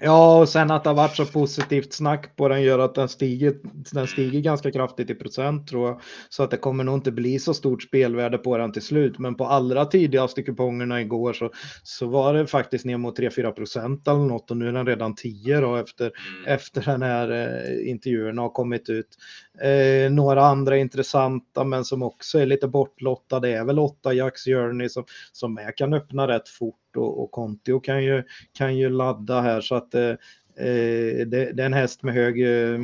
Ja, 0.00 0.40
och 0.40 0.48
sen 0.48 0.70
att 0.70 0.84
det 0.84 0.90
har 0.90 0.94
varit 0.94 1.16
så 1.16 1.26
positivt 1.26 1.92
snack 1.92 2.36
på 2.36 2.48
den 2.48 2.62
gör 2.62 2.78
att 2.78 2.94
den 2.94 3.08
stiger, 3.08 3.54
den 3.92 4.06
stiger 4.06 4.40
ganska 4.40 4.72
kraftigt 4.72 5.10
i 5.10 5.14
procent 5.14 5.68
tror 5.68 5.88
jag. 5.88 6.00
Så 6.28 6.42
att 6.42 6.50
det 6.50 6.56
kommer 6.56 6.84
nog 6.84 6.94
inte 6.94 7.12
bli 7.12 7.38
så 7.38 7.54
stort 7.54 7.82
spelvärde 7.82 8.38
på 8.38 8.58
den 8.58 8.72
till 8.72 8.82
slut. 8.82 9.18
Men 9.18 9.34
på 9.34 9.44
allra 9.44 9.84
tidigaste 9.84 10.42
kupongerna 10.42 11.00
igår 11.00 11.32
så, 11.32 11.50
så 11.82 12.06
var 12.06 12.34
det 12.34 12.46
faktiskt 12.46 12.84
ner 12.84 12.96
mot 12.96 13.18
3-4 13.18 13.50
procent 13.50 14.08
eller 14.08 14.18
något 14.18 14.50
och 14.50 14.56
nu 14.56 14.68
är 14.68 14.72
den 14.72 14.86
redan 14.86 15.14
10 15.14 15.60
då 15.60 15.76
efter, 15.76 16.04
mm. 16.04 16.54
efter 16.54 16.82
den 16.82 17.02
här 17.02 17.30
eh, 17.30 17.90
intervjuerna 17.90 18.42
har 18.42 18.50
kommit 18.50 18.88
ut. 18.88 19.08
Eh, 19.62 20.10
några 20.10 20.46
andra 20.46 20.76
intressanta 20.76 21.64
men 21.64 21.84
som 21.84 22.02
också 22.02 22.38
är 22.38 22.46
lite 22.46 22.68
bortlottade 22.68 23.48
är 23.48 23.64
väl 23.64 23.78
8 23.78 24.12
Jacks 24.12 24.44
Journey 24.44 24.88
som, 24.88 25.04
som 25.32 25.58
är, 25.58 25.76
kan 25.76 25.94
öppna 25.94 26.28
rätt 26.28 26.48
fort 26.48 26.76
och, 26.96 27.22
och 27.22 27.30
Contio 27.30 27.80
kan 27.80 28.04
ju, 28.04 28.22
kan 28.58 28.76
ju 28.76 28.90
ladda 28.90 29.40
här 29.40 29.60
så 29.66 29.74
att 29.74 29.94
eh, 29.94 30.10
eh, 30.56 31.26
det, 31.26 31.58
är 31.58 31.60
en 31.60 31.72
häst 31.72 32.02
med 32.02 32.14
hög 32.14 32.42
eh, 32.42 32.78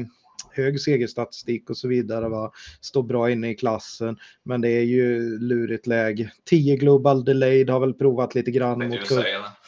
hög 0.55 0.81
segerstatistik 0.81 1.71
och 1.71 1.77
så 1.77 1.89
vidare. 1.89 2.29
Va? 2.29 2.53
Står 2.81 3.03
bra 3.03 3.31
inne 3.31 3.51
i 3.51 3.55
klassen. 3.55 4.17
Men 4.43 4.61
det 4.61 4.69
är 4.69 4.83
ju 4.83 5.39
lurigt 5.39 5.87
läge. 5.87 6.33
10 6.45 6.77
Global 6.77 7.25
Delayed 7.25 7.71
har 7.71 7.81
väl 7.81 7.95
provat 7.95 8.35
lite 8.35 8.51
grann 8.51 8.89
mot, 8.89 9.09
kull, 9.09 9.25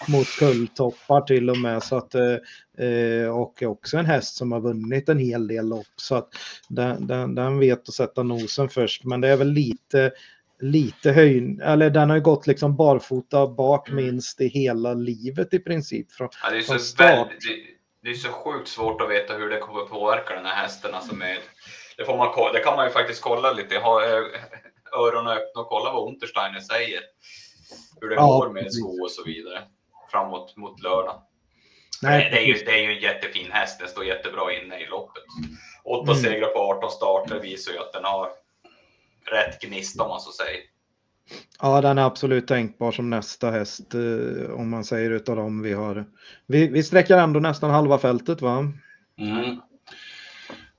mot 0.09 0.27
kulltoppar 0.39 1.21
till 1.21 1.51
och 1.51 1.59
med. 1.59 1.83
Så 1.83 1.97
att, 1.97 2.15
och 3.33 3.63
också 3.63 3.97
en 3.97 4.07
häst 4.07 4.37
som 4.37 4.53
har 4.53 4.61
vunnit 4.61 5.09
en 5.09 5.19
hel 5.19 5.47
del 5.47 5.69
lopp. 5.69 5.87
Så 5.97 6.15
att 6.15 6.29
den, 6.69 7.07
den, 7.07 7.35
den 7.35 7.59
vet 7.59 7.89
att 7.89 7.95
sätta 7.95 8.23
nosen 8.23 8.69
först. 8.69 9.05
Men 9.05 9.21
det 9.21 9.29
är 9.29 9.37
väl 9.37 9.53
lite 9.53 10.13
lite 10.61 11.13
höjning, 11.13 11.61
eller 11.63 11.91
den 11.91 12.11
har 12.11 12.17
ju 12.17 12.23
gått 12.23 12.47
liksom 12.47 12.77
barfota 12.77 13.47
bak 13.47 13.89
mm. 13.89 14.05
minst 14.05 14.41
i 14.41 14.49
hela 14.49 14.95
livet 14.95 15.55
i 15.55 15.59
princip. 15.59 16.13
Från, 16.13 16.29
ja, 16.43 16.51
det, 16.51 16.57
är 16.57 16.63
så 16.63 16.79
start. 16.79 17.29
det, 17.31 17.57
det, 18.03 18.11
är 18.11 18.15
så 18.15 18.29
sjukt 18.29 18.69
svårt 18.69 19.01
att 19.01 19.11
veta 19.11 19.35
hur 19.35 19.51
det 19.51 19.59
kommer 19.59 19.85
påverka 19.85 20.35
den 20.35 20.47
här 20.47 20.63
hästen. 20.63 20.95
Alltså 20.95 21.15
med, 21.15 21.37
det, 21.97 22.05
får 22.05 22.17
man, 22.17 22.53
det 22.53 22.61
kan 22.61 22.77
man 22.77 22.87
ju 22.87 22.93
faktiskt 22.93 23.23
kolla 23.23 23.53
lite, 23.53 23.79
ha 23.79 24.05
eh, 24.05 24.25
öronen 24.99 25.33
öppna 25.33 25.61
och 25.61 25.69
kolla 25.69 25.93
vad 25.93 26.09
Untersteiner 26.09 26.61
säger. 26.61 27.01
Hur 28.01 28.09
det 28.09 28.15
ja, 28.15 28.27
går 28.27 28.51
med 28.51 28.73
sko 28.73 29.03
och 29.03 29.11
så 29.11 29.25
vidare 29.25 29.63
framåt 30.11 30.57
mot 30.57 30.83
lördag. 30.83 31.23
Nej, 32.03 32.31
det, 32.31 32.39
är 32.39 32.45
ju, 32.45 32.53
det 32.53 32.71
är 32.71 32.83
ju 32.83 32.93
en 32.97 33.03
jättefin 33.03 33.53
häst, 33.53 33.79
den 33.79 33.89
står 33.89 34.05
jättebra 34.05 34.53
inne 34.53 34.79
i 34.79 34.87
loppet. 34.87 35.23
Åtta 35.85 36.13
mm. 36.13 36.25
segrar 36.25 36.49
på 36.49 36.59
18 36.59 36.91
starter 36.91 37.41
visar 37.41 37.73
ju 37.73 37.79
att 37.79 37.93
den 37.93 38.05
har 38.05 38.31
rätt 39.33 39.61
gnista 39.61 40.03
om 40.03 40.09
man 40.09 40.21
så 40.21 40.33
säger. 40.33 40.61
Ja, 41.61 41.81
den 41.81 41.99
är 41.99 42.03
absolut 42.03 42.49
tänkbar 42.49 42.93
som 42.93 43.11
nästa 43.11 43.51
häst 43.51 43.95
eh, 43.95 44.51
om 44.51 44.71
man 44.71 44.85
säger 44.85 45.11
utav 45.11 45.37
dem 45.37 45.63
vi 45.63 45.73
har. 45.73 46.05
Vi, 46.47 46.69
vi 46.69 46.83
sträcker 46.83 47.17
ändå 47.17 47.41
nästan 47.41 47.71
halva 47.71 47.99
fältet 47.99 48.43
va? 48.43 48.73
Mm. 49.19 49.61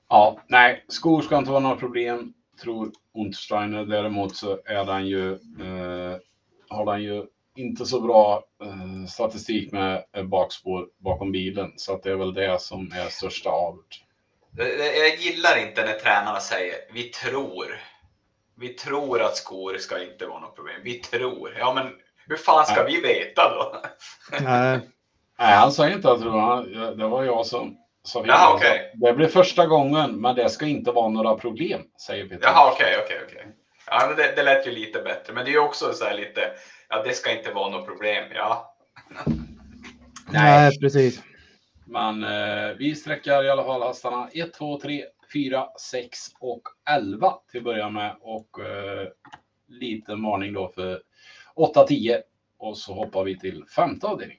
Ja, 0.08 0.40
nej, 0.48 0.84
skor 0.88 1.22
ska 1.22 1.38
inte 1.38 1.50
vara 1.50 1.60
några 1.60 1.76
problem 1.76 2.32
tror 2.62 2.92
Untersteiner. 3.14 3.84
Däremot 3.84 4.36
så 4.36 4.58
är 4.64 4.84
den 4.84 5.06
ju, 5.06 5.32
eh, 5.32 6.16
har 6.68 6.84
den 6.92 7.02
ju 7.02 7.24
inte 7.56 7.86
så 7.86 8.00
bra 8.00 8.44
eh, 8.62 9.06
statistik 9.08 9.72
med 9.72 10.04
bakspår 10.24 10.88
bakom 10.98 11.32
bilen. 11.32 11.72
Så 11.76 11.94
att 11.94 12.02
det 12.02 12.10
är 12.10 12.16
väl 12.16 12.34
det 12.34 12.60
som 12.60 12.92
är 12.92 13.08
största 13.08 13.50
avert. 13.50 14.02
Jag 14.98 15.16
gillar 15.18 15.68
inte 15.68 15.84
när 15.84 15.92
tränarna 15.92 16.40
säger 16.40 16.74
vi 16.92 17.02
tror 17.02 17.66
vi 18.56 18.68
tror 18.68 19.22
att 19.22 19.36
skor 19.36 19.78
ska 19.78 20.02
inte 20.02 20.26
vara 20.26 20.40
något 20.40 20.56
problem. 20.56 20.80
Vi 20.84 20.94
tror. 20.94 21.56
Ja, 21.58 21.72
men 21.74 21.92
hur 22.26 22.36
fan 22.36 22.66
ska 22.66 22.84
vi 22.84 23.00
veta 23.00 23.54
då? 23.54 23.82
Nej, 24.40 24.80
Nej, 25.38 25.54
han 25.54 25.72
sa 25.72 25.88
inte 25.88 26.10
att 26.10 26.20
det 26.20 26.28
var, 26.28 26.62
det 26.94 27.06
var 27.06 27.24
jag 27.24 27.46
som 27.46 27.76
sa 28.04 28.22
det. 28.22 28.28
Jaha, 28.28 28.54
okej. 28.54 28.92
Det 28.94 29.12
blir 29.12 29.28
första 29.28 29.66
gången, 29.66 30.20
men 30.20 30.36
det 30.36 30.48
ska 30.48 30.66
inte 30.66 30.92
vara 30.92 31.08
några 31.08 31.34
problem, 31.34 31.80
säger 32.06 32.28
Peter. 32.28 32.46
Jaha, 32.46 32.72
okej, 32.72 32.96
okej, 33.04 33.20
okej. 33.26 33.46
Ja, 33.86 34.06
men 34.08 34.16
det, 34.16 34.32
det 34.36 34.42
lät 34.42 34.66
ju 34.66 34.70
lite 34.70 35.02
bättre, 35.02 35.32
men 35.32 35.44
det 35.44 35.50
är 35.50 35.52
ju 35.52 35.58
också 35.58 35.92
så 35.92 36.04
här 36.04 36.14
lite, 36.14 36.50
ja 36.88 37.02
det 37.02 37.12
ska 37.12 37.38
inte 37.38 37.52
vara 37.52 37.70
något 37.70 37.86
problem, 37.86 38.24
ja. 38.34 38.76
nej, 40.30 40.78
precis. 40.80 41.22
Men 41.86 42.24
eh, 42.24 42.76
vi 42.78 42.94
sträckar 42.94 43.44
i 43.44 43.50
alla 43.50 43.64
fall 43.64 43.82
hästarna 43.82 44.28
1, 44.32 44.52
2, 44.54 44.80
3, 44.80 45.04
4, 45.32 45.66
6 45.90 46.18
och 46.40 46.62
11 46.90 47.34
till 47.50 47.58
att 47.58 47.64
börja 47.64 47.90
med. 47.90 48.16
Och 48.20 48.60
eh, 48.60 49.08
liten 49.68 50.22
varning 50.22 50.52
då 50.52 50.68
för 50.68 51.02
8, 51.54 51.86
10. 51.86 52.22
Och 52.58 52.78
så 52.78 52.94
hoppar 52.94 53.24
vi 53.24 53.38
till 53.38 53.64
femte 53.76 54.06
avdelning. 54.06 54.38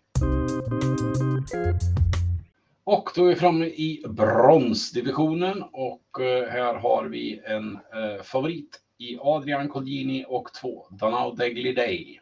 Och 2.83 3.09
då 3.15 3.25
är 3.25 3.29
vi 3.29 3.35
framme 3.35 3.65
i 3.65 4.03
bronsdivisionen 4.07 5.63
och 5.63 6.21
eh, 6.21 6.49
här 6.49 6.73
har 6.73 7.05
vi 7.05 7.41
en 7.45 7.73
eh, 7.73 8.23
favorit 8.23 8.81
i 8.97 9.17
Adrian 9.21 9.69
Colgjini 9.69 10.25
och 10.27 10.53
två 10.61 10.87
Danao 10.91 11.31
Degliday. 11.31 12.19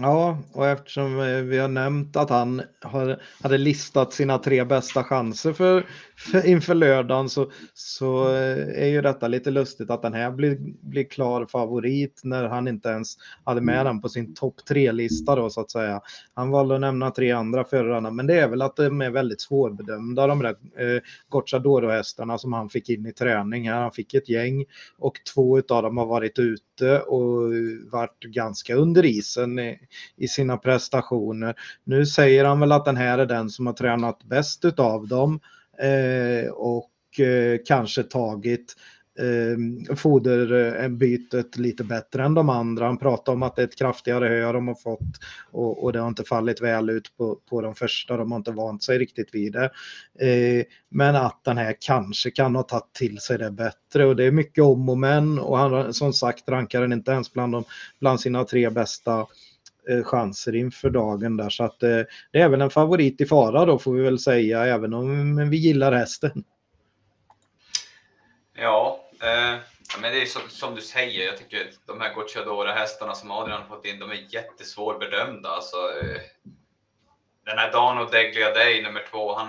Ja, 0.00 0.38
och 0.52 0.66
eftersom 0.66 1.20
eh, 1.20 1.36
vi 1.36 1.58
har 1.58 1.68
nämnt 1.68 2.16
att 2.16 2.30
han 2.30 2.62
har, 2.80 3.22
hade 3.42 3.58
listat 3.58 4.12
sina 4.12 4.38
tre 4.38 4.64
bästa 4.64 5.04
chanser 5.04 5.52
för, 5.52 5.86
för 6.16 6.46
inför 6.46 6.74
lördagen 6.74 7.28
så, 7.28 7.50
så 7.74 8.28
eh, 8.28 8.82
är 8.82 8.86
ju 8.86 9.02
detta 9.02 9.28
lite 9.28 9.50
lustigt 9.50 9.90
att 9.90 10.02
den 10.02 10.14
här 10.14 10.30
blir, 10.30 10.58
blir 10.80 11.04
klar 11.04 11.46
favorit 11.46 12.20
när 12.24 12.44
han 12.44 12.68
inte 12.68 12.88
ens 12.88 13.16
hade 13.44 13.60
med 13.60 13.86
den 13.86 14.00
på 14.00 14.08
sin 14.08 14.34
topp 14.34 14.54
tre-lista 14.68 15.36
då 15.36 15.50
så 15.50 15.60
att 15.60 15.70
säga. 15.70 16.00
Han 16.34 16.50
valde 16.50 16.74
att 16.74 16.80
nämna 16.80 17.10
tre 17.10 17.30
andra 17.30 17.64
förarna, 17.64 18.10
men 18.10 18.26
det 18.26 18.40
är 18.40 18.48
väl 18.48 18.62
att 18.62 18.76
de 18.76 19.00
är 19.00 19.10
väldigt 19.10 19.40
svårbedömda 19.40 20.26
de 20.26 20.42
där 20.42 20.56
eh, 20.78 21.02
Gocciadoro-hästarna 21.28 22.38
som 22.38 22.52
han 22.52 22.68
fick 22.68 22.88
in 22.88 23.06
i 23.06 23.12
träning 23.12 23.68
här. 23.68 23.80
Han 23.80 23.92
fick 23.92 24.14
ett 24.14 24.28
gäng 24.28 24.64
och 24.98 25.14
två 25.34 25.56
av 25.68 25.82
dem 25.82 25.96
har 25.96 26.06
varit 26.06 26.38
ute 26.38 27.00
och 27.00 27.52
varit 27.90 28.20
ganska 28.20 28.74
under 28.74 29.04
isen 29.04 29.58
i, 30.16 30.28
sina 30.28 30.56
prestationer. 30.56 31.54
Nu 31.84 32.06
säger 32.06 32.44
han 32.44 32.60
väl 32.60 32.72
att 32.72 32.84
den 32.84 32.96
här 32.96 33.18
är 33.18 33.26
den 33.26 33.50
som 33.50 33.66
har 33.66 33.74
tränat 33.74 34.24
bäst 34.24 34.64
utav 34.64 35.08
dem 35.08 35.40
eh, 35.78 36.50
och 36.50 37.20
eh, 37.20 37.58
kanske 37.66 38.02
tagit 38.02 38.76
eh, 39.18 39.94
foderbytet 39.96 41.56
lite 41.56 41.84
bättre 41.84 42.24
än 42.24 42.34
de 42.34 42.48
andra. 42.48 42.86
Han 42.86 42.98
pratar 42.98 43.32
om 43.32 43.42
att 43.42 43.56
det 43.56 43.62
är 43.62 43.66
ett 43.66 43.78
kraftigare 43.78 44.28
hö 44.28 44.52
de 44.52 44.68
har 44.68 44.74
fått 44.74 45.18
och, 45.50 45.84
och 45.84 45.92
det 45.92 46.00
har 46.00 46.08
inte 46.08 46.24
fallit 46.24 46.62
väl 46.62 46.90
ut 46.90 47.16
på, 47.16 47.38
på 47.50 47.60
de 47.60 47.74
första. 47.74 48.16
De 48.16 48.32
har 48.32 48.38
inte 48.38 48.52
vant 48.52 48.82
sig 48.82 48.98
riktigt 48.98 49.34
vid 49.34 49.52
det. 49.52 49.70
Eh, 50.26 50.64
men 50.88 51.16
att 51.16 51.44
den 51.44 51.58
här 51.58 51.76
kanske 51.80 52.30
kan 52.30 52.56
ha 52.56 52.62
tagit 52.62 52.92
till 52.92 53.18
sig 53.18 53.38
det 53.38 53.50
bättre 53.50 54.06
och 54.06 54.16
det 54.16 54.24
är 54.24 54.32
mycket 54.32 54.64
om 54.64 54.88
och 54.88 54.98
men 54.98 55.38
och 55.38 55.58
han 55.58 55.94
som 55.94 56.12
sagt 56.12 56.48
rankar 56.48 56.80
den 56.80 56.92
inte 56.92 57.10
ens 57.10 57.32
bland, 57.32 57.52
de, 57.52 57.64
bland 58.00 58.20
sina 58.20 58.44
tre 58.44 58.70
bästa 58.70 59.18
eh, 59.20 59.26
Eh, 59.88 60.04
chanser 60.04 60.54
inför 60.54 60.90
dagen 60.90 61.36
där 61.36 61.50
så 61.50 61.64
att 61.64 61.82
eh, 61.82 62.00
det 62.32 62.40
är 62.40 62.48
väl 62.48 62.60
en 62.60 62.70
favorit 62.70 63.20
i 63.20 63.26
fara 63.26 63.64
då 63.64 63.78
får 63.78 63.92
vi 63.92 64.02
väl 64.02 64.18
säga 64.18 64.64
även 64.64 64.94
om 64.94 65.50
vi 65.50 65.56
gillar 65.56 65.92
hästen. 65.92 66.44
Ja, 68.54 69.04
eh, 69.22 69.58
men 70.00 70.12
det 70.12 70.22
är 70.22 70.26
som, 70.26 70.42
som, 70.48 70.74
du 70.74 70.80
säger, 70.80 71.26
jag 71.26 71.36
tycker 71.36 71.70
de 71.86 72.00
här 72.00 72.14
Gocciadora-hästarna 72.14 73.14
som 73.14 73.30
Adrian 73.30 73.62
har 73.62 73.68
fått 73.68 73.86
in, 73.86 73.98
de 73.98 74.10
är 74.10 74.34
jättesvårbedömda. 74.34 75.48
Alltså, 75.48 75.76
eh, 75.76 76.20
den 77.44 77.58
här 77.58 77.72
Dano 77.72 78.04
Deglia 78.04 78.54
Day 78.54 78.82
nummer 78.82 79.06
två, 79.10 79.34
han, 79.34 79.48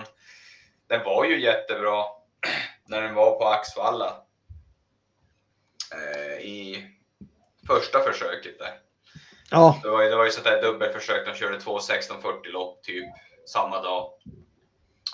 den 0.86 1.04
var 1.04 1.24
ju 1.24 1.40
jättebra 1.40 2.04
när 2.86 3.02
den 3.02 3.14
var 3.14 3.38
på 3.38 3.44
Axvalla 3.44 4.22
eh, 5.92 6.44
i 6.46 6.86
första 7.66 8.00
försöket 8.00 8.58
där. 8.58 8.83
Ja. 9.54 9.80
Det 9.82 9.90
var, 9.90 10.02
ju- 10.02 10.08
det 10.08 10.16
var 10.16 10.24
ju 10.24 10.30
sånt 10.30 10.44
där 10.44 10.62
dubbelförsök, 10.62 11.26
de 11.26 11.34
körde 11.34 11.60
två 11.60 11.78
1640-lopp 11.78 12.82
typ 12.82 13.04
samma 13.46 13.82
dag. 13.82 14.10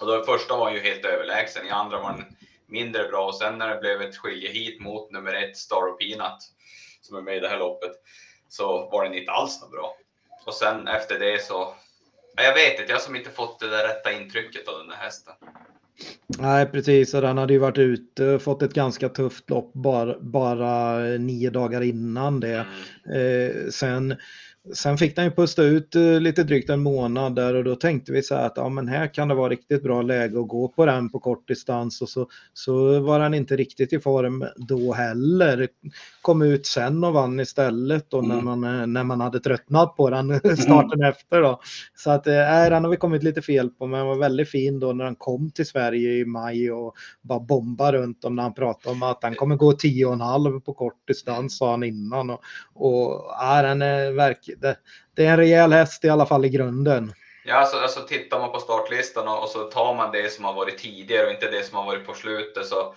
Och 0.01 0.07
då 0.07 0.25
första 0.25 0.57
var 0.57 0.71
ju 0.71 0.81
helt 0.81 1.05
överlägsen, 1.05 1.67
i 1.67 1.71
andra 1.71 2.01
var 2.01 2.13
den 2.13 2.37
mindre 2.67 3.09
bra 3.09 3.27
och 3.27 3.35
sen 3.37 3.59
när 3.59 3.69
det 3.75 3.81
blev 3.81 4.01
ett 4.03 4.17
skiljehit 4.17 4.81
mot 4.81 5.11
nummer 5.11 5.33
ett 5.33 5.57
Star 5.57 5.93
of 5.93 5.99
Peanut 5.99 6.39
som 7.01 7.17
är 7.17 7.21
med 7.21 7.37
i 7.37 7.41
det 7.41 7.49
här 7.49 7.59
loppet 7.59 7.93
så 8.49 8.89
var 8.91 9.05
den 9.05 9.15
inte 9.15 9.33
alls 9.33 9.61
något 9.63 9.71
bra. 9.71 9.97
Och 10.47 10.55
sen 10.55 10.89
efter 10.89 11.19
det 11.19 11.45
så, 11.45 11.75
ja, 12.37 12.43
jag 12.43 12.55
vet 12.55 12.81
inte, 12.81 12.93
jag 12.93 12.97
har 12.99 13.03
som 13.03 13.17
inte 13.17 13.31
fått 13.31 13.61
det 13.61 13.69
där 13.69 13.89
rätta 13.89 14.13
intrycket 14.13 14.69
av 14.69 14.79
den 14.79 14.89
där 14.89 14.97
hästen. 14.97 15.35
Nej, 16.39 16.67
precis. 16.67 17.15
Och 17.15 17.21
den 17.21 17.39
hade 17.39 17.53
ju 17.53 17.59
varit 17.59 17.79
ute 17.79 18.27
och 18.27 18.43
fått 18.43 18.63
ett 18.63 18.75
ganska 18.75 19.09
tufft 19.09 19.51
lopp 19.51 19.73
bara, 19.73 20.21
bara 20.21 20.99
nio 21.19 21.51
dagar 21.51 21.81
innan 21.81 22.41
det. 22.41 22.67
Mm. 23.07 23.51
Eh, 23.51 23.71
sen, 23.71 24.17
sen 24.75 24.99
fick 24.99 25.17
den 25.17 25.25
ju 25.25 25.31
pusta 25.31 25.63
ut 25.63 25.95
eh, 25.97 26.21
lite 26.21 26.43
drygt 26.45 26.71
en 26.71 26.81
månad 26.83 27.35
där 27.35 27.55
och 27.55 27.65
då 27.65 27.77
tänkte 27.77 28.13
vi 28.13 28.23
så 28.23 28.35
här 28.35 28.47
att 28.47 28.53
ja, 28.57 28.69
men 28.69 28.89
här 28.89 29.15
kan 29.15 29.29
det 29.29 29.35
vara 29.35 29.49
riktigt 29.49 29.83
bra 29.83 30.03
läge 30.03 30.41
att 30.41 30.49
gå 30.49 30.69
på 30.69 30.87
den 30.87 31.11
på 31.11 31.19
kort 31.21 31.49
distans 31.49 32.03
och 32.03 32.09
så, 32.09 32.29
så 32.55 33.01
var 33.01 33.21
den 33.21 33.35
inte 33.35 33.57
riktigt 33.57 33.93
i 33.93 34.01
form 34.01 34.45
då 34.57 34.93
heller. 34.93 35.69
Kom 36.23 36.43
ut 36.43 36.67
sen 36.67 37.05
och 37.05 37.13
vann 37.13 37.41
istället 37.41 38.11
då 38.11 38.21
när, 38.21 38.39
Mm. 38.41 38.45
man, 38.61 38.81
eh, 38.81 38.87
när 38.87 39.05
man 39.05 39.21
hade 39.21 39.41
tröttnat 39.41 39.97
på 39.97 40.11
den 40.11 40.41
starten 40.57 41.03
efter 41.03 41.43
då. 41.43 41.61
Så 41.97 42.11
att 42.11 42.27
nej, 42.27 42.71
den 42.71 42.85
har 42.85 42.91
vi 42.91 42.97
kommit 42.97 43.23
lite 43.23 43.43
fel 43.43 43.71
på 43.71 43.87
men 43.87 43.99
den 43.99 44.09
var 44.09 44.17
väldigt 44.19 44.51
fin 44.51 44.81
då 44.81 44.93
när 44.93 45.05
den 45.05 45.17
kom 45.17 45.51
till 45.51 45.67
Sverige 45.67 46.11
i 46.13 46.25
maj 46.25 46.73
och 46.73 46.95
bara 47.23 47.41
bomba 47.41 47.93
runt 47.93 48.25
om 48.25 48.37
när 48.37 48.43
han 48.43 48.55
pratade 48.55 48.95
om 48.95 49.03
att 49.03 49.23
han 49.23 49.35
kommer 49.35 49.57
gå 49.57 49.73
10,5 49.73 50.61
på 50.61 50.73
kort 50.75 51.07
distans 51.07 51.59
sa 51.59 51.71
han 51.71 51.83
innan. 51.85 52.31
Och, 52.31 52.41
och 52.75 53.25
ja, 53.41 53.63
den 53.63 53.83
är 53.83 54.13
verk, 54.13 54.50
det, 54.59 54.77
det 55.17 55.27
är 55.27 55.31
en 55.31 55.37
rejäl 55.37 55.73
häst 55.73 56.05
i 56.05 56.09
alla 56.09 56.27
fall 56.27 56.45
i 56.45 56.49
grunden. 56.49 57.13
Ja, 57.45 57.55
alltså, 57.55 57.77
alltså 57.77 58.01
tittar 58.01 58.39
man 58.41 58.53
på 58.53 58.59
startlistan 58.59 59.29
och, 59.29 59.43
och 59.43 59.49
så 59.49 59.63
tar 59.65 59.95
man 59.95 60.13
det 60.13 60.33
som 60.33 60.45
har 60.45 60.53
varit 60.55 60.79
tidigare 60.79 61.27
och 61.27 61.33
inte 61.33 61.51
det 61.51 61.63
som 61.63 61.77
har 61.79 61.85
varit 61.85 62.07
på 62.07 62.15
slutet 62.15 62.67
så, 62.67 62.95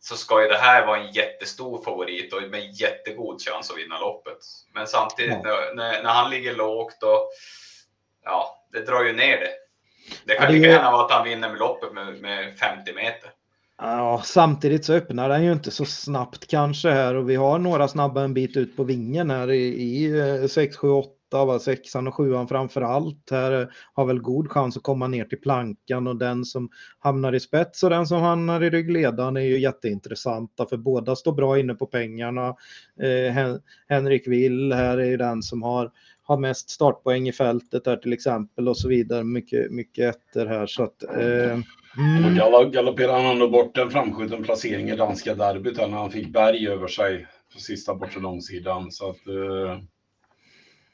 så 0.00 0.16
ska 0.16 0.42
ju 0.42 0.48
det 0.48 0.56
här 0.56 0.86
vara 0.86 0.98
en 1.00 1.12
jättestor 1.12 1.82
favorit 1.84 2.32
och 2.32 2.42
med 2.42 2.72
jättegod 2.72 3.40
chans 3.42 3.70
att 3.70 3.78
vinna 3.78 3.98
loppet. 4.00 4.38
Men 4.74 4.86
samtidigt 4.86 5.38
Ja. 5.44 5.70
när, 5.74 6.02
när, 6.02 6.10
han 6.10 6.30
ligger 6.30 6.54
lågt 6.54 7.02
och 7.02 7.30
ja, 8.24 8.66
det 8.72 8.80
drar 8.80 9.04
ju 9.04 9.12
ner 9.12 9.36
det. 9.40 9.50
Det 10.24 10.34
Ja, 10.34 10.40
kan 10.40 10.46
det 10.46 10.52
lika 10.58 10.68
är- 10.68 10.72
gärna 10.72 10.90
vara 10.92 11.04
att 11.04 11.10
han 11.12 11.24
vinner 11.24 11.48
med 11.48 11.58
loppet 11.58 11.92
med, 11.92 12.20
med 12.20 12.58
50 12.58 12.92
meter. 12.92 13.30
Ja, 13.78 14.22
samtidigt 14.24 14.84
så 14.84 14.92
öppnar 14.92 15.28
den 15.28 15.44
ju 15.44 15.52
inte 15.52 15.70
så 15.70 15.84
snabbt 15.84 16.46
kanske 16.46 16.90
här 16.90 17.14
och 17.14 17.30
vi 17.30 17.36
har 17.36 17.58
några 17.58 17.88
snabba 17.88 18.24
en 18.24 18.34
bit 18.34 18.56
ut 18.56 18.76
på 18.76 18.84
vingen 18.84 19.30
här 19.30 19.50
i, 19.50 19.66
i 20.44 20.48
6, 20.48 20.76
7, 20.76 20.88
8, 20.88 21.10
va? 21.30 21.58
sexan 21.58 22.08
och 22.08 22.14
sjuan 22.14 22.48
framför 22.48 22.82
allt. 22.82 23.30
Här 23.30 23.68
har 23.92 24.04
väl 24.04 24.20
god 24.20 24.50
chans 24.50 24.76
att 24.76 24.82
komma 24.82 25.06
ner 25.06 25.24
till 25.24 25.40
plankan 25.40 26.06
och 26.06 26.16
den 26.16 26.44
som 26.44 26.68
hamnar 26.98 27.34
i 27.34 27.40
spets 27.40 27.82
och 27.82 27.90
den 27.90 28.06
som 28.06 28.20
hamnar 28.22 28.62
i 28.62 28.70
ryggledaren 28.70 29.36
är 29.36 29.40
ju 29.40 29.58
jätteintressanta 29.58 30.66
för 30.66 30.76
båda 30.76 31.16
står 31.16 31.32
bra 31.32 31.58
inne 31.58 31.74
på 31.74 31.86
pengarna. 31.86 32.48
Eh, 33.02 33.32
Hen- 33.32 33.60
Henrik 33.88 34.28
Will 34.28 34.72
här 34.72 34.98
är 34.98 35.04
ju 35.06 35.16
den 35.16 35.42
som 35.42 35.62
har 35.62 35.90
har 36.22 36.38
mest 36.38 36.70
startpoäng 36.70 37.28
i 37.28 37.32
fältet 37.32 37.84
där 37.84 37.96
till 37.96 38.12
exempel 38.12 38.68
och 38.68 38.76
så 38.76 38.88
vidare. 38.88 39.24
Mycket, 39.24 39.70
mycket 39.70 40.16
ettor 40.16 40.46
här 40.46 40.66
så 40.66 40.82
att 40.82 41.02
eh, 41.02 41.50
mm. 41.50 41.64
galopp- 42.38 42.72
galopperade 42.72 43.22
han 43.22 43.30
ändå 43.32 43.48
bort 43.48 43.78
en 43.78 43.90
framskjuten 43.90 44.42
placering 44.42 44.88
i 44.90 44.96
danska 44.96 45.34
derbyt 45.34 45.76
när 45.76 45.88
han 45.88 46.10
fick 46.10 46.32
berg 46.32 46.68
över 46.68 46.88
sig 46.88 47.26
på 47.54 47.60
sista 47.60 47.94
bortre 47.94 48.20
långsidan. 48.20 48.92
Så 48.92 49.10
att, 49.10 49.26
eh, 49.26 49.78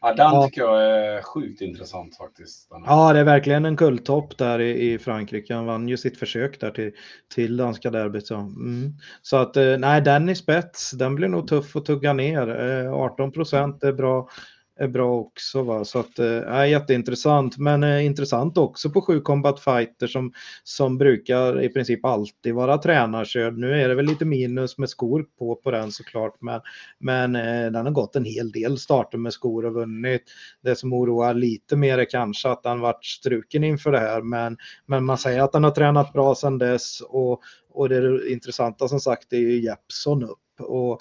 ja, 0.05 0.15
den 0.15 0.35
Ja. 0.35 0.47
tycker 0.47 0.61
jag 0.61 0.83
är 0.83 1.23
sjukt 1.23 1.61
intressant 1.61 2.17
faktiskt. 2.17 2.69
Ja, 2.87 3.13
det 3.13 3.19
är 3.19 3.25
verkligen 3.25 3.65
en 3.65 3.77
kulltopp 3.77 4.39
där 4.39 4.61
i, 4.61 4.93
i 4.93 4.99
Frankrike. 4.99 5.55
Han 5.55 5.67
vann 5.67 5.89
ju 5.89 5.97
sitt 5.97 6.19
försök 6.19 6.61
där 6.61 6.71
till, 6.71 6.93
till 7.35 7.57
danska 7.57 7.91
derbyt. 7.91 8.27
Så, 8.27 8.35
mm. 8.35 8.93
så 9.23 9.37
att 9.37 9.57
eh, 9.57 9.77
nej, 9.79 10.01
den 10.01 10.29
i 10.29 10.35
spets, 10.35 10.91
den 10.91 11.15
blir 11.15 11.29
nog 11.29 11.49
tuff 11.49 11.77
att 11.77 11.85
tugga 11.85 12.13
ner. 12.13 12.61
Eh, 12.85 12.93
18 12.93 13.33
procent 13.33 13.85
är 13.85 13.93
bra, 13.93 14.29
är 14.77 14.89
bra 14.89 15.19
också. 15.19 15.63
Va? 15.63 15.85
Så 15.85 15.99
att, 15.99 16.19
eh, 16.19 16.69
jätteintressant. 16.69 17.59
Men 17.59 17.85
eh, 17.85 18.07
intressant 18.07 18.59
också 18.59 18.91
på 18.91 19.01
sju 19.01 19.21
Combat 19.21 19.61
Fighter 19.61 20.07
som, 20.07 20.33
som 20.65 20.99
brukar 20.99 21.63
i 21.63 21.69
princip 21.69 22.05
alltid 22.05 22.55
vara 22.55 22.79
tränarkörd. 22.79 23.59
Nu 23.59 23.83
är 23.83 23.89
det 23.89 23.95
väl 23.95 24.05
lite 24.05 24.25
minus 24.25 24.79
med 24.79 24.89
skor 24.89 25.27
på 25.39 25.57
på 25.57 25.71
den 25.71 25.93
såklart. 25.93 26.37
Men, 26.41 26.61
men 26.99 27.37
eh, 27.37 27.73
den 27.73 27.87
har 27.87 27.91
gått 27.91 28.17
en 28.17 28.25
hel 28.25 28.53
del 28.53 28.79
starter 28.79 29.19
med 29.19 29.33
skor 29.33 29.65
och 29.65 29.75
vunnit. 29.75 30.23
Det 30.63 30.77
som 30.77 30.93
oroar 30.93 31.35
lite 31.35 31.77
mer 31.77 31.99
är 31.99 32.11
kanske 32.11 32.49
att 32.49 32.65
han 32.65 32.81
varit 32.81 33.05
struken 33.05 33.65
inför 33.65 33.93
det 33.93 34.01
här. 34.01 34.23
Men, 34.23 34.57
men 34.87 35.05
man 35.05 35.19
säger 35.19 35.43
att 35.43 35.55
han 35.55 35.65
har 35.65 35.71
tränat 35.71 36.13
bra 36.13 36.35
sedan 36.35 36.59
dess 36.59 37.01
och, 37.01 37.41
och 37.71 37.89
det 37.89 38.31
intressanta 38.33 38.89
som 38.89 39.01
sagt 39.01 39.33
är 39.33 39.39
ju 39.39 39.61
Jeppson 39.61 40.25
upp. 40.25 40.39
Och 40.61 41.01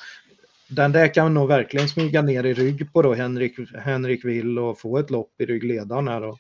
den 0.68 0.92
där 0.92 1.14
kan 1.14 1.34
nog 1.34 1.48
verkligen 1.48 1.88
smyga 1.88 2.22
ner 2.22 2.44
i 2.46 2.54
rygg 2.54 2.94
på 2.94 3.02
då 3.02 3.14
Henrik, 3.14 3.56
Henrik 3.86 4.26
Will 4.26 4.60
och 4.60 4.80
få 4.80 4.98
ett 4.98 5.10
lopp 5.10 5.42
i 5.42 5.46
ryggledaren 5.46 6.08
här 6.08 6.24
och 6.24 6.40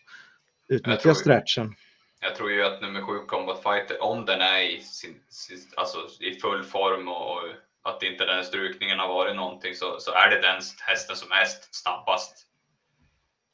utnyttja 0.69 1.15
stretchen. 1.15 1.76
Jag 2.21 2.36
tror 2.36 2.51
ju 2.51 2.63
att 2.63 2.82
nummer 2.82 3.01
sju 3.01 3.19
Combat 3.28 3.63
Fighter, 3.63 4.03
om 4.03 4.26
den 4.26 4.41
är 4.41 4.61
i, 4.61 4.82
sin, 4.82 5.15
sin, 5.30 5.57
alltså 5.76 5.97
i 6.19 6.34
full 6.34 6.63
form 6.63 7.07
och, 7.07 7.38
och 7.38 7.43
att 7.84 8.03
inte 8.03 8.26
den 8.26 8.43
strukningen 8.43 8.99
har 8.99 9.07
varit 9.07 9.36
någonting 9.36 9.76
så, 9.76 9.99
så 9.99 10.11
är 10.11 10.30
det 10.30 10.41
den 10.41 10.61
hästen 10.88 11.15
som 11.15 11.32
är 11.32 11.45
snabbast. 11.71 12.47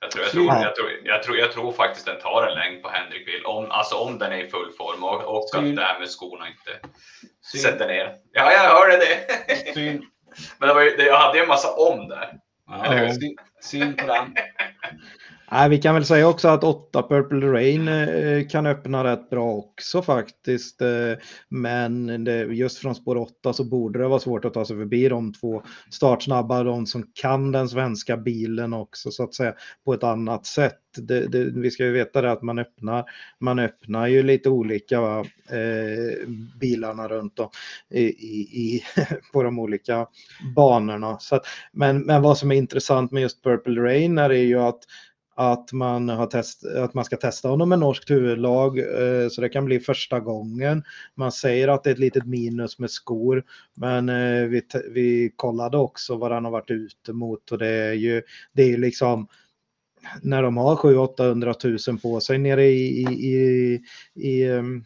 Jag 0.01 0.11
tror, 0.11 0.24
jag, 0.24 0.32
tror, 0.32 0.45
jag, 0.45 0.76
tror, 0.76 0.89
jag, 1.03 1.24
tror, 1.24 1.38
jag 1.38 1.51
tror 1.51 1.72
faktiskt 1.72 2.05
den 2.05 2.22
tar 2.22 2.47
en 2.47 2.57
längd 2.57 2.84
på 2.84 2.89
Henrik 2.89 3.28
Will, 3.28 3.45
om, 3.45 3.72
alltså 3.72 3.95
om 3.95 4.17
den 4.17 4.32
är 4.32 4.43
i 4.43 4.49
full 4.49 4.72
form 4.78 5.03
och, 5.03 5.24
och 5.24 5.55
att 5.55 5.76
det 5.76 5.82
här 5.82 5.99
med 5.99 6.09
skorna 6.09 6.47
inte 6.47 6.88
Syn. 7.41 7.61
sätter 7.61 7.88
ner. 7.88 8.17
Ja, 8.32 8.51
jag 8.51 8.59
hörde 8.59 8.97
det! 8.97 9.74
Syn. 9.74 10.05
Men 10.58 10.68
det 10.68 10.74
var 10.74 10.82
ju, 10.82 10.90
jag 10.90 11.18
hade 11.18 11.38
ju 11.38 11.42
en 11.42 11.48
massa 11.48 11.74
om 11.74 12.08
där. 12.08 12.40
Ja, 12.68 13.10
syn 13.62 13.96
på 13.96 14.08
den. 14.08 14.36
Nej, 15.52 15.70
vi 15.70 15.78
kan 15.78 15.95
väl 15.95 16.06
säga 16.06 16.28
också 16.28 16.47
att 16.47 16.64
8 16.64 17.04
Purple 17.04 17.47
Rain 17.47 17.88
eh, 17.88 18.47
kan 18.47 18.66
öppna 18.66 19.04
rätt 19.04 19.30
bra 19.30 19.54
också 19.54 20.02
faktiskt. 20.02 20.82
Eh, 20.82 21.14
men 21.50 22.26
just 22.52 22.78
från 22.78 22.95
spår 22.95 23.18
8 23.18 23.54
så 23.54 23.64
borde 23.64 24.00
det 24.00 24.08
vara 24.08 24.20
svårt 24.20 24.45
att 24.45 24.54
ta 24.54 24.66
sig 24.66 24.78
förbi 24.78 25.10
de 25.10 25.34
två 25.34 25.64
startsnabba, 25.91 26.64
de 26.64 26.86
som 26.86 27.04
kan 27.14 27.52
den 27.52 27.70
svenska 27.70 28.18
bilen 28.18 28.74
också 28.74 29.12
så 29.12 29.24
att 29.24 29.34
säga 29.34 29.54
på 29.86 29.93
ett 29.93 30.04
annat 30.04 30.45
sätt. 30.45 30.80
Det, 30.97 31.28
det, 31.28 31.43
vi 31.43 31.72
ska 31.72 31.86
ju 31.86 31.91
veta 31.91 32.22
det 32.22 32.32
att 32.32 32.41
man 32.41 32.60
öppnar, 32.60 33.04
man 33.39 33.60
öppnar 33.60 34.08
ju 34.08 34.24
lite 34.24 34.50
olika 34.50 34.97
eh, 35.50 36.28
bilarna 36.60 37.08
runt 37.08 37.39
om 37.39 37.50
i, 37.89 38.04
i, 38.04 38.84
på 39.34 39.43
de 39.43 39.60
olika 39.60 40.08
banorna. 40.56 41.20
Så 41.20 41.36
att, 41.36 41.45
men, 41.72 42.02
men 42.02 42.22
vad 42.22 42.38
som 42.38 42.52
är 42.52 42.56
intressant 42.56 43.12
med 43.12 43.22
just 43.22 43.43
Purple 43.43 43.82
Rain 43.82 44.18
är 44.18 44.30
ju 44.30 44.60
att 44.60 44.80
att 45.40 45.72
man, 45.74 46.10
har 46.10 46.26
test, 46.26 46.66
att 46.66 46.94
man 46.94 47.06
ska 47.06 47.18
testa 47.18 47.50
honom 47.50 47.70
med 47.70 47.80
norskt 47.80 48.10
huvudlag, 48.10 48.80
eh, 48.80 49.30
så 49.30 49.42
det 49.42 49.50
kan 49.50 49.66
bli 49.66 49.80
första 49.80 50.20
gången. 50.20 50.84
Man 51.16 51.32
säger 51.32 51.68
att 51.68 51.84
det 51.84 51.90
är 51.90 51.94
ett 51.94 52.00
litet 52.00 52.26
minus 52.26 52.80
med 52.80 52.92
skor, 52.92 53.44
men 53.76 54.10
eh, 54.10 54.48
vi, 54.48 54.62
vi 54.92 55.32
kollade 55.36 55.78
också 55.78 56.18
vad 56.18 56.32
han 56.32 56.46
har 56.46 56.52
varit 56.52 56.72
ute 56.72 57.14
mot 57.14 57.52
och 57.52 57.58
det 57.58 57.68
är 57.68 57.94
ju, 57.94 58.22
det 58.54 58.64
är 58.64 58.68
ju 58.68 58.78
liksom 58.78 59.28
när 60.22 60.44
de 60.44 60.58
har 60.58 60.76
700-800 60.76 61.90
000 61.90 62.00
på 62.00 62.20
sig 62.20 62.38
nere 62.38 62.66
i, 62.66 63.02
i, 63.02 63.06
i, 63.06 63.82
i 64.16 64.44
ehm, 64.44 64.84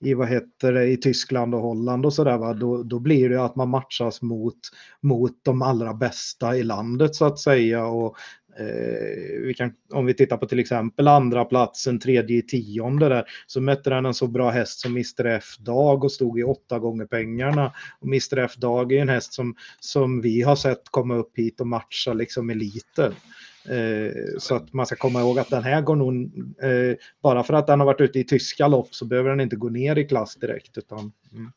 i, 0.00 0.14
vad 0.14 0.28
heter 0.28 0.72
det, 0.72 0.86
i 0.86 0.96
Tyskland 0.96 1.54
och 1.54 1.60
Holland 1.60 2.06
och 2.06 2.14
sådär, 2.14 2.54
då, 2.54 2.82
då 2.82 2.98
blir 2.98 3.28
det 3.28 3.44
att 3.44 3.56
man 3.56 3.68
matchas 3.68 4.22
mot, 4.22 4.58
mot 5.00 5.32
de 5.42 5.62
allra 5.62 5.94
bästa 5.94 6.56
i 6.56 6.62
landet 6.62 7.14
så 7.14 7.24
att 7.24 7.38
säga. 7.38 7.86
Och 7.86 8.16
Eh, 8.58 9.40
vi 9.42 9.54
kan, 9.56 9.72
om 9.92 10.06
vi 10.06 10.14
tittar 10.14 10.36
på 10.36 10.46
till 10.46 10.58
exempel 10.58 11.08
andra 11.08 11.44
platsen, 11.44 11.98
tredje 11.98 12.38
i 12.38 12.42
tionde 12.42 13.08
där, 13.08 13.24
så 13.46 13.60
mötte 13.60 13.90
den 13.90 14.06
en 14.06 14.14
så 14.14 14.26
bra 14.26 14.50
häst 14.50 14.80
som 14.80 14.90
Mr 14.90 15.26
F 15.26 15.44
Dag 15.58 16.04
och 16.04 16.12
stod 16.12 16.40
i 16.40 16.42
åtta 16.42 16.78
gånger 16.78 17.06
pengarna. 17.06 17.72
Och 18.00 18.06
Mr 18.06 18.38
F 18.38 18.54
Dag 18.56 18.92
är 18.92 19.02
en 19.02 19.08
häst 19.08 19.32
som, 19.32 19.54
som 19.80 20.20
vi 20.20 20.42
har 20.42 20.56
sett 20.56 20.82
komma 20.90 21.14
upp 21.14 21.38
hit 21.38 21.60
och 21.60 21.66
matcha 21.66 22.12
liksom 22.12 22.50
eliten. 22.50 23.14
Eh, 23.68 24.38
så 24.38 24.54
att 24.54 24.72
man 24.72 24.86
ska 24.86 24.96
komma 24.96 25.20
ihåg 25.20 25.38
att 25.38 25.50
den 25.50 25.62
här 25.62 25.80
går 25.82 25.96
nog, 25.96 26.14
eh, 26.62 26.96
bara 27.22 27.42
för 27.42 27.54
att 27.54 27.66
den 27.66 27.80
har 27.80 27.86
varit 27.86 28.00
ute 28.00 28.18
i 28.18 28.24
tyska 28.24 28.68
lopp 28.68 28.94
så 28.94 29.04
behöver 29.04 29.30
den 29.30 29.40
inte 29.40 29.56
gå 29.56 29.68
ner 29.68 29.98
i 29.98 30.04
klass 30.04 30.34
direkt. 30.34 30.78
Utan, 30.78 31.12
mm. 31.32 31.52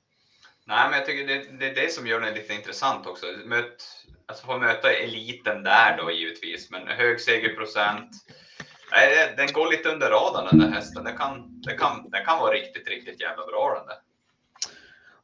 Nej, 0.71 0.89
men 0.89 0.97
jag 0.99 1.05
tycker 1.05 1.27
det, 1.27 1.59
det 1.59 1.69
är 1.69 1.75
det 1.75 1.93
som 1.93 2.07
gör 2.07 2.19
den 2.19 2.33
lite 2.33 2.53
intressant 2.53 3.07
också. 3.07 3.25
Möt, 3.45 3.83
alltså 4.25 4.45
få 4.45 4.57
möta 4.57 4.93
eliten 4.93 5.63
där 5.63 5.97
då 5.97 6.11
givetvis, 6.11 6.71
men 6.71 6.87
hög 6.87 7.21
segerprocent. 7.21 8.09
Nej, 8.91 9.33
den 9.37 9.47
går 9.53 9.71
lite 9.71 9.89
under 9.89 10.09
radarn 10.09 10.47
den 10.49 10.59
där 10.59 10.75
hästen. 10.75 11.03
Den 11.03 11.17
kan, 11.17 11.61
den 11.61 11.77
kan, 11.77 12.09
den 12.09 12.25
kan 12.25 12.39
vara 12.39 12.53
riktigt, 12.53 12.87
riktigt 12.87 13.21
jävla 13.21 13.45
bra 13.45 13.75
den 13.77 13.87
där. 13.87 13.97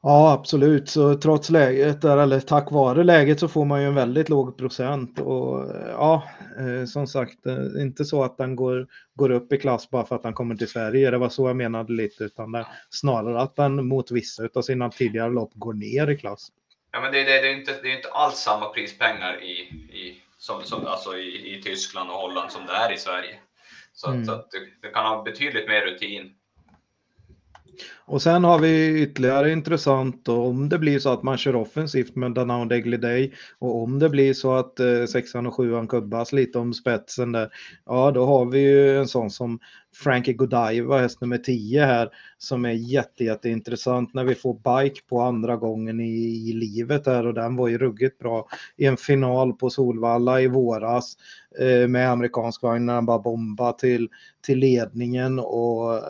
Ja, 0.07 0.31
absolut. 0.31 0.89
Så 0.89 1.15
trots 1.15 1.49
läget, 1.49 2.03
eller 2.03 2.39
tack 2.39 2.71
vare 2.71 3.03
läget, 3.03 3.39
så 3.39 3.47
får 3.47 3.65
man 3.65 3.81
ju 3.81 3.87
en 3.87 3.95
väldigt 3.95 4.29
låg 4.29 4.57
procent. 4.57 5.19
Och 5.19 5.71
ja, 5.87 6.23
eh, 6.59 6.85
som 6.85 7.07
sagt, 7.07 7.45
eh, 7.45 7.81
inte 7.81 8.05
så 8.05 8.23
att 8.23 8.37
den 8.37 8.55
går, 8.55 8.87
går 9.15 9.31
upp 9.31 9.53
i 9.53 9.57
klass 9.57 9.89
bara 9.89 10.05
för 10.05 10.15
att 10.15 10.23
den 10.23 10.33
kommer 10.33 10.55
till 10.55 10.67
Sverige. 10.67 11.11
Det 11.11 11.17
var 11.17 11.29
så 11.29 11.47
jag 11.47 11.55
menade 11.55 11.93
lite, 11.93 12.23
utan 12.23 12.51
det, 12.51 12.67
snarare 12.89 13.41
att 13.41 13.55
den 13.55 13.87
mot 13.87 14.11
vissa 14.11 14.49
av 14.55 14.61
sina 14.61 14.89
tidigare 14.89 15.29
lopp 15.29 15.51
går 15.53 15.73
ner 15.73 16.09
i 16.09 16.17
klass. 16.17 16.47
Ja, 16.91 17.01
men 17.01 17.11
det, 17.11 17.23
det, 17.23 17.41
det 17.41 17.47
är 17.47 17.57
inte, 17.57 17.75
det 17.81 17.91
är 17.91 17.95
inte 17.95 18.09
alls 18.11 18.35
samma 18.35 18.69
prispengar 18.69 19.43
i, 19.43 19.53
i, 19.97 20.21
som, 20.37 20.63
som, 20.63 20.85
alltså 20.85 21.17
i, 21.17 21.57
i 21.57 21.61
Tyskland 21.61 22.09
och 22.09 22.15
Holland 22.15 22.51
som 22.51 22.65
det 22.65 22.73
är 22.73 22.93
i 22.93 22.97
Sverige. 22.97 23.39
Så, 23.93 24.09
mm. 24.09 24.25
så 24.25 24.31
du, 24.51 24.73
du 24.81 24.91
kan 24.91 25.05
ha 25.05 25.23
betydligt 25.23 25.67
mer 25.67 25.81
rutin 25.81 26.33
och 28.05 28.21
sen 28.21 28.43
har 28.43 28.59
vi 28.59 29.01
ytterligare 29.01 29.51
intressant 29.51 30.25
då, 30.25 30.41
om 30.41 30.69
det 30.69 30.77
blir 30.77 30.99
så 30.99 31.09
att 31.09 31.23
man 31.23 31.37
kör 31.37 31.55
offensivt 31.55 32.15
med 32.15 32.31
Danao 32.31 32.65
Degly 32.65 32.97
Day 32.97 33.33
och 33.59 33.83
om 33.83 33.99
det 33.99 34.09
blir 34.09 34.33
så 34.33 34.53
att 34.55 34.79
eh, 34.79 35.05
sexan 35.05 35.47
och 35.47 35.55
sjuan 35.55 35.87
kubbas 35.87 36.33
lite 36.33 36.59
om 36.59 36.73
spetsen 36.73 37.31
där, 37.31 37.49
ja 37.85 38.11
då 38.11 38.25
har 38.25 38.45
vi 38.45 38.59
ju 38.59 38.97
en 38.97 39.07
sån 39.07 39.29
som 39.29 39.59
Frankie 39.97 40.33
Godiva, 40.33 40.97
häst 40.97 41.21
nummer 41.21 41.37
10 41.37 41.85
här, 41.85 42.09
som 42.37 42.65
är 42.65 42.71
jätte, 42.71 43.23
jätteintressant 43.23 44.13
när 44.13 44.23
vi 44.23 44.35
får 44.35 44.53
bike 44.53 45.01
på 45.09 45.21
andra 45.21 45.55
gången 45.55 45.99
i, 45.99 46.49
i 46.49 46.53
livet 46.53 47.05
här 47.05 47.27
och 47.27 47.33
den 47.33 47.55
var 47.55 47.67
ju 47.67 47.77
ruggigt 47.77 48.19
bra 48.19 48.47
i 48.77 48.85
en 48.85 48.97
final 48.97 49.53
på 49.53 49.69
Solvalla 49.69 50.41
i 50.41 50.47
våras 50.47 51.17
eh, 51.59 51.87
med 51.87 52.11
amerikansk 52.11 52.63
vagn 52.63 52.85
när 52.85 52.93
han 52.93 53.05
bara 53.05 53.19
bombade 53.19 53.79
till, 53.79 54.09
till 54.45 54.59
ledningen 54.59 55.39
och 55.39 55.95
eh, 55.95 56.03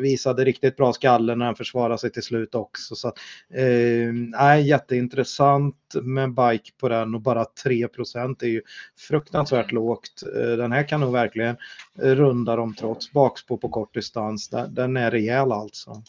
visade 0.00 0.44
riktigt 0.44 0.76
bra 0.76 0.92
skalle 0.92 1.34
när 1.34 1.46
han 1.46 1.56
försvarade 1.56 1.98
sig 1.98 2.10
till 2.10 2.22
slut 2.22 2.54
också. 2.54 2.94
Så, 2.94 3.12
eh, 3.54 4.60
jätteintressant 4.60 5.76
med 5.94 6.34
bike 6.34 6.72
på 6.80 6.88
den 6.88 7.14
och 7.14 7.20
bara 7.20 7.44
3% 7.64 8.44
är 8.44 8.48
ju 8.48 8.62
fruktansvärt 8.98 9.72
mm. 9.72 9.74
lågt. 9.74 10.22
Eh, 10.36 10.56
den 10.56 10.72
här 10.72 10.88
kan 10.88 11.00
nog 11.00 11.12
verkligen 11.12 11.56
runda 11.94 12.56
dem 12.56 12.74
trots 12.74 13.12
bakspår 13.12 13.56
på 13.56 13.68
kort 13.68 13.94
distans. 13.94 14.48
Den, 14.68 14.96
är 14.96 15.10
rejäl 15.10 15.52
alltså. 15.52 16.02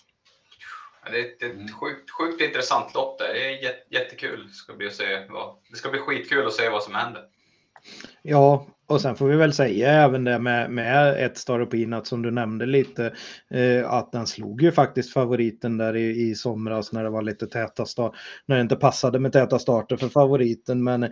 Det 1.11 1.19
är 1.19 1.25
ett, 1.25 1.43
ett 1.43 1.73
sjukt, 1.73 2.11
sjukt 2.11 2.41
intressant 2.41 2.93
lopp 2.93 3.19
det. 3.19 3.33
Det 3.33 3.65
är 3.65 3.75
jättekul. 3.89 4.47
Det 4.47 4.53
ska 4.53 4.73
bli, 4.73 4.87
att 4.87 4.93
se 4.93 5.25
vad, 5.29 5.55
det 5.69 5.75
ska 5.75 5.89
bli 5.89 5.99
skitkul 5.99 6.47
att 6.47 6.53
se 6.53 6.69
vad 6.69 6.83
som 6.83 6.95
händer. 6.95 7.23
Ja, 8.21 8.67
och 8.87 9.01
sen 9.01 9.15
får 9.15 9.27
vi 9.27 9.35
väl 9.35 9.53
säga 9.53 9.91
även 9.91 10.23
det 10.23 10.39
med, 10.39 10.71
med 10.71 11.25
ett 11.25 11.37
Star 11.37 11.65
Peanut 11.65 12.07
som 12.07 12.21
du 12.21 12.31
nämnde 12.31 12.65
lite, 12.65 13.13
eh, 13.49 13.91
att 13.91 14.11
den 14.11 14.27
slog 14.27 14.61
ju 14.61 14.71
faktiskt 14.71 15.13
favoriten 15.13 15.77
där 15.77 15.95
i, 15.95 16.29
i 16.29 16.35
somras 16.35 16.91
när 16.91 17.03
det 17.03 17.09
var 17.09 17.21
lite 17.21 17.47
täta 17.47 17.85
start, 17.85 18.13
när 18.45 18.55
det 18.55 18.61
inte 18.61 18.75
passade 18.75 19.19
med 19.19 19.31
täta 19.31 19.59
starter 19.59 19.97
för 19.97 20.09
favoriten. 20.09 20.83
Men 20.83 21.03
eh, 21.03 21.09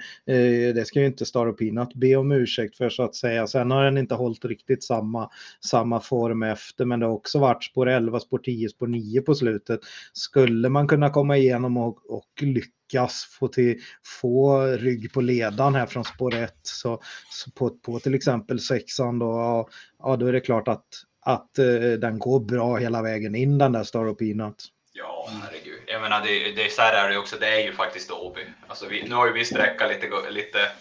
det 0.75 0.87
ska 0.87 0.99
ju 0.99 1.05
inte 1.05 1.25
Star 1.25 1.51
Peanut 1.51 1.93
be 1.93 2.15
om 2.15 2.31
ursäkt 2.31 2.77
för 2.77 2.89
så 2.89 3.03
att 3.03 3.15
säga. 3.15 3.47
Sen 3.47 3.71
har 3.71 3.83
den 3.83 3.97
inte 3.97 4.15
hållit 4.15 4.45
riktigt 4.45 4.83
samma, 4.83 5.29
samma 5.65 5.99
form 5.99 6.43
efter, 6.43 6.85
men 6.85 6.99
det 6.99 7.05
har 7.05 7.13
också 7.13 7.39
varit 7.39 7.63
spår 7.63 7.89
11, 7.89 8.19
spår 8.19 8.37
10, 8.37 8.69
spår 8.69 8.87
9 8.87 9.21
på 9.21 9.35
slutet. 9.35 9.79
Skulle 10.13 10.69
man 10.69 10.87
kunna 10.87 11.09
komma 11.09 11.37
igenom 11.37 11.77
och, 11.77 11.97
och 12.09 12.25
lyckas 12.41 12.71
lyckas 12.91 13.23
få, 13.39 13.47
till, 13.47 13.79
få 14.21 14.65
rygg 14.65 15.13
på 15.13 15.21
ledan 15.21 15.75
här 15.75 15.85
från 15.85 16.03
spår 16.03 16.35
1 16.35 16.53
så, 16.63 17.01
så 17.29 17.51
på, 17.61 17.69
på 17.69 17.99
till 17.99 18.15
exempel 18.15 18.59
sexan 18.59 19.19
då, 19.19 19.69
ja, 19.99 20.15
då 20.15 20.25
är 20.25 20.33
det 20.33 20.39
klart 20.39 20.67
att, 20.67 20.85
att 21.25 21.57
eh, 21.57 21.91
den 21.99 22.19
går 22.19 22.39
bra 22.39 22.75
hela 22.75 23.01
vägen 23.01 23.35
in 23.35 23.57
den 23.57 23.71
där 23.71 23.83
Star 23.83 24.07
of 24.07 24.17
Peanut. 24.17 24.63
Ja, 24.93 25.29
herregud. 25.43 25.79
Jag 25.87 26.01
menar, 26.01 26.21
det, 26.25 26.51
det, 26.51 26.71
så 26.71 26.81
här 26.81 27.05
är 27.05 27.09
det 27.09 27.17
också, 27.17 27.35
det 27.39 27.47
är 27.47 27.65
ju 27.65 27.73
faktiskt 27.73 28.11
Åby. 28.11 28.41
Alltså 28.67 28.87
vi, 28.87 29.03
nu 29.09 29.15
har 29.15 29.27
ju 29.27 29.33
vi 29.33 29.45
sträckat 29.45 29.89
lite, 29.89 30.29
lite, 30.29 30.71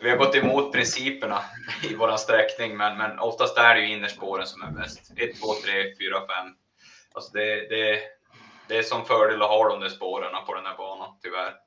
vi 0.00 0.10
har 0.10 0.16
gått 0.16 0.34
emot 0.34 0.72
principerna 0.72 1.40
i 1.90 1.94
våran 1.94 2.18
sträckning, 2.18 2.76
men, 2.76 2.98
men 2.98 3.18
oftast 3.18 3.58
är 3.58 3.74
det 3.74 3.80
ju 3.80 3.96
innerspåren 3.96 4.46
som 4.46 4.62
är 4.62 4.70
bäst. 4.70 5.12
1, 5.16 5.40
2, 5.40 5.46
3, 5.64 5.72
4, 5.82 6.20
5. 6.20 6.54
Alltså 7.14 7.32
det, 7.32 7.68
det, 7.68 8.00
det 8.68 8.76
är 8.78 8.82
som 8.82 9.04
fördel 9.04 9.42
att 9.42 9.48
ha 9.48 9.68
de 9.68 9.80
där 9.80 9.88
spåren 9.88 10.30
på 10.46 10.54
den 10.54 10.66
här 10.66 10.76
banan, 10.76 11.08
tyvärr. 11.22 11.61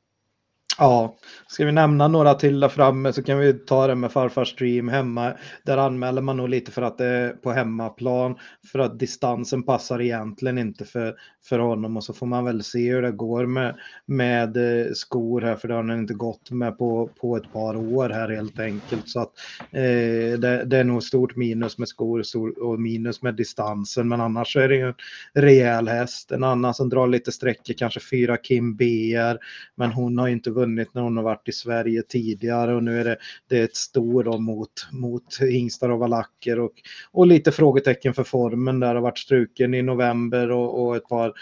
Ja, 0.77 1.15
ska 1.47 1.65
vi 1.65 1.71
nämna 1.71 2.07
några 2.07 2.33
till 2.33 2.59
där 2.59 2.69
framme 2.69 3.13
så 3.13 3.23
kan 3.23 3.39
vi 3.39 3.53
ta 3.53 3.87
det 3.87 3.95
med 3.95 4.11
farfars 4.11 4.49
stream 4.49 4.87
hemma. 4.87 5.33
Där 5.63 5.77
anmäler 5.77 6.21
man 6.21 6.37
nog 6.37 6.49
lite 6.49 6.71
för 6.71 6.81
att 6.81 6.97
det 6.97 7.05
är 7.05 7.29
på 7.29 7.51
hemmaplan 7.51 8.35
för 8.71 8.79
att 8.79 8.99
distansen 8.99 9.63
passar 9.63 10.01
egentligen 10.01 10.57
inte 10.57 10.85
för, 10.85 11.15
för 11.43 11.59
honom 11.59 11.97
och 11.97 12.03
så 12.03 12.13
får 12.13 12.25
man 12.25 12.45
väl 12.45 12.63
se 12.63 12.91
hur 12.91 13.01
det 13.01 13.11
går 13.11 13.45
med, 13.45 13.75
med 14.05 14.57
eh, 14.57 14.91
skor 14.93 15.41
här 15.41 15.55
för 15.55 15.67
det 15.67 15.73
har 15.73 15.83
han 15.83 15.99
inte 15.99 16.13
gått 16.13 16.51
med 16.51 16.77
på, 16.77 17.09
på 17.21 17.37
ett 17.37 17.53
par 17.53 17.75
år 17.75 18.09
här 18.09 18.29
helt 18.29 18.59
enkelt. 18.59 19.09
Så 19.09 19.19
att 19.19 19.31
eh, 19.71 20.39
det, 20.39 20.63
det, 20.65 20.77
är 20.77 20.83
nog 20.83 21.03
stort 21.03 21.35
minus 21.35 21.77
med 21.77 21.87
skor 21.87 22.23
och 22.61 22.79
minus 22.79 23.21
med 23.21 23.35
distansen 23.35 24.07
men 24.07 24.21
annars 24.21 24.55
är 24.55 24.69
det 24.69 24.75
ju 24.75 24.87
en 24.87 24.95
rejäl 25.33 25.87
häst. 25.87 26.31
En 26.31 26.43
annan 26.43 26.73
som 26.73 26.89
drar 26.89 27.07
lite 27.07 27.31
sträckor, 27.31 27.73
kanske 27.73 27.99
fyra 27.99 28.37
Kim 28.37 28.75
BR 28.75 29.37
men 29.75 29.91
hon 29.91 30.17
har 30.17 30.27
inte 30.27 30.51
vunnit 30.55 30.93
när 30.93 31.01
hon 31.01 31.17
har 31.17 31.23
varit 31.23 31.49
i 31.49 31.51
Sverige 31.51 32.01
tidigare 32.01 32.75
och 32.75 32.83
nu 32.83 32.99
är 32.99 33.03
det, 33.03 33.17
det 33.49 33.59
är 33.59 33.63
ett 33.63 33.75
stor 33.75 34.23
då 34.23 34.37
mot, 34.37 34.87
mot 34.91 35.39
hingstar 35.39 35.89
och 35.89 35.99
valacker 35.99 36.59
och, 36.59 36.73
och 37.11 37.27
lite 37.27 37.51
frågetecken 37.51 38.13
för 38.13 38.23
formen 38.23 38.79
där 38.79 38.95
har 38.95 39.01
varit 39.01 39.17
struken 39.17 39.73
i 39.73 39.81
november 39.81 40.51
och, 40.51 40.85
och 40.85 40.95
ett 40.95 41.07
par 41.07 41.33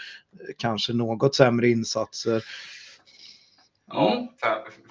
kanske 0.56 0.92
något 0.92 1.34
sämre 1.34 1.68
insatser. 1.68 2.44
Ja, 3.86 4.12
mm. 4.12 4.28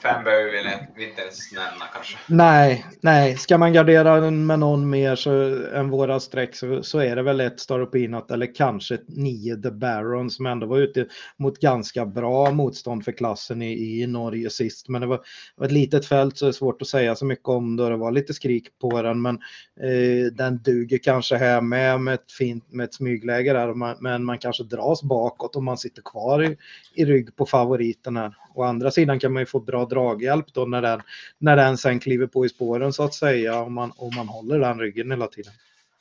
fem, 0.01 0.23
behöver 0.23 0.51
vi 0.95 1.09
inte 1.09 1.21
ens 1.21 1.51
nämna 1.51 1.85
kanske. 1.93 2.17
Nej, 2.27 2.85
nej, 3.01 3.37
ska 3.37 3.57
man 3.57 3.73
gardera 3.73 4.31
med 4.31 4.59
någon 4.59 4.89
mer 4.89 5.15
så, 5.15 5.31
än 5.73 5.89
våra 5.89 6.19
streck 6.19 6.55
så, 6.55 6.83
så 6.83 6.99
är 6.99 7.15
det 7.15 7.23
väl 7.23 7.39
ett 7.39 7.59
Star 7.59 7.85
Peanut 7.85 8.31
eller 8.31 8.55
kanske 8.55 8.97
nio 9.07 9.55
The 9.55 9.71
Baron 9.71 10.29
som 10.29 10.45
ändå 10.45 10.67
var 10.67 10.77
ute 10.77 11.05
mot 11.37 11.59
ganska 11.59 12.05
bra 12.05 12.51
motstånd 12.51 13.05
för 13.05 13.11
klassen 13.11 13.61
i, 13.61 14.01
i 14.01 14.07
Norge 14.07 14.49
sist. 14.49 14.89
Men 14.89 15.01
det 15.01 15.07
var, 15.07 15.21
var 15.55 15.65
ett 15.65 15.71
litet 15.71 16.05
fält 16.05 16.37
så 16.37 16.45
det 16.45 16.49
är 16.49 16.53
svårt 16.53 16.81
att 16.81 16.87
säga 16.87 17.15
så 17.15 17.25
mycket 17.25 17.47
om 17.47 17.75
det. 17.75 17.89
Det 17.89 17.97
var 17.97 18.11
lite 18.11 18.33
skrik 18.33 18.79
på 18.81 19.01
den 19.01 19.21
men 19.21 19.35
eh, 19.81 20.31
den 20.33 20.61
duger 20.63 20.97
kanske 20.97 21.35
här 21.35 21.61
med 21.61 22.01
med 22.01 22.13
ett 22.13 22.31
fint 22.31 22.73
med 22.73 22.83
ett 22.83 22.93
smygläge 22.93 23.53
där 23.53 24.01
men 24.01 24.25
man 24.25 24.37
kanske 24.37 24.63
dras 24.63 25.03
bakåt 25.03 25.55
om 25.55 25.65
man 25.65 25.77
sitter 25.77 26.01
kvar 26.01 26.43
i, 26.43 26.57
i 26.95 27.05
rygg 27.05 27.35
på 27.35 27.45
favoriten 27.45 28.17
här. 28.17 28.33
Å 28.55 28.63
andra 28.63 28.91
sidan 28.91 29.19
kan 29.19 29.33
man 29.33 29.41
ju 29.41 29.45
få 29.45 29.59
bra 29.59 29.85
draghjälp 29.85 30.53
då 30.53 30.65
när 30.65 30.81
den, 30.81 31.01
när 31.37 31.55
den 31.55 31.77
sen 31.77 31.99
kliver 31.99 32.27
på 32.27 32.45
i 32.45 32.49
spåren 32.49 32.93
så 32.93 33.03
att 33.03 33.13
säga 33.13 33.61
om 33.61 33.73
man, 33.73 33.93
om 33.97 34.11
man 34.15 34.27
håller 34.27 34.59
den 34.59 34.79
ryggen 34.79 35.11
hela 35.11 35.27
tiden. 35.27 35.53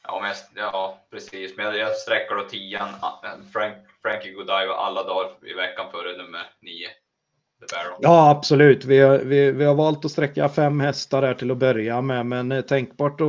Ja, 0.02 0.20
men, 0.22 0.62
ja 0.62 1.06
precis. 1.10 1.56
Men 1.56 1.78
jag 1.78 1.96
sträcker 1.96 2.34
då 2.34 2.42
tian, 2.42 2.88
Frank, 3.52 3.74
Frankie 4.02 4.32
Godiva 4.32 4.74
alla 4.74 5.02
dagar 5.02 5.30
i 5.42 5.54
veckan 5.54 5.86
före 5.92 6.16
nummer 6.16 6.50
nio. 6.60 6.88
Ja, 8.00 8.30
absolut. 8.30 8.84
Vi 8.84 8.98
har, 8.98 9.18
vi, 9.18 9.52
vi 9.52 9.64
har 9.64 9.74
valt 9.74 10.04
att 10.04 10.10
sträcka 10.10 10.48
fem 10.48 10.80
hästar 10.80 11.22
här 11.22 11.34
till 11.34 11.50
att 11.50 11.56
börja 11.56 12.00
med, 12.00 12.26
men 12.26 12.52
eh, 12.52 12.60
tänkbart 12.60 13.20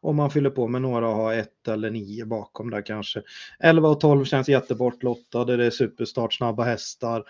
om 0.00 0.16
man 0.16 0.30
fyller 0.30 0.50
på 0.50 0.68
med 0.68 0.82
några 0.82 1.08
och 1.08 1.14
har 1.14 1.34
ett 1.34 1.68
eller 1.68 1.90
nio 1.90 2.24
bakom 2.24 2.70
där 2.70 2.82
kanske. 2.82 3.22
11 3.60 3.88
och 3.88 4.00
12 4.00 4.24
känns 4.24 4.48
jättebortlottade, 4.48 5.56
det 5.56 5.66
är 5.66 5.70
superstartsnabba 5.70 6.64
hästar 6.64 7.24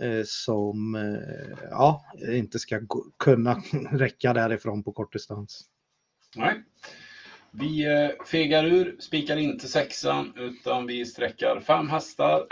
Eh, 0.00 0.22
som 0.24 0.94
eh, 0.94 1.58
ja, 1.70 2.04
inte 2.28 2.58
ska 2.58 2.80
kunna 3.18 3.62
räcka 3.92 4.32
därifrån 4.32 4.82
på 4.82 4.92
kort 4.92 5.12
distans. 5.12 5.64
Nej. 6.36 6.62
Vi 7.50 7.84
eh, 7.84 8.24
fegar 8.26 8.64
ur, 8.64 8.96
spikar 8.98 9.36
inte 9.36 9.68
sexan, 9.68 10.32
utan 10.36 10.86
vi 10.86 11.06
sträckar 11.06 11.60
fem 11.60 11.88
hästar. 11.88 12.46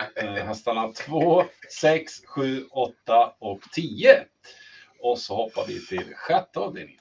Hästarna 0.45 0.93
2, 0.93 1.45
6, 1.81 2.13
7, 2.27 2.65
8 2.71 3.33
och 3.39 3.61
10. 3.73 4.25
Och 5.01 5.19
så 5.19 5.37
hoppar 5.37 5.67
vi 5.67 5.87
till 5.87 6.15
sjätte 6.15 6.61
avdelningen. 6.61 7.01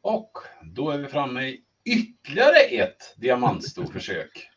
Och 0.00 0.32
då 0.62 0.90
är 0.90 0.98
vi 0.98 1.06
framme 1.06 1.42
i 1.42 1.60
ytterligare 1.84 2.58
ett 2.58 3.14
diamantstort 3.16 3.92
försök. 3.92 4.50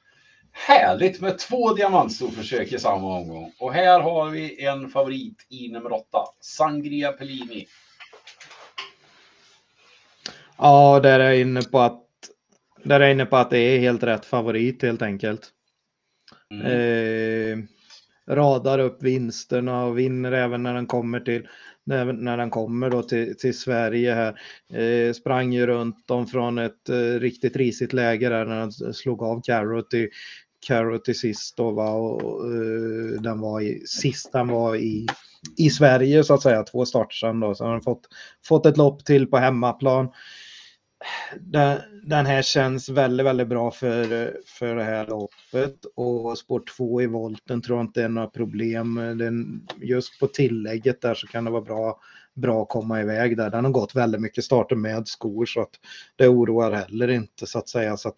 Härligt 0.56 1.22
med 1.22 1.38
två 1.38 1.74
diamantstorförsök 1.74 2.72
i 2.72 2.80
samma 2.80 3.18
omgång. 3.18 3.54
Och 3.60 3.74
här 3.74 4.00
har 4.00 4.30
vi 4.30 4.66
en 4.66 4.90
favorit 4.90 5.46
i 5.50 5.70
nummer 5.70 5.94
8, 5.94 6.06
Sangria 6.42 7.12
Pellini. 7.12 7.68
Ja, 10.58 11.00
där 11.04 11.20
är 11.20 11.24
jag 11.24 11.40
inne 11.40 11.62
på 11.62 11.80
att 11.80 12.04
där 12.84 13.00
är 13.00 13.12
inne 13.12 13.26
på 13.26 13.38
att 13.38 13.50
det 13.50 13.60
är 13.60 13.80
helt 13.80 14.04
rätt 14.04 14.26
favorit 14.26 14.82
helt 14.82 15.02
enkelt. 15.02 15.50
Mm. 16.52 16.66
Eh, 16.66 17.66
radar 18.36 18.80
upp 18.80 19.04
vinsterna 19.04 19.86
och 19.86 20.00
vinner 20.00 20.32
även 20.32 20.64
när 20.64 20.74
den 20.74 20.88
kommer 20.88 21.20
till 21.20 21.48
när, 21.86 22.38
den 22.38 22.50
kommer 22.50 22.90
då 22.90 23.04
till, 23.04 23.38
till 23.38 23.60
Sverige 23.60 24.14
här. 24.14 24.40
Eh, 24.80 25.14
sprang 25.14 25.54
ju 25.54 25.68
runt 25.68 26.08
dem 26.08 26.28
från 26.28 26.58
ett 26.58 26.90
eh, 26.90 27.20
riktigt 27.20 27.56
risigt 27.56 27.94
läge 27.94 28.30
där 28.30 28.46
när 28.46 28.60
den 28.60 28.94
slog 28.94 29.24
av 29.24 29.42
Carrot 29.42 29.94
i, 29.94 30.10
Carrot 30.68 31.06
till 31.06 31.20
sist 31.20 31.58
då 31.58 31.72
va 31.72 31.90
och 31.90 32.46
uh, 32.52 33.22
den 33.22 33.40
var 33.40 33.62
i, 33.62 33.84
sist 33.86 34.32
den 34.32 34.48
var 34.48 34.76
i, 34.76 35.08
i 35.58 35.70
Sverige 35.70 36.24
så 36.24 36.34
att 36.34 36.42
säga, 36.42 36.64
två 36.64 36.86
starter 36.86 37.16
sedan 37.16 37.40
då, 37.40 37.56
så 37.56 37.66
har 37.66 37.72
den 37.72 37.82
fått, 37.82 38.08
fått 38.46 38.66
ett 38.66 38.78
lopp 38.78 39.06
till 39.06 39.28
på 39.28 39.38
hemmaplan 39.38 40.10
den, 41.40 41.80
den 42.04 42.26
här 42.26 42.42
känns 42.42 42.90
väldigt, 42.90 43.26
väldigt 43.26 43.48
bra 43.48 43.72
för, 43.72 44.34
för 44.46 44.76
det 44.76 44.84
här 44.84 45.08
loppet 45.08 45.86
och 45.96 46.38
spår 46.38 46.64
2 46.78 47.02
i 47.02 47.08
volten 47.08 47.62
tror 47.62 47.78
jag 47.78 47.86
inte 47.86 48.04
är 48.04 48.10
några 48.10 48.28
problem. 48.28 48.96
Den, 48.96 49.68
just 49.82 50.20
på 50.20 50.28
tillägget 50.28 51.02
där 51.02 51.14
så 51.14 51.28
kan 51.28 51.44
det 51.44 51.52
vara 51.52 51.62
bra, 51.62 52.00
bra 52.34 52.62
att 52.62 52.70
komma 52.70 53.02
iväg 53.02 53.38
där. 53.38 53.50
Den 53.50 53.66
har 53.66 53.72
gått 53.72 53.96
väldigt 53.96 54.22
mycket 54.22 54.44
starter 54.44 54.76
med 54.76 55.08
skor 55.08 55.46
så 55.46 55.62
att 55.62 55.80
det 56.16 56.28
oroar 56.28 56.72
heller 56.72 57.08
inte 57.08 57.46
så 57.46 57.60
att 57.60 57.70
säga. 57.70 57.98
Så 57.98 58.10
att, 58.10 58.18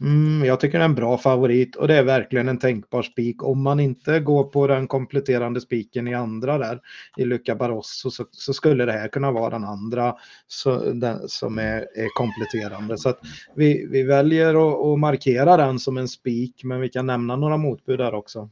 Mm, 0.00 0.44
jag 0.44 0.60
tycker 0.60 0.78
det 0.78 0.84
är 0.84 0.88
en 0.88 0.94
bra 0.94 1.18
favorit 1.18 1.76
och 1.76 1.88
det 1.88 1.94
är 1.94 2.02
verkligen 2.02 2.48
en 2.48 2.58
tänkbar 2.58 3.02
spik. 3.02 3.42
Om 3.42 3.62
man 3.62 3.80
inte 3.80 4.20
går 4.20 4.44
på 4.44 4.66
den 4.66 4.86
kompletterande 4.86 5.60
spiken 5.60 6.08
i 6.08 6.14
andra 6.14 6.58
där 6.58 6.80
i 7.16 7.24
Luca 7.24 7.54
Barroso 7.54 8.10
så, 8.10 8.24
så 8.30 8.54
skulle 8.54 8.84
det 8.84 8.92
här 8.92 9.08
kunna 9.08 9.30
vara 9.30 9.50
den 9.50 9.64
andra 9.64 10.16
så, 10.46 10.92
den, 10.92 11.28
som 11.28 11.58
är, 11.58 11.80
är, 11.94 12.08
kompletterande. 12.14 12.98
Så 12.98 13.08
att 13.08 13.20
vi, 13.54 13.86
vi 13.90 14.02
väljer 14.02 14.48
att, 14.48 14.86
att, 14.86 14.98
markera 14.98 15.56
den 15.56 15.78
som 15.78 15.98
en 15.98 16.08
spik 16.08 16.64
men 16.64 16.80
vi 16.80 16.88
kan 16.88 17.06
nämna 17.06 17.36
några 17.36 17.56
motbud 17.56 17.98
där 17.98 18.14
också. 18.14 18.50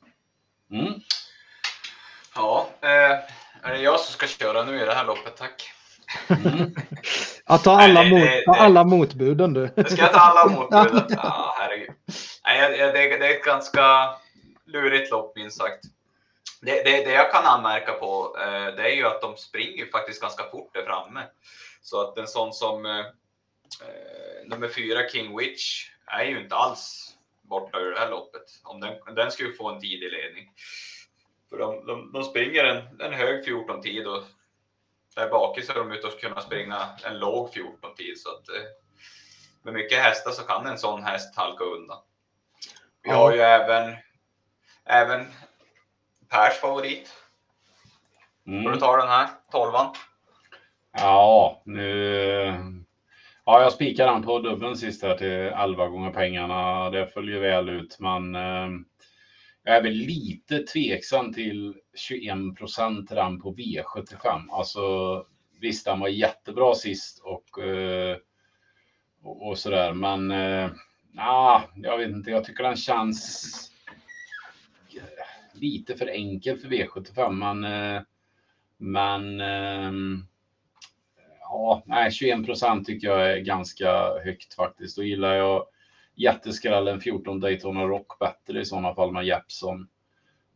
Mm. 0.71 0.93
Ja, 2.35 2.69
eh, 2.81 3.69
är 3.69 3.73
det 3.73 3.79
jag 3.79 4.01
som 4.01 4.13
ska 4.13 4.27
köra 4.27 4.65
nu 4.65 4.77
i 4.77 4.85
det 4.85 4.95
här 4.95 5.07
loppet? 5.07 5.37
Tack. 5.37 5.75
Mm. 6.29 6.75
Ja, 7.47 7.59
ta 7.59 7.71
alla, 7.71 8.01
Nej, 8.01 8.11
mot, 8.11 8.21
det, 8.21 8.43
ta 8.45 8.55
alla 8.55 8.85
motbuden 8.85 9.55
du. 9.55 9.69
Ska 9.69 10.03
jag 10.03 10.13
ta 10.13 10.19
alla 10.19 10.51
motbuden? 10.51 11.07
Ja, 11.23 11.55
herregud. 11.59 11.91
Nej, 12.45 12.79
det, 12.79 13.19
det, 13.19 13.27
är 13.27 13.37
ett 13.37 13.45
ganska 13.45 14.15
lurigt 14.67 15.11
lopp 15.11 15.37
minst 15.37 15.59
sagt. 15.59 15.85
Det, 16.61 16.83
det, 16.85 17.05
det, 17.05 17.13
jag 17.13 17.33
kan 17.33 17.45
anmärka 17.45 17.93
på 17.93 18.37
eh, 18.39 18.77
det 18.77 18.83
är 18.83 18.97
ju 18.97 19.07
att 19.07 19.21
de 19.21 19.37
springer 19.37 19.87
faktiskt 19.87 20.23
ganska 20.23 20.51
fort 20.51 20.75
där 20.75 20.83
framme. 20.83 21.23
Så 21.83 22.01
att 22.01 22.19
en 22.19 22.27
sån 22.27 22.53
som 22.53 22.87
eh, 22.87 22.99
eh, 22.99 24.47
nummer 24.47 24.69
fyra 24.69 25.09
King 25.09 25.39
Witch 25.39 25.89
är 26.07 26.25
ju 26.25 26.41
inte 26.41 26.55
alls 26.55 27.15
borta 27.43 27.79
ur 27.79 27.91
det 27.91 28.01
här 28.01 28.11
loppet. 28.11 28.43
Om 28.63 28.81
den, 28.81 29.15
den 29.15 29.31
skulle 29.31 29.53
få 29.53 29.71
en 29.71 29.81
tidig 29.81 30.13
ledning. 30.13 30.51
För 31.51 31.59
de, 31.59 31.87
de, 31.87 32.13
de 32.13 32.25
springer 32.25 32.65
en, 32.65 33.01
en 33.01 33.13
hög 33.13 33.49
14-tid 33.49 34.07
och 34.07 34.25
där 35.15 35.31
bakis 35.31 35.71
är 35.71 35.75
de 35.75 35.93
ute 35.93 36.07
och 36.07 36.21
kunna 36.21 36.41
springa 36.41 36.89
en 37.05 37.19
låg 37.19 37.53
14 37.53 37.95
tid. 37.95 38.19
Så 38.19 38.29
att, 38.29 38.49
eh, 38.49 38.63
med 39.63 39.75
mycket 39.75 39.99
hästar 39.99 40.31
så 40.31 40.43
kan 40.43 40.67
en 40.67 40.79
sån 40.79 41.03
häst 41.03 41.37
halka 41.37 41.65
undan. 41.65 41.99
Vi 43.03 43.11
har 43.11 43.33
ju 43.33 43.41
även, 43.41 43.97
även 44.85 45.27
Pers 46.29 46.61
favorit. 46.61 47.15
Mm. 48.47 48.63
Får 48.65 48.71
du 48.71 48.77
ta 48.77 48.97
den 48.97 49.09
här, 49.09 49.29
tolvan? 49.51 49.95
Ja, 50.93 51.63
nu... 51.65 52.55
Ja, 53.47 53.63
jag 53.63 53.73
spikar 53.73 54.07
den 54.07 54.23
på 54.23 54.39
dubbeln 54.39 54.77
sist 54.77 55.03
här 55.03 55.17
till 55.17 55.29
11 55.29 55.89
gånger 55.89 56.11
pengarna. 56.11 56.91
Det 56.91 57.07
följer 57.07 57.41
väl 57.41 57.69
ut, 57.69 57.97
men 58.01 58.35
eh, 58.35 58.69
jag 59.65 59.77
är 59.77 59.83
väl 59.83 59.93
lite 59.93 60.59
tveksam 60.59 61.33
till 61.33 61.75
21 61.95 62.57
procent 62.59 63.13
ram 63.13 63.41
på 63.41 63.55
V75. 63.55 64.51
Alltså 64.51 64.81
visst, 65.61 65.87
han 65.87 66.01
var 66.01 66.09
jättebra 66.09 66.75
sist 66.75 67.23
och, 67.25 67.63
eh, 67.65 68.17
och, 69.23 69.49
och 69.49 69.59
sådär, 69.59 69.93
men 69.93 70.31
äh, 70.31 70.71
jag 71.75 71.99
vet 71.99 72.11
inte. 72.11 72.31
Jag 72.31 72.45
tycker 72.45 72.65
den 72.65 72.77
känns 72.77 73.71
eh, 74.97 75.61
lite 75.61 75.97
för 75.97 76.07
enkel 76.07 76.59
för 76.59 76.69
V75, 76.69 77.31
men, 77.33 77.65
eh, 77.65 78.03
men 78.77 79.41
ja, 81.41 81.83
nej, 81.87 82.13
21 82.13 82.47
procent 82.47 82.87
tycker 82.87 83.09
jag 83.09 83.33
är 83.33 83.39
ganska 83.39 83.91
högt 84.25 84.55
faktiskt. 84.55 84.97
Då 84.97 85.03
gillar 85.03 85.35
jag 85.35 85.67
jätteskrällen 86.15 87.01
14 87.01 87.41
Daytona 87.41 87.85
Rock 87.85 88.19
bättre 88.19 88.61
i 88.61 88.65
sådana 88.65 88.95
fall 88.95 89.13
med 89.13 89.25
Jeppson. 89.25 89.89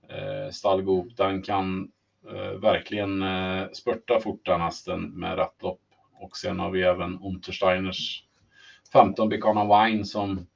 Eh, 0.08 1.06
den 1.16 1.42
kan 1.42 1.90
eh, 2.30 2.60
verkligen 2.60 3.22
eh, 3.22 3.68
spurta 3.72 4.20
fort 4.20 4.46
den 4.46 4.60
hästen 4.60 5.20
med 5.20 5.36
rätt 5.36 5.62
lopp. 5.62 5.80
Och 6.20 6.36
sen 6.36 6.58
har 6.58 6.70
vi 6.70 6.82
även 6.82 7.18
Untersteiners 7.18 8.24
15 8.92 9.28
Bicana 9.28 9.86
Wine 9.86 10.04
som 10.04 10.46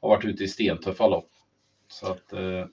har 0.00 0.08
varit 0.08 0.24
ute 0.24 0.44
i 0.44 0.48
stentuffa 0.48 1.08
lopp. 1.08 1.30
Så 1.88 2.06
att 2.06 2.32
eh, 2.32 2.40
ja, 2.40 2.68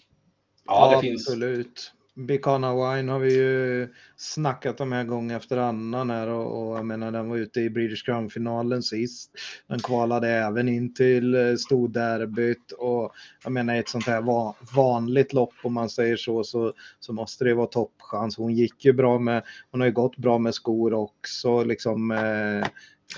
ja, 0.65 0.95
det 0.95 1.01
finns. 1.01 1.27
Absolut. 1.27 1.93
Bicana 2.21 2.73
Wine 2.73 3.11
har 3.11 3.19
vi 3.19 3.35
ju 3.35 3.87
snackat 4.15 4.81
om 4.81 4.91
här 4.91 5.03
gång 5.03 5.31
efter 5.31 5.57
annan 5.57 6.09
här 6.09 6.27
och, 6.27 6.69
och 6.69 6.77
jag 6.77 6.85
menar 6.85 7.11
den 7.11 7.29
var 7.29 7.37
ute 7.37 7.61
i 7.61 7.69
British 7.69 8.05
Crown-finalen 8.05 8.83
sist. 8.83 9.31
Den 9.67 9.79
kvalade 9.79 10.29
även 10.29 10.69
in 10.69 10.93
till 10.93 11.35
eh, 11.35 11.55
storderbyt 11.55 12.71
och 12.71 13.11
jag 13.43 13.51
menar 13.51 13.75
ett 13.75 13.89
sånt 13.89 14.07
här 14.07 14.21
va, 14.21 14.55
vanligt 14.75 15.33
lopp 15.33 15.53
om 15.63 15.73
man 15.73 15.89
säger 15.89 16.17
så, 16.17 16.43
så 16.43 16.73
så 16.99 17.13
måste 17.13 17.45
det 17.45 17.53
vara 17.53 17.67
toppchans. 17.67 18.37
Hon 18.37 18.53
gick 18.53 18.85
ju 18.85 18.93
bra 18.93 19.19
med, 19.19 19.43
hon 19.71 19.81
har 19.81 19.87
ju 19.87 19.93
gått 19.93 20.17
bra 20.17 20.37
med 20.37 20.53
skor 20.53 20.93
också 20.93 21.63
liksom. 21.63 22.11
Eh, 22.11 22.57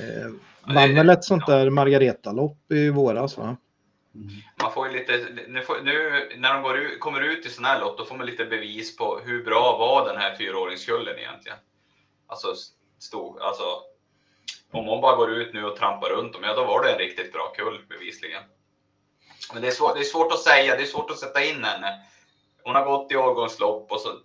eh, 0.07 0.29
vann 0.73 0.95
väl 0.95 1.09
ett 1.09 1.23
sånt 1.23 1.45
där 1.47 1.69
Margareta-lopp 1.69 2.71
i 2.71 2.89
våras 2.89 3.37
va? 3.37 3.57
Mm. 4.15 4.27
Man 4.61 4.73
får 4.73 4.87
ju 4.87 4.93
lite, 4.93 5.45
nu, 5.47 5.61
får, 5.61 5.81
nu 5.81 6.29
när 6.37 6.53
de 6.53 6.63
går 6.63 6.77
ut, 6.77 6.99
kommer 6.99 7.21
ut 7.21 7.45
i 7.45 7.49
sådana 7.49 7.73
här 7.73 7.79
lopp, 7.79 7.97
då 7.97 8.05
får 8.05 8.15
man 8.15 8.25
lite 8.25 8.45
bevis 8.45 8.97
på 8.97 9.19
hur 9.19 9.43
bra 9.43 9.77
var 9.77 10.07
den 10.07 10.17
här 10.17 10.35
fyraåringskullen 10.35 11.17
egentligen. 11.17 11.57
Alltså, 12.27 12.53
stod, 12.99 13.39
alltså, 13.39 13.81
om 14.71 14.85
hon 14.85 15.01
bara 15.01 15.15
går 15.15 15.31
ut 15.31 15.53
nu 15.53 15.65
och 15.65 15.75
trampar 15.77 16.09
runt 16.09 16.33
dem, 16.33 16.43
ja 16.43 16.53
då 16.53 16.63
var 16.63 16.83
det 16.83 16.91
en 16.91 16.97
riktigt 16.97 17.33
bra 17.33 17.53
kull 17.55 17.85
bevisligen. 17.89 18.43
Men 19.53 19.61
det 19.61 19.67
är, 19.67 19.71
svårt, 19.71 19.95
det 19.95 19.99
är 19.99 20.03
svårt 20.03 20.31
att 20.31 20.39
säga, 20.39 20.75
det 20.75 20.81
är 20.81 20.85
svårt 20.85 21.11
att 21.11 21.19
sätta 21.19 21.43
in 21.43 21.63
henne. 21.63 22.01
Hon 22.63 22.75
har 22.75 22.85
gått 22.85 23.11
i 23.11 23.15
årgångslopp 23.15 23.91
och 23.91 23.99
så. 23.99 24.19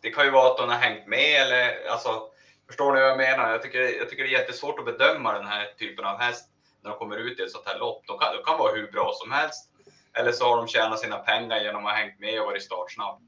Det 0.00 0.10
kan 0.10 0.24
ju 0.24 0.30
vara 0.30 0.50
att 0.50 0.60
hon 0.60 0.68
har 0.68 0.76
hängt 0.76 1.06
med 1.06 1.40
eller 1.40 1.88
alltså. 1.88 2.28
Förstår 2.66 2.92
ni 2.92 3.00
vad 3.00 3.10
jag 3.10 3.16
menar? 3.16 3.50
Jag 3.50 3.62
tycker, 3.62 3.80
jag 3.80 4.10
tycker 4.10 4.24
det 4.24 4.28
är 4.34 4.40
jättesvårt 4.40 4.78
att 4.78 4.84
bedöma 4.84 5.32
den 5.32 5.46
här 5.46 5.74
typen 5.78 6.04
av 6.04 6.18
häst 6.18 6.53
när 6.84 6.90
de 6.90 6.98
kommer 6.98 7.16
ut 7.16 7.40
i 7.40 7.42
ett 7.42 7.50
sånt 7.50 7.66
här 7.66 7.78
lopp. 7.78 8.02
De 8.06 8.18
kan, 8.18 8.36
de 8.36 8.42
kan 8.44 8.58
vara 8.58 8.72
hur 8.72 8.92
bra 8.92 9.10
som 9.14 9.32
helst. 9.32 9.70
Eller 10.18 10.32
så 10.32 10.44
har 10.44 10.56
de 10.56 10.68
tjänat 10.68 10.98
sina 10.98 11.16
pengar 11.16 11.60
genom 11.60 11.86
att 11.86 11.92
ha 11.92 11.98
hängt 11.98 12.20
med 12.20 12.40
och 12.40 12.46
varit 12.46 12.62
startsnabb. 12.62 13.18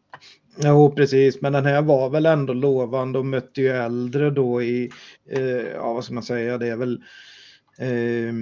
Jo, 0.56 0.92
precis, 0.96 1.40
men 1.40 1.52
den 1.52 1.66
här 1.66 1.82
var 1.82 2.10
väl 2.10 2.26
ändå 2.26 2.52
lovande 2.52 3.18
och 3.18 3.26
mötte 3.26 3.60
ju 3.60 3.68
äldre 3.68 4.30
då 4.30 4.62
i, 4.62 4.92
eh, 5.30 5.66
ja 5.74 5.92
vad 5.92 6.04
ska 6.04 6.14
man 6.14 6.22
säga, 6.22 6.58
det 6.58 6.68
är 6.68 6.76
väl 6.76 7.02
eh, 7.78 8.32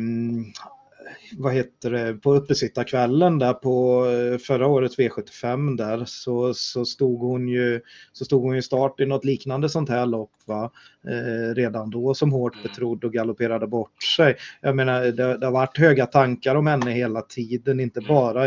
vad 1.39 1.53
heter 1.53 1.91
det, 1.91 2.15
på 2.15 2.35
uppesittarkvällen 2.35 3.39
där 3.39 3.53
på 3.53 4.07
eh, 4.07 4.39
förra 4.39 4.67
årets 4.67 4.99
V75 4.99 5.77
där 5.77 6.05
så, 6.05 6.55
så, 6.55 6.85
stod 6.85 7.21
hon 7.21 7.49
ju 7.49 7.81
så 8.13 8.25
stod 8.25 8.43
hon 8.43 8.57
ju 8.57 8.63
start 8.63 9.01
i 9.01 9.07
något 9.07 9.25
liknande 9.25 9.69
sånt 9.69 9.89
här 9.89 10.07
lopp 10.07 10.33
va? 10.47 10.71
Eh, 11.09 11.55
redan 11.55 11.91
då 11.91 12.15
som 12.15 12.33
hårt 12.33 12.55
mm. 12.55 12.63
betrodd 12.63 13.05
och 13.05 13.13
galopperade 13.13 13.67
bort 13.67 14.03
sig. 14.17 14.37
Jag 14.61 14.77
menar 14.77 15.03
det, 15.03 15.39
det 15.39 15.47
har 15.47 15.53
varit 15.53 15.79
höga 15.79 16.07
tankar 16.07 16.55
om 16.55 16.67
henne 16.67 16.91
hela 16.91 17.23
tiden, 17.23 17.81
inte 17.81 18.01
mm. 18.01 18.09
bara, 18.09 18.45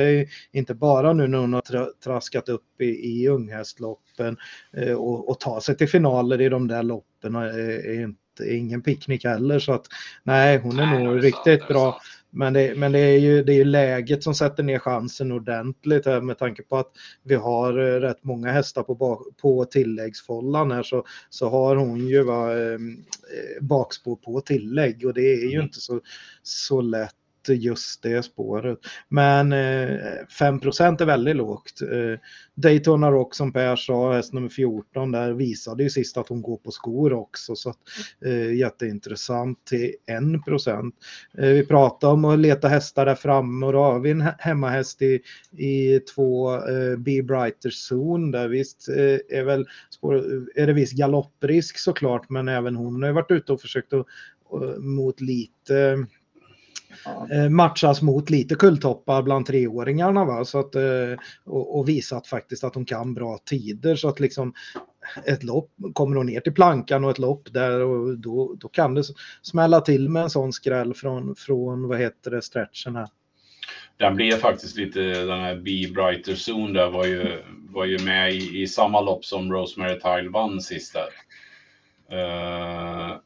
inte 0.52 0.74
bara 0.74 1.14
nu 1.14 1.28
när 1.28 1.38
hon 1.38 1.54
har 1.54 1.62
tra, 1.62 1.88
traskat 2.04 2.50
upp 2.50 2.82
i, 2.82 2.86
i 2.86 3.28
unghästloppen 3.28 4.38
eh, 4.74 4.94
och, 4.94 5.30
och 5.30 5.40
ta 5.40 5.62
sig 5.62 5.78
till 5.78 5.90
finaler 5.90 6.42
i 6.42 6.50
de 6.50 6.68
där 6.68 6.84
loppen 6.84 7.36
är, 7.36 7.60
är 7.60 8.04
inte 8.04 8.56
ingen 8.56 8.82
picknick 8.82 9.26
heller 9.26 9.60
så 9.60 9.74
att 9.74 9.86
nej 10.24 10.58
hon 10.58 10.80
är 10.80 10.86
nej, 10.86 11.04
nog 11.04 11.18
är 11.18 11.22
riktigt 11.22 11.60
sant, 11.60 11.68
bra. 11.68 12.00
Men, 12.32 12.54
det, 12.54 12.78
men 12.78 12.92
det, 12.92 13.00
är 13.00 13.20
ju, 13.20 13.44
det 13.44 13.54
är 13.54 13.58
ju 13.58 13.64
läget 13.64 14.24
som 14.24 14.36
sätter 14.36 14.64
ner 14.64 14.80
chansen 14.80 15.32
ordentligt 15.32 16.06
här 16.06 16.22
med 16.22 16.38
tanke 16.38 16.64
på 16.64 16.78
att 16.78 16.92
vi 17.24 17.36
har 17.36 17.80
eh, 17.80 18.00
rätt 18.00 18.24
många 18.24 18.52
hästar 18.52 18.84
på, 18.84 19.22
på 19.42 19.66
tilläggsfållan 19.66 20.72
här 20.72 20.84
så, 20.84 21.06
så 21.30 21.50
har 21.50 21.76
hon 21.76 22.08
ju 22.08 22.24
va, 22.24 22.58
eh, 22.58 22.80
bakspår 23.62 24.16
på 24.16 24.42
tillägg 24.42 25.06
och 25.06 25.14
det 25.14 25.34
är 25.34 25.42
ju 25.42 25.56
mm. 25.56 25.66
inte 25.66 25.80
så, 25.80 26.02
så 26.44 26.82
lätt 26.82 27.16
just 27.54 28.04
det 28.04 28.24
spåret. 28.24 28.80
Men 29.10 29.54
eh, 29.54 29.98
5 30.40 30.56
är 30.56 31.06
väldigt 31.06 31.36
lågt. 31.36 31.82
Eh, 31.82 32.20
Daytona 32.56 33.12
Rock 33.12 33.36
som 33.36 33.54
Per 33.54 33.76
sa, 33.76 34.14
häst 34.14 34.34
nummer 34.34 34.50
14, 34.50 35.12
där 35.12 35.34
visade 35.34 35.84
ju 35.84 35.90
sist 35.90 36.18
att 36.18 36.30
hon 36.30 36.42
går 36.42 36.58
på 36.58 36.72
skor 36.72 37.14
också. 37.14 37.56
Så 37.56 37.70
att, 37.70 37.80
eh, 38.26 38.54
jätteintressant 38.54 39.66
till 39.66 39.94
1 40.06 40.46
procent. 40.46 40.96
Eh, 41.38 41.50
vi 41.50 41.66
pratade 41.66 42.14
om 42.14 42.26
att 42.26 42.40
leta 42.40 42.68
hästar 42.68 43.06
där 43.06 43.16
framme 43.16 43.66
och 43.66 43.74
då 43.74 43.80
har 43.80 44.00
vi 44.00 44.12
en 44.12 44.24
hemmahäst 44.40 45.02
i, 45.02 45.22
i 45.58 46.00
två 46.00 46.56
eh, 46.56 46.98
Be 46.98 47.24
Brighter 47.24 47.72
Zone 47.92 48.38
där 48.38 48.48
visst 48.48 48.90
eh, 48.90 49.40
är 49.40 49.44
väl 49.44 49.62
eh, 49.62 50.64
är 50.64 50.68
det 50.68 50.74
viss 50.74 50.92
galopprisk 50.92 51.80
såklart 51.80 52.30
men 52.30 52.48
även 52.48 52.76
hon 52.76 53.04
har 53.04 53.12
varit 53.12 53.32
ute 53.32 53.54
och 53.54 53.62
försökt 53.62 53.94
att 53.94 54.06
eh, 54.54 54.80
mot 54.80 55.22
lite 55.22 56.06
eh, 57.32 57.50
matchas 57.50 58.02
mot 58.02 58.30
lite 58.30 58.56
kulltoppar 58.56 59.22
bland 59.22 59.46
treåringarna. 59.46 60.26
Va? 60.26 60.46
Så 60.46 60.60
att, 60.60 60.76
eh, 60.76 61.14
och, 61.46 61.80
och 61.80 61.90
visat 61.90 62.28
faktiskt 62.28 62.64
att 62.64 62.74
de 62.74 62.86
kan 62.86 63.14
bra 63.14 63.38
tider. 63.46 63.96
Så 63.96 64.10
att 64.10 64.20
liksom 64.20 64.54
ett 65.26 65.44
lopp, 65.44 65.72
kommer 65.94 66.16
hon 66.16 66.26
ner 66.26 66.40
till 66.40 66.54
plankan 66.54 67.04
och 67.04 67.12
ett 67.12 67.20
lopp 67.20 67.54
där 67.54 67.80
och 67.80 68.18
då, 68.18 68.56
då 68.60 68.68
kan 68.68 68.94
det 68.94 69.04
smälla 69.42 69.82
till 69.82 70.10
med 70.10 70.24
en 70.24 70.30
sån 70.30 70.54
skräll 70.54 70.94
från, 70.94 71.36
från 71.36 71.88
vad 71.88 72.00
heter 72.00 72.32
det, 72.32 72.42
stretchen 72.42 72.96
här. 72.96 73.08
Den 73.98 74.16
blev 74.16 74.32
faktiskt 74.32 74.78
lite, 74.78 75.00
den 75.02 75.40
här 75.40 75.56
Be 75.56 75.94
Brighter 75.94 76.36
Zone 76.52 76.80
där 76.80 76.90
var 76.90 77.06
ju, 77.06 77.44
var 77.70 77.86
ju 77.86 78.00
med 78.00 78.34
i, 78.34 78.62
i 78.62 78.68
samma 78.68 79.02
lopp 79.02 79.26
som 79.26 79.54
Rosemary 79.54 80.00
Tile 80.00 80.30
vann 80.30 80.62
sist 80.62 80.94
där. 80.94 81.10
Uh, 82.14 83.18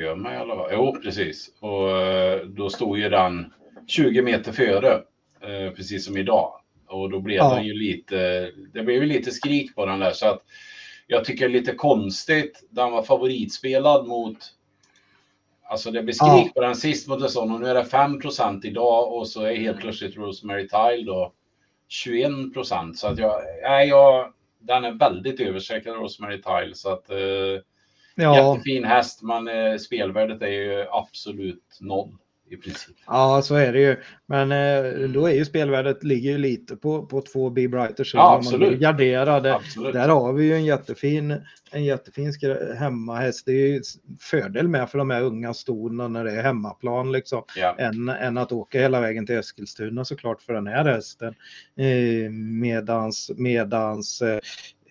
för 0.00 0.14
mig 0.14 0.36
alla 0.36 0.56
fall. 0.56 0.70
Jo, 0.72 0.96
precis. 1.02 1.50
Och 1.60 1.90
eh, 2.00 2.46
då 2.46 2.70
stod 2.70 2.98
ju 2.98 3.08
den 3.08 3.52
20 3.86 4.22
meter 4.22 4.52
före, 4.52 4.92
eh, 5.40 5.74
precis 5.74 6.04
som 6.04 6.16
idag. 6.16 6.52
Och 6.88 7.10
då 7.10 7.20
blev 7.20 7.36
ja. 7.36 7.54
den 7.54 7.64
ju 7.64 7.74
lite, 7.74 8.50
det 8.72 8.82
blev 8.82 9.02
ju 9.02 9.06
lite 9.06 9.30
skrik 9.30 9.74
på 9.74 9.86
den 9.86 9.98
där 9.98 10.12
så 10.12 10.26
att 10.26 10.42
jag 11.06 11.24
tycker 11.24 11.48
det 11.48 11.54
är 11.54 11.60
lite 11.60 11.74
konstigt. 11.74 12.64
Den 12.70 12.90
var 12.90 13.02
favoritspelad 13.02 14.06
mot 14.06 14.38
Alltså 15.64 15.90
det 15.90 16.02
blir 16.02 16.14
skrik 16.14 16.46
ja. 16.46 16.50
på 16.54 16.60
den 16.60 16.76
sist 16.76 17.08
mot 17.08 17.22
en 17.22 17.28
sån 17.28 17.52
och 17.52 17.60
nu 17.60 17.66
är 17.66 17.74
det 17.74 17.82
5% 17.82 18.66
idag 18.66 19.12
och 19.12 19.28
så 19.28 19.42
är 19.42 19.56
helt 19.56 19.80
plötsligt 19.80 20.16
Rosemary 20.16 20.68
Tile 20.68 21.04
då 21.06 21.32
21% 22.06 22.94
Så 22.94 23.06
att 23.06 23.18
jag, 23.18 23.42
nej, 23.62 23.88
jag, 23.88 24.32
den 24.58 24.84
är 24.84 24.92
väldigt 24.92 25.40
översäker 25.40 25.92
Rosemary 25.92 26.42
Tile 26.42 26.74
så 26.74 26.92
att 26.92 27.10
eh, 27.10 27.16
Ja. 28.14 28.52
Jättefin 28.54 28.84
häst, 28.84 29.22
men 29.22 29.48
eh, 29.48 29.76
spelvärdet 29.76 30.42
är 30.42 30.46
ju 30.46 30.86
absolut 30.90 31.78
noll 31.80 32.18
i 32.52 32.56
princip. 32.56 32.96
Ja, 33.06 33.42
så 33.42 33.54
är 33.54 33.72
det 33.72 33.80
ju. 33.80 33.96
Men 34.26 34.52
eh, 34.52 35.08
då 35.08 35.26
är 35.26 35.34
ju 35.34 35.44
spelvärdet 35.44 36.04
ligger 36.04 36.30
ju 36.30 36.38
lite 36.38 36.76
på, 36.76 37.06
på 37.06 37.20
två 37.20 37.50
B 37.50 37.68
Brighter 37.68 38.04
så 38.04 38.16
ja, 38.16 38.36
absolut. 38.36 38.80
garderade. 38.80 39.54
Absolut. 39.54 39.92
Där 39.92 40.08
har 40.08 40.32
vi 40.32 40.44
ju 40.44 40.54
en 40.54 40.64
jättefin, 40.64 41.42
en 41.70 41.84
jättefin 41.84 42.32
hemmahäst. 42.78 43.46
Det 43.46 43.52
är 43.52 43.68
ju 43.68 43.82
fördel 44.20 44.68
med 44.68 44.90
för 44.90 44.98
de 44.98 45.10
här 45.10 45.22
unga 45.22 45.54
stona 45.54 46.08
när 46.08 46.24
det 46.24 46.32
är 46.32 46.42
hemmaplan 46.42 47.12
liksom. 47.12 47.44
Ja. 47.56 47.76
Än, 47.78 48.08
än 48.08 48.38
att 48.38 48.52
åka 48.52 48.80
hela 48.80 49.00
vägen 49.00 49.26
till 49.26 49.38
Eskilstuna 49.38 50.04
såklart 50.04 50.42
för 50.42 50.52
den 50.52 50.66
här 50.66 50.84
hästen. 50.84 51.34
Eh, 51.76 52.30
medans, 52.60 53.30
medans 53.36 54.22
eh, 54.22 54.40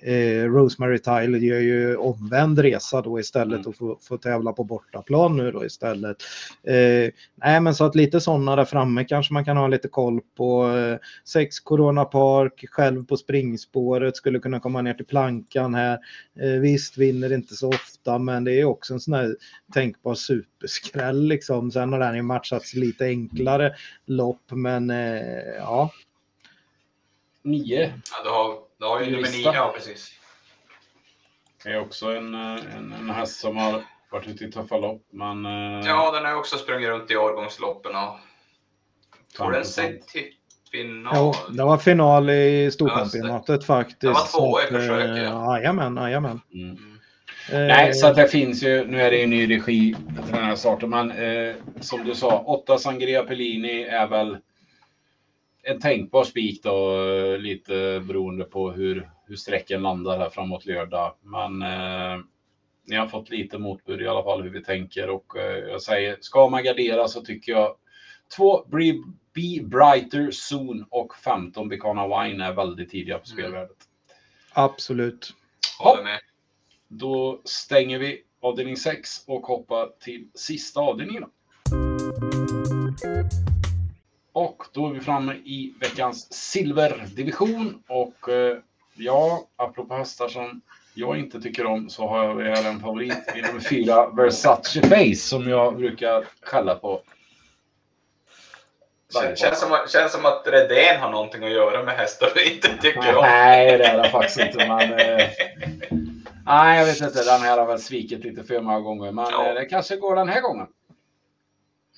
Eh, 0.01 0.43
Rosemary 0.43 0.99
Tile 0.99 1.37
gör 1.37 1.59
ju 1.59 1.95
omvänd 1.95 2.59
resa 2.59 3.01
då 3.01 3.19
istället 3.19 3.59
mm. 3.59 3.69
och 3.69 3.75
får, 3.75 3.97
får 4.01 4.17
tävla 4.17 4.53
på 4.53 4.63
bortaplan 4.63 5.37
nu 5.37 5.51
då 5.51 5.65
istället. 5.65 6.17
Eh, 6.63 7.13
nej 7.35 7.61
men 7.61 7.75
så 7.75 7.85
att 7.85 7.95
lite 7.95 8.21
sådana 8.21 8.55
där 8.55 8.65
framme 8.65 9.05
kanske 9.05 9.33
man 9.33 9.45
kan 9.45 9.57
ha 9.57 9.67
lite 9.67 9.87
koll 9.87 10.19
på. 10.37 10.77
Eh, 10.77 10.97
sex 11.25 11.59
Corona 11.59 12.05
Park, 12.05 12.65
själv 12.69 13.05
på 13.05 13.17
springspåret, 13.17 14.15
skulle 14.15 14.39
kunna 14.39 14.59
komma 14.59 14.81
ner 14.81 14.93
till 14.93 15.05
plankan 15.05 15.75
här. 15.75 15.99
Eh, 16.39 16.59
visst, 16.61 16.97
vinner 16.97 17.33
inte 17.33 17.55
så 17.55 17.69
ofta 17.69 18.17
men 18.17 18.43
det 18.43 18.59
är 18.59 18.65
också 18.65 18.93
en 18.93 18.99
sån 18.99 19.13
här 19.13 19.35
tänkbar 19.73 20.15
superskräll 20.15 21.27
liksom. 21.27 21.71
Sen 21.71 21.93
har 21.93 21.99
den 21.99 22.15
ju 22.15 22.21
matchats 22.21 22.73
lite 22.73 23.05
enklare 23.05 23.75
lopp 24.05 24.51
men 24.51 24.89
eh, 24.89 25.21
ja. 25.57 25.91
Nio. 27.43 27.81
Ja, 27.81 28.23
du 28.23 28.29
har 28.29 28.70
du 28.81 28.87
har 28.87 29.01
ju 29.01 29.11
nummer 29.11 29.29
nio, 29.29 29.53
ja 29.53 29.73
precis. 29.75 30.11
Det 31.63 31.69
är 31.69 31.79
också 31.79 32.05
en, 32.05 32.33
eh, 32.33 32.75
en, 32.77 32.93
en 32.99 33.09
häst 33.09 33.39
som 33.39 33.57
har 33.57 33.83
varit 34.11 34.27
ute 34.27 34.43
i 34.43 34.51
tuffa 34.51 34.77
lopp. 34.77 35.01
Men, 35.11 35.45
eh, 35.45 35.87
ja, 35.87 36.11
den 36.11 36.25
har 36.25 36.35
också 36.35 36.57
sprungit 36.57 36.89
runt 36.89 37.11
i 37.11 37.15
årgångsloppen 37.15 37.95
och 37.95 38.17
tog 39.37 39.51
den 39.51 39.65
sig 39.65 40.01
till 40.01 40.25
final. 40.71 41.13
Jo, 41.15 41.33
det 41.49 41.63
var 41.63 41.77
final 41.77 42.29
i 42.29 42.71
storchampionatet 42.71 43.65
faktiskt. 43.65 44.01
Det 44.01 44.07
var 44.07 44.39
två 44.39 44.61
i 44.61 44.63
försök. 44.63 45.17
Ja. 45.17 45.57
Jajamän, 45.57 45.95
jajamän. 45.95 46.41
Mm. 46.53 46.77
Mm. 47.51 47.67
Nej, 47.67 47.93
så 47.93 48.07
att 48.07 48.15
det 48.15 48.27
finns 48.27 48.63
ju, 48.63 48.87
nu 48.87 49.01
är 49.01 49.11
det 49.11 49.17
ju 49.17 49.27
ny 49.27 49.55
regi 49.55 49.95
till 50.25 50.33
den 50.35 50.43
här 50.43 50.55
starten, 50.55 50.89
men 50.89 51.11
eh, 51.11 51.55
som 51.79 52.03
du 52.03 52.15
sa, 52.15 52.39
åtta 52.39 52.77
Sangria 52.77 53.23
Pellini 53.23 53.83
är 53.83 54.07
väl 54.07 54.37
en 55.63 55.79
tänkbar 55.79 56.23
spik 56.23 56.63
då, 56.63 56.97
lite 57.37 58.03
beroende 58.07 58.43
på 58.43 58.71
hur, 58.71 59.11
hur 59.27 59.35
sträcken 59.35 59.81
landar 59.81 60.17
här 60.17 60.29
framåt 60.29 60.65
lördag. 60.65 61.15
Men 61.21 61.61
eh, 61.61 62.23
ni 62.87 62.95
har 62.95 63.07
fått 63.07 63.29
lite 63.29 63.57
motbud 63.57 64.01
i 64.01 64.07
alla 64.07 64.23
fall 64.23 64.41
hur 64.41 64.49
vi 64.49 64.63
tänker 64.63 65.09
och 65.09 65.37
eh, 65.37 65.57
jag 65.57 65.81
säger, 65.81 66.17
ska 66.21 66.49
man 66.49 66.63
gardera 66.63 67.07
så 67.07 67.21
tycker 67.21 67.51
jag 67.51 67.75
två 68.35 68.65
Be 69.33 69.63
Brighter 69.63 70.31
Soon 70.31 70.85
och 70.89 71.15
15 71.15 71.69
Bicana 71.69 72.07
Wine 72.07 72.45
är 72.45 72.53
väldigt 72.53 72.89
tidiga 72.89 73.17
på 73.17 73.25
spelvärdet. 73.25 73.77
Absolut. 74.53 75.33
Håller 75.79 76.03
med. 76.03 76.19
Då 76.87 77.41
stänger 77.43 77.99
vi 77.99 78.23
avdelning 78.41 78.77
6 78.77 79.23
och 79.27 79.41
hoppar 79.41 79.89
till 79.99 80.27
sista 80.33 80.79
avdelningen. 80.79 81.23
Och 84.33 84.63
då 84.73 84.87
är 84.87 84.91
vi 84.93 84.99
framme 84.99 85.33
i 85.33 85.73
veckans 85.79 86.33
silverdivision 86.33 87.83
och 87.87 88.29
eh, 88.29 88.57
ja, 88.95 89.47
apropå 89.55 89.93
hästar 89.95 90.27
som 90.27 90.61
jag 90.93 91.17
inte 91.19 91.41
tycker 91.41 91.65
om 91.65 91.89
så 91.89 92.07
har 92.07 92.23
jag 92.41 92.55
här 92.57 92.69
en 92.69 92.79
favorit 92.79 93.17
i 93.35 93.41
nummer 93.41 93.59
fyra, 93.59 94.07
Versace 94.09 94.81
Face, 94.81 95.15
som 95.15 95.49
jag 95.49 95.77
brukar 95.77 96.25
skälla 96.41 96.75
på. 96.75 97.01
Känns, 99.21 99.39
känns, 99.39 99.59
som, 99.59 99.71
att- 99.71 99.91
känns 99.91 100.11
som 100.11 100.25
att 100.25 100.43
Redén 100.47 100.99
har 101.01 101.11
någonting 101.11 101.43
att 101.43 101.51
göra 101.51 101.83
med 101.83 101.95
hästar 101.97 102.29
du 102.35 102.53
inte 102.53 102.77
tycker 102.81 103.15
om. 103.15 103.23
Nej, 103.25 103.77
det 103.77 103.85
är 103.85 104.03
det 104.03 104.09
faktiskt 104.09 104.39
inte. 104.39 104.57
Men, 104.67 104.93
eh, 104.93 105.27
nej, 106.45 106.79
jag 106.79 106.85
vet 106.85 107.01
inte. 107.01 107.23
Den 107.23 107.41
här 107.41 107.57
har 107.57 107.65
väl 107.65 107.79
svikit 107.79 108.23
lite 108.23 108.43
för 108.43 108.59
många 108.61 108.79
gånger. 108.79 109.11
Men 109.11 109.25
Ja. 109.31 109.47
eh, 109.47 109.53
det 109.53 109.65
kanske 109.65 109.95
går 109.95 110.15
den 110.15 110.29
här 110.29 110.41
gången. 110.41 110.67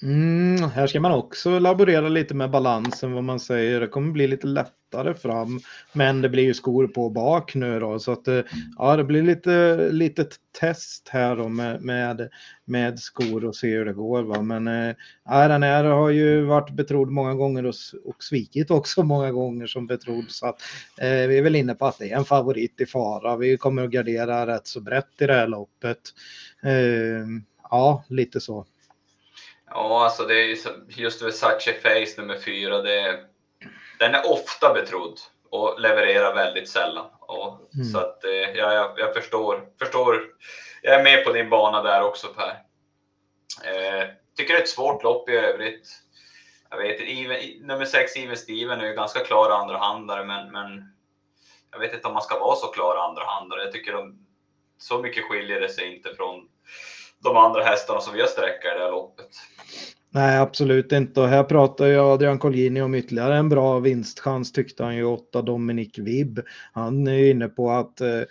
Mm, 0.03 0.69
här 0.69 0.87
ska 0.87 0.99
man 0.99 1.11
också 1.11 1.59
laborera 1.59 2.09
lite 2.09 2.33
med 2.33 2.51
balansen 2.51 3.13
vad 3.13 3.23
man 3.23 3.39
säger. 3.39 3.79
Det 3.79 3.87
kommer 3.87 4.11
bli 4.11 4.27
lite 4.27 4.47
lättare 4.47 5.13
fram. 5.13 5.59
Men 5.93 6.21
det 6.21 6.29
blir 6.29 6.43
ju 6.43 6.53
skor 6.53 6.87
på 6.87 7.09
bak 7.09 7.55
nu 7.55 7.79
då. 7.79 7.99
Så 7.99 8.11
att 8.11 8.27
eh, 8.27 8.41
ja, 8.77 8.97
det 8.97 9.03
blir 9.03 9.23
lite 9.23 9.77
litet 9.91 10.35
test 10.59 11.09
här 11.09 11.35
då 11.35 11.49
med, 11.49 11.81
med, 11.81 12.29
med 12.65 12.99
skor 12.99 13.45
och 13.45 13.55
se 13.55 13.67
hur 13.67 13.85
det 13.85 13.93
går. 13.93 14.23
Va? 14.23 14.41
Men 14.41 14.67
äh, 14.67 14.95
den 15.47 15.63
här 15.63 15.83
har 15.83 16.09
ju 16.09 16.41
varit 16.41 16.69
betrodd 16.75 17.11
många 17.11 17.33
gånger 17.33 17.65
och, 17.65 17.75
och 18.05 18.23
svikit 18.23 18.71
också 18.71 19.03
många 19.03 19.31
gånger 19.31 19.67
som 19.67 19.87
betrodd. 19.87 20.25
Så 20.27 20.47
att 20.47 20.61
äh, 20.97 21.27
vi 21.27 21.37
är 21.37 21.43
väl 21.43 21.55
inne 21.55 21.75
på 21.75 21.85
att 21.85 21.99
det 21.99 22.11
är 22.11 22.17
en 22.17 22.25
favorit 22.25 22.81
i 22.81 22.85
fara. 22.85 23.37
Vi 23.37 23.57
kommer 23.57 23.83
att 23.83 23.91
gardera 23.91 24.47
rätt 24.47 24.67
så 24.67 24.81
brett 24.81 25.21
i 25.21 25.25
det 25.25 25.33
här 25.33 25.47
loppet. 25.47 25.99
Äh, 26.63 27.27
ja, 27.69 28.03
lite 28.09 28.39
så. 28.39 28.65
Ja, 29.69 30.03
alltså 30.03 30.25
det 30.25 30.35
är 30.35 30.57
just 30.87 31.21
Versace 31.21 31.73
Face 31.73 32.21
nummer 32.21 32.37
fyra. 32.37 32.81
Det 32.81 33.25
den 33.99 34.15
är 34.15 34.31
ofta 34.31 34.73
betrodd 34.73 35.19
och 35.49 35.79
levererar 35.79 36.35
väldigt 36.35 36.69
sällan. 36.69 37.05
Och, 37.19 37.59
Mm. 37.75 37.85
Så 37.85 37.99
att 37.99 38.23
eh, 38.23 38.31
ja, 38.31 38.73
jag, 38.73 38.93
jag 38.97 39.13
förstår, 39.13 39.67
förstår. 39.79 40.23
Jag 40.81 40.95
är 40.95 41.03
med 41.03 41.25
på 41.25 41.31
din 41.31 41.49
bana 41.49 41.81
där 41.81 42.01
också 42.01 42.27
Per. 42.27 42.49
Eh, 43.63 44.07
tycker 44.37 44.53
det 44.53 44.59
är 44.59 44.63
ett 44.63 44.69
svårt 44.69 45.03
lopp 45.03 45.29
i 45.29 45.31
övrigt. 45.31 45.87
Jag 46.69 46.77
vet 46.77 46.99
Even, 46.99 47.67
nummer 47.67 47.85
sex 47.85 48.15
Even 48.15 48.37
Steven 48.37 48.81
är 48.81 48.85
ju 48.85 48.93
ganska 48.93 49.19
klar 49.19 49.49
andrahandare, 49.49 50.23
men, 50.23 50.51
men 50.51 50.93
jag 51.71 51.79
vet 51.79 51.93
inte 51.93 52.07
om 52.07 52.13
man 52.13 52.23
ska 52.23 52.39
vara 52.39 52.55
så 52.55 52.67
klar 52.67 52.95
andrahandare. 52.95 53.63
Jag 53.63 53.71
tycker 53.71 53.93
de, 53.93 54.25
så 54.77 54.99
mycket 54.99 55.23
skiljer 55.23 55.59
det 55.59 55.69
sig 55.69 55.95
inte 55.95 56.15
från 56.15 56.49
de 57.23 57.37
andra 57.37 57.63
hästarna 57.63 57.99
som 58.01 58.13
vi 58.13 58.19
har 58.19 58.27
sträckat 58.27 58.75
i 58.75 58.77
det 58.77 58.83
här 58.83 58.91
loppet. 58.91 59.29
Nej, 60.15 60.37
absolut 60.37 60.91
inte. 60.91 61.21
Och 61.21 61.27
här 61.27 61.43
pratar 61.43 61.85
ju 61.85 61.99
Adrian 61.99 62.39
Colgjini 62.39 62.81
om 62.81 62.95
ytterligare 62.95 63.37
en 63.37 63.49
bra 63.49 63.79
vinstchans 63.79 64.51
tyckte 64.51 64.83
han 64.83 64.95
ju, 64.95 65.03
åtta 65.03 65.41
Dominic 65.41 65.97
Vibb. 65.97 66.39
Han 66.73 67.07
är 67.07 67.13
ju 67.13 67.29
inne 67.29 67.47
på 67.47 67.71
att 67.71 68.01
eh, 68.01 68.21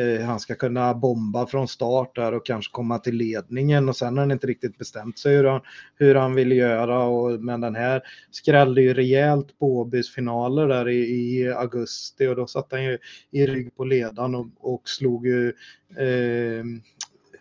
eh, 0.00 0.20
han 0.26 0.40
ska 0.40 0.54
kunna 0.54 0.94
bomba 0.94 1.46
från 1.46 1.68
start 1.68 2.14
där 2.14 2.34
och 2.34 2.46
kanske 2.46 2.72
komma 2.72 2.98
till 2.98 3.14
ledningen 3.14 3.88
och 3.88 3.96
sen 3.96 4.16
har 4.16 4.22
han 4.22 4.30
inte 4.30 4.46
riktigt 4.46 4.78
bestämt 4.78 5.18
sig 5.18 5.36
hur 5.36 5.44
han, 5.44 5.60
hur 5.96 6.14
han 6.14 6.34
vill 6.34 6.52
göra. 6.52 7.02
Och, 7.04 7.40
men 7.40 7.60
den 7.60 7.74
här 7.74 8.02
skrällde 8.30 8.82
ju 8.82 8.94
rejält 8.94 9.58
på 9.58 9.66
Åbys 9.66 10.14
finaler 10.14 10.68
där 10.68 10.88
i, 10.88 10.98
i 10.98 11.52
augusti 11.52 12.26
och 12.26 12.36
då 12.36 12.46
satt 12.46 12.72
han 12.72 12.84
ju 12.84 12.98
i 13.30 13.46
rygg 13.46 13.76
på 13.76 13.84
ledan 13.84 14.34
och, 14.34 14.46
och 14.60 14.88
slog 14.88 15.26
ju 15.26 15.52
Eh, 15.98 16.64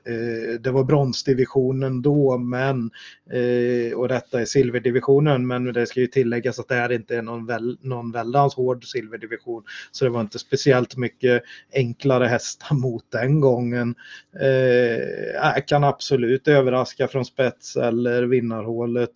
Eh, 0.09 0.59
det 0.59 0.71
var 0.71 0.83
bronsdivisionen 0.83 2.01
då, 2.01 2.37
men 2.37 2.91
eh, 3.31 3.93
och 3.93 4.07
detta 4.07 4.41
är 4.41 4.45
silverdivisionen, 4.45 5.47
men 5.47 5.73
det 5.73 5.85
ska 5.85 5.99
ju 5.99 6.07
tilläggas 6.07 6.59
att 6.59 6.67
det 6.67 6.75
här 6.75 6.91
inte 6.91 7.15
är 7.15 7.21
någon, 7.21 7.45
väl, 7.45 7.77
någon 7.81 8.11
väldans 8.11 8.55
hård 8.55 8.85
silverdivision. 8.85 9.63
Så 9.91 10.05
det 10.05 10.11
var 10.11 10.21
inte 10.21 10.39
speciellt 10.39 10.97
mycket 10.97 11.43
enklare 11.73 12.25
hästar 12.25 12.75
mot 12.81 13.11
den 13.11 13.41
gången. 13.41 13.95
Eh, 14.41 14.49
jag 15.33 15.67
kan 15.67 15.83
absolut 15.83 16.47
överraska 16.47 17.07
från 17.07 17.25
spets 17.25 17.75
eller 17.75 18.23
vinnarhålet. 18.23 19.11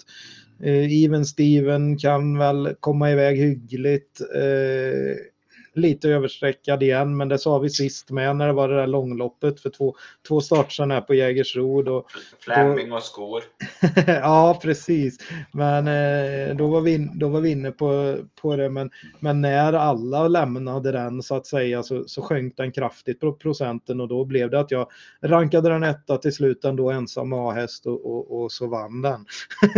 Eh, 0.64 1.04
Even 1.04 1.26
Steven 1.26 1.98
kan 1.98 2.38
väl 2.38 2.76
komma 2.80 3.12
iväg 3.12 3.38
hyggligt. 3.38 4.22
Eh, 4.22 5.33
lite 5.74 6.10
översträckad 6.10 6.84
igen, 6.84 7.18
men 7.18 7.30
det 7.30 7.40
sa 7.40 7.60
vi 7.60 7.70
sist 7.70 8.12
med 8.12 8.36
när 8.36 8.48
det 8.48 8.54
var 8.54 8.70
det 8.70 8.76
där 8.76 8.88
långloppet 8.88 9.60
för 9.60 9.70
två, 9.70 9.96
två 10.28 10.42
starter 10.42 10.88
här 10.88 11.02
på 11.02 11.14
Jägersro. 11.14 11.82
Då, 11.82 12.06
Fleming 12.40 12.92
och 12.92 13.04
skor. 13.04 13.44
ja, 14.08 14.60
precis. 14.62 15.18
Men 15.52 15.88
eh, 15.88 16.56
då, 16.56 16.68
var 16.68 16.82
vi, 16.82 16.94
in- 16.94 17.20
då 17.20 17.28
var 17.28 17.42
vi 17.42 17.52
inne 17.52 17.72
på, 17.72 18.18
på 18.42 18.56
det. 18.56 18.70
Men, 18.70 18.90
men 19.20 19.42
när 19.42 19.74
alla 19.74 20.28
lämnade 20.28 20.92
den 20.92 21.24
så 21.24 21.36
att 21.36 21.48
säga 21.48 21.84
så, 21.84 22.04
så 22.08 22.22
sjönk 22.22 22.58
den 22.58 22.72
kraftigt 22.72 23.20
på 23.20 23.34
procenten 23.34 24.02
och 24.02 24.08
då 24.08 24.26
blev 24.26 24.50
det 24.50 24.60
att 24.60 24.72
jag 24.72 24.88
rankade 25.22 25.70
den 25.70 25.84
etta 25.84 26.18
till 26.18 26.34
slut 26.34 26.66
ändå 26.66 26.92
ensam 26.92 27.34
A-häst 27.34 27.86
och, 27.86 28.06
och, 28.06 28.44
och 28.44 28.52
så 28.52 28.68
vann 28.68 29.02
den. 29.02 29.26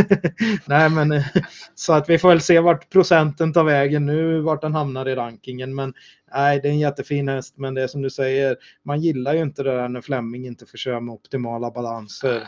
Nej, 0.66 0.90
men 0.90 1.12
eh, 1.12 1.26
så 1.76 1.94
att 1.94 2.10
vi 2.10 2.18
får 2.18 2.30
väl 2.30 2.42
se 2.42 2.60
vart 2.60 2.90
procenten 2.90 3.54
tar 3.54 3.64
vägen 3.64 4.06
nu, 4.06 4.42
vart 4.42 4.62
den 4.62 4.74
hamnar 4.74 5.08
i 5.10 5.16
rankingen. 5.16 5.76
Men 5.76 5.85
nej, 6.34 6.60
det 6.60 6.68
är 6.68 6.72
en 6.72 6.80
jättefin 6.80 7.28
häst, 7.28 7.54
men 7.58 7.74
det 7.74 7.84
är 7.84 7.88
som 7.88 8.02
du 8.02 8.10
säger, 8.10 8.58
man 8.84 9.02
gillar 9.02 9.34
ju 9.34 9.42
inte 9.42 9.64
det 9.64 9.76
där 9.76 9.88
när 9.88 10.02
Fleming 10.02 10.46
inte 10.46 10.66
får 10.66 10.78
köra 10.78 11.00
med 11.00 11.14
optimala 11.14 11.72
balanser. 11.72 12.48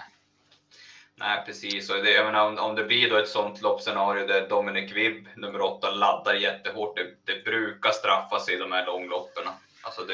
Nej, 1.20 1.44
precis. 1.46 1.90
Och 1.90 2.04
det, 2.04 2.12
jag 2.12 2.26
menar, 2.26 2.48
om, 2.48 2.58
om 2.58 2.76
det 2.76 2.84
blir 2.84 3.10
då 3.10 3.18
ett 3.18 3.30
sånt 3.30 3.62
loppscenario 3.62 4.28
där 4.28 4.50
Dominic 4.50 4.92
Vibb, 4.92 5.28
nummer 5.36 5.62
åtta, 5.62 5.92
laddar 5.92 6.34
jättehårt, 6.34 6.98
det, 6.98 7.34
det 7.34 7.44
brukar 7.44 7.92
straffa 7.92 8.40
sig 8.40 8.56
i 8.56 8.58
de 8.58 8.72
här 8.72 8.86
långloppen. 8.86 9.44
Alltså 9.82 10.02
det, 10.04 10.14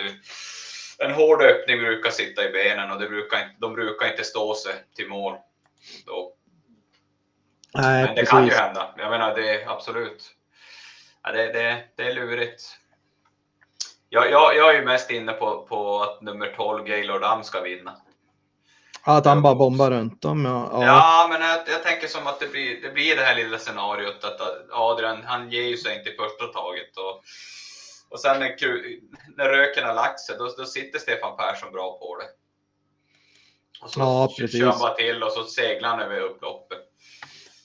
en 1.00 1.12
hård 1.12 1.42
öppning 1.42 1.78
brukar 1.78 2.10
sitta 2.10 2.50
i 2.50 2.52
benen 2.52 2.92
och 2.92 3.00
det 3.00 3.10
brukar, 3.10 3.56
de 3.58 3.74
brukar 3.74 4.12
inte 4.12 4.24
stå 4.24 4.56
sig 4.56 4.74
till 4.96 5.08
mål. 5.08 5.38
Då. 6.06 6.34
Nej, 7.74 8.06
Men 8.06 8.16
det 8.16 8.26
kan 8.26 8.44
ju 8.44 8.50
precis. 8.50 8.64
hända. 8.64 8.96
Jag 8.98 9.10
menar, 9.10 9.36
det 9.36 9.62
är 9.62 9.70
absolut. 9.70 10.32
Ja, 11.24 11.32
det, 11.32 11.54
det, 11.54 11.84
det 11.96 12.04
är 12.04 12.16
lurigt. 12.16 12.64
Jag, 14.14 14.32
jag, 14.32 14.56
jag 14.56 14.70
är 14.76 14.80
ju 14.80 14.86
mest 14.86 15.12
inne 15.12 15.32
på, 15.34 15.66
på 15.70 16.02
att 16.02 16.22
nummer 16.22 16.54
12, 16.58 16.86
Gaylord 16.86 17.24
Am, 17.24 17.44
ska 17.44 17.62
vinna. 17.62 17.96
Att 19.04 19.26
han 19.26 19.42
bara 19.42 19.56
bombar 19.56 19.92
runt 19.92 20.22
dem, 20.22 20.46
ja. 20.46 20.70
Ja, 20.72 20.86
ja. 20.86 21.28
men 21.32 21.42
jag, 21.42 21.60
jag 21.68 21.84
tänker 21.84 22.08
som 22.08 22.28
att 22.28 22.40
det 22.40 22.48
blir, 22.48 22.82
det 22.82 22.90
blir 22.90 23.16
det 23.16 23.22
här 23.22 23.36
lilla 23.36 23.58
scenariot 23.58 24.24
att 24.24 24.42
Adrian, 24.72 25.24
han 25.26 25.52
ger 25.52 25.62
ju 25.64 25.78
sig 25.78 25.98
inte 25.98 26.10
i 26.10 26.16
första 26.16 26.46
taget. 26.48 26.98
Och, 26.98 27.24
och 28.10 28.20
sen 28.20 28.40
när, 28.40 28.56
när 29.38 29.50
röken 29.50 29.88
har 29.88 29.94
lagt 29.94 30.20
sig, 30.20 30.36
då, 30.38 30.54
då 30.58 30.66
sitter 30.66 31.00
Stefan 31.00 31.38
Persson 31.38 31.72
bra 31.72 31.98
på 32.00 32.18
det. 32.18 32.28
Och 33.84 33.90
så 33.90 34.00
Ja, 34.00 34.30
kör 34.38 34.44
precis. 34.44 34.64
han 34.64 34.80
bara 34.80 34.94
till 34.94 35.24
och 35.24 35.32
så 35.32 35.44
seglar 35.44 35.90
han 35.90 36.00
över 36.00 36.20
upploppet. 36.20 36.83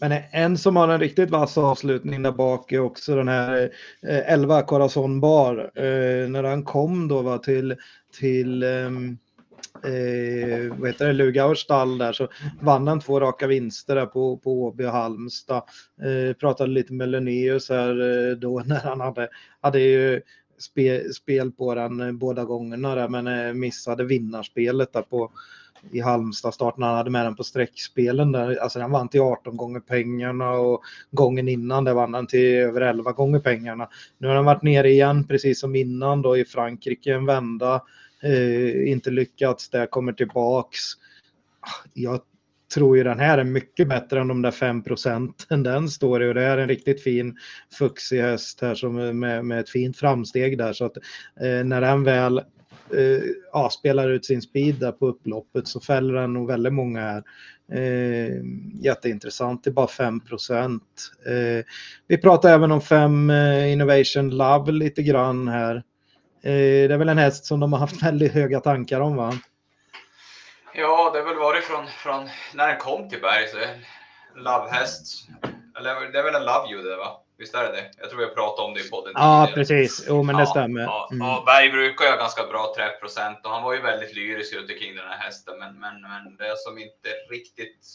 Men 0.00 0.22
en 0.30 0.58
som 0.58 0.76
har 0.76 0.88
en 0.88 1.00
riktigt 1.00 1.30
vass 1.30 1.58
avslutning 1.58 2.22
där 2.22 2.32
bak 2.32 2.72
är 2.72 2.78
också 2.78 3.16
den 3.16 3.28
här 3.28 3.70
eh, 4.02 4.32
11 4.32 4.62
Corazon 4.62 5.20
Bar. 5.20 5.70
Eh, 5.74 6.28
när 6.28 6.42
han 6.42 6.64
kom 6.64 7.08
då 7.08 7.22
va, 7.22 7.38
till, 7.38 7.76
till 8.18 8.62
ehm, 8.62 9.18
eh, 9.84 10.76
vad 10.78 10.88
heter 10.88 11.06
det, 11.06 11.12
Lugauers 11.12 11.58
stall 11.58 11.98
där 11.98 12.12
så 12.12 12.28
vann 12.60 12.88
han 12.88 13.00
två 13.00 13.20
raka 13.20 13.46
vinster 13.46 13.94
där 13.94 14.06
på, 14.06 14.36
på 14.36 14.62
Åby 14.62 14.84
och 14.84 14.92
Halmstad. 14.92 15.62
Eh, 16.02 16.36
pratade 16.36 16.70
lite 16.70 16.92
med 16.92 17.08
Linnaeus 17.08 17.68
här 17.68 18.28
eh, 18.30 18.36
då 18.36 18.62
när 18.66 18.80
han 18.80 19.00
hade, 19.00 19.28
hade 19.60 19.80
ju 19.80 20.20
spe, 20.58 21.12
spel 21.12 21.52
på 21.52 21.74
den 21.74 22.00
eh, 22.00 22.12
båda 22.12 22.44
gångerna 22.44 22.94
där, 22.94 23.08
men 23.08 23.26
eh, 23.26 23.52
missade 23.52 24.04
vinnarspelet 24.04 24.92
där 24.92 25.02
på 25.02 25.32
i 25.90 26.00
Halmstad 26.00 26.54
starten. 26.54 26.82
Han 26.82 26.94
hade 26.94 27.10
med 27.10 27.26
den 27.26 27.36
på 27.36 27.44
streckspelen 27.44 28.32
där. 28.32 28.56
Alltså 28.56 28.78
den 28.78 28.90
vann 28.90 29.08
till 29.08 29.20
18 29.20 29.56
gånger 29.56 29.80
pengarna 29.80 30.50
och 30.50 30.82
gången 31.10 31.48
innan 31.48 31.84
det 31.84 31.94
vann 31.94 32.14
han 32.14 32.26
till 32.26 32.54
över 32.54 32.80
11 32.80 33.12
gånger 33.12 33.40
pengarna. 33.40 33.88
Nu 34.18 34.28
har 34.28 34.34
den 34.34 34.44
varit 34.44 34.62
nere 34.62 34.90
igen 34.90 35.26
precis 35.26 35.60
som 35.60 35.76
innan 35.76 36.22
då 36.22 36.36
i 36.36 36.44
Frankrike 36.44 37.14
en 37.14 37.26
vända. 37.26 37.82
Eh, 38.22 38.90
inte 38.90 39.10
lyckats 39.10 39.70
där, 39.70 39.86
kommer 39.86 40.12
tillbaks. 40.12 40.80
Ah, 41.60 41.88
jag 41.94 42.20
tror 42.74 42.96
ju 42.96 43.04
den 43.04 43.20
här 43.20 43.38
är 43.38 43.44
mycket 43.44 43.88
bättre 43.88 44.20
än 44.20 44.28
de 44.28 44.42
där 44.42 44.50
5 44.50 44.82
procenten 44.82 45.62
den 45.62 45.88
står 45.88 46.22
i 46.22 46.28
och 46.30 46.34
det 46.34 46.42
är 46.42 46.58
en 46.58 46.68
riktigt 46.68 47.02
fin 47.02 47.36
fuxig 47.78 48.20
häst 48.20 48.60
här 48.60 48.74
som 48.74 49.18
med, 49.18 49.44
med 49.44 49.60
ett 49.60 49.70
fint 49.70 49.96
framsteg 49.96 50.58
där 50.58 50.72
så 50.72 50.84
att 50.84 50.96
eh, 51.40 51.64
när 51.64 51.80
den 51.80 52.04
väl 52.04 52.42
eh, 52.94 53.22
ja, 53.52 53.70
spelar 53.70 54.10
ut 54.10 54.26
sin 54.26 54.42
speed 54.42 54.74
där 54.74 54.92
på 54.92 55.06
upploppet 55.06 55.68
så 55.68 55.80
fäller 55.80 56.14
han 56.14 56.32
nog 56.32 56.48
väldigt 56.48 56.72
många 56.72 57.00
här. 57.00 57.22
Eh, 57.72 58.42
jätteintressant, 58.82 59.64
det 59.64 59.70
är 59.70 59.72
bara 59.72 59.88
5 59.88 60.20
procent. 60.20 61.10
Eh, 61.26 61.64
vi 62.06 62.18
pratar 62.18 62.54
även 62.54 62.72
om 62.72 62.80
5 62.80 63.30
eh, 63.30 63.72
Innovation 63.72 64.30
Love 64.30 64.72
lite 64.72 65.02
grann 65.02 65.48
här. 65.48 65.76
Eh, 66.42 66.88
det 66.88 66.94
är 66.94 66.98
väl 66.98 67.08
en 67.08 67.18
häst 67.18 67.44
som 67.44 67.60
de 67.60 67.72
har 67.72 67.80
haft 67.80 68.02
väldigt 68.02 68.32
höga 68.32 68.60
tankar 68.60 69.00
om 69.00 69.16
va? 69.16 69.32
Ja, 70.74 71.10
det 71.12 71.18
har 71.18 71.26
väl 71.26 71.36
varit 71.36 71.64
från, 71.64 71.86
från 71.86 72.28
när 72.54 72.68
den 72.68 72.78
kom 72.78 73.08
till 73.08 73.20
Berg. 73.20 73.48
Så 73.48 73.58
Love-häst. 74.40 75.28
Eller 75.78 76.12
det 76.12 76.18
är 76.18 76.22
väl 76.22 76.34
en 76.34 76.44
Love 76.44 76.72
You 76.72 76.82
det 76.82 76.96
va? 76.96 77.20
Visst 77.38 77.54
är 77.54 77.64
det 77.64 77.72
det? 77.72 77.90
Jag 77.98 78.10
tror 78.10 78.18
vi 78.18 78.24
har 78.24 78.32
pratat 78.34 78.64
om 78.64 78.74
det 78.74 78.80
i 78.80 78.90
podden 78.90 79.12
Ja, 79.16 79.46
tidigare. 79.46 79.54
precis. 79.54 80.04
Jo, 80.08 80.22
men 80.22 80.36
det 80.36 80.42
Ja, 80.42 80.46
stämmer. 80.46 80.80
Mm. 81.12 81.26
ja, 81.26 81.42
Berg 81.46 81.70
brukar 81.70 82.04
ju 82.04 82.10
ha 82.10 82.16
ganska 82.16 82.46
bra 82.46 82.72
träffprocent 82.76 83.44
och 83.44 83.50
han 83.50 83.62
var 83.62 83.74
ju 83.74 83.80
väldigt 83.80 84.14
lyrisk 84.14 84.54
ute 84.54 84.74
kring 84.74 84.96
den 84.96 85.04
här 85.08 85.16
hästen. 85.18 85.58
Men, 85.58 85.80
men, 85.80 86.00
men 86.00 86.36
det 86.36 86.58
som 86.58 86.78
inte 86.78 87.08
riktigt 87.30 87.86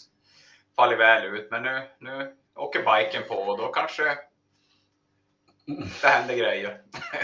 fallit 0.76 1.00
väl 1.00 1.26
ut. 1.26 1.48
Men 1.52 1.64
nu, 1.64 1.82
nu 2.00 2.36
åker 2.56 2.80
biken 2.80 3.24
på 3.28 3.36
och 3.36 3.58
då 3.58 3.68
kanske 3.68 4.04
det 6.02 6.08
händer 6.08 6.36
grejer. 6.36 6.78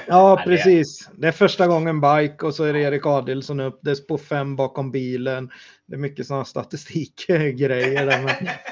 Ja, 0.07 0.35
det- 0.35 0.43
precis. 0.43 1.09
Det 1.17 1.27
är 1.27 1.31
första 1.31 1.67
gången 1.67 2.01
bike 2.01 2.45
och 2.45 2.55
så 2.55 2.63
är 2.63 2.73
det 2.73 2.79
Erik 2.79 3.05
Adilsson 3.05 3.59
upp. 3.59 3.79
Det 3.81 3.91
är 3.91 3.95
spår 3.95 4.17
fem 4.17 4.55
bakom 4.55 4.91
bilen. 4.91 5.49
Det 5.87 5.95
är 5.95 5.99
mycket 5.99 6.27
sådana 6.27 6.45
statistikgrejer. 6.45 7.69
där, 8.05 8.23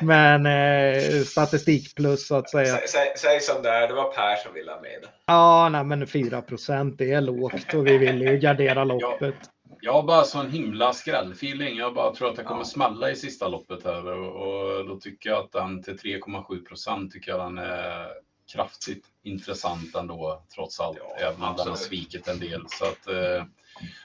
Men, 0.02 0.42
men 0.44 0.96
eh, 0.96 1.22
statistik 1.24 1.96
plus 1.96 2.28
så 2.28 2.36
att 2.36 2.50
säga. 2.50 2.66
Säg, 2.78 2.88
säg, 2.88 3.14
säg 3.18 3.40
som 3.40 3.64
det 3.64 3.70
är, 3.70 3.88
det 3.88 3.94
var 3.94 4.12
Per 4.12 4.36
som 4.36 4.54
ville 4.54 4.72
ha 4.72 4.82
med 4.82 4.98
den. 5.02 5.10
Ja, 5.26 5.70
nej, 5.70 5.84
men 5.84 6.08
4 6.08 6.42
procent 6.42 6.98
det 6.98 7.12
är 7.12 7.22
lågt 7.22 7.74
och 7.74 7.88
vi 7.88 7.98
vill 7.98 8.22
ju 8.22 8.38
gardera 8.38 8.84
loppet. 8.84 9.36
Jag 9.82 9.94
har 9.94 10.04
bara 10.04 10.24
sån 10.24 10.52
himla 10.52 10.94
skrällfeeling. 10.94 11.78
Jag 11.78 11.94
bara 11.94 12.14
tror 12.16 12.30
att 12.30 12.36
det 12.36 12.44
kommer 12.44 12.62
Ja. 12.62 12.66
smälla 12.66 13.12
i 13.12 13.16
sista 13.16 13.48
loppet 13.48 13.84
här 13.86 14.06
och, 14.08 14.36
och 14.48 14.88
då 14.88 14.96
tycker 15.00 15.30
jag 15.30 15.40
att 15.40 15.52
den 15.52 15.84
till 15.84 15.98
3,7 15.98 16.66
procent 16.66 17.12
tycker 17.12 17.32
jag 17.32 17.40
den 17.40 17.58
är 17.58 18.08
kraftigt 18.52 19.06
intressant 19.24 19.96
ändå 19.96 20.44
trots 20.56 20.80
allt. 20.80 20.98
Ja, 20.98 21.28
även 21.28 21.44
om 21.44 21.56
den 21.56 21.68
har 21.68 21.76
svikit 21.76 22.28
en 22.28 22.40
del. 22.40 22.66
Så 22.70 22.86
att, 22.86 23.08
eh, 23.08 23.46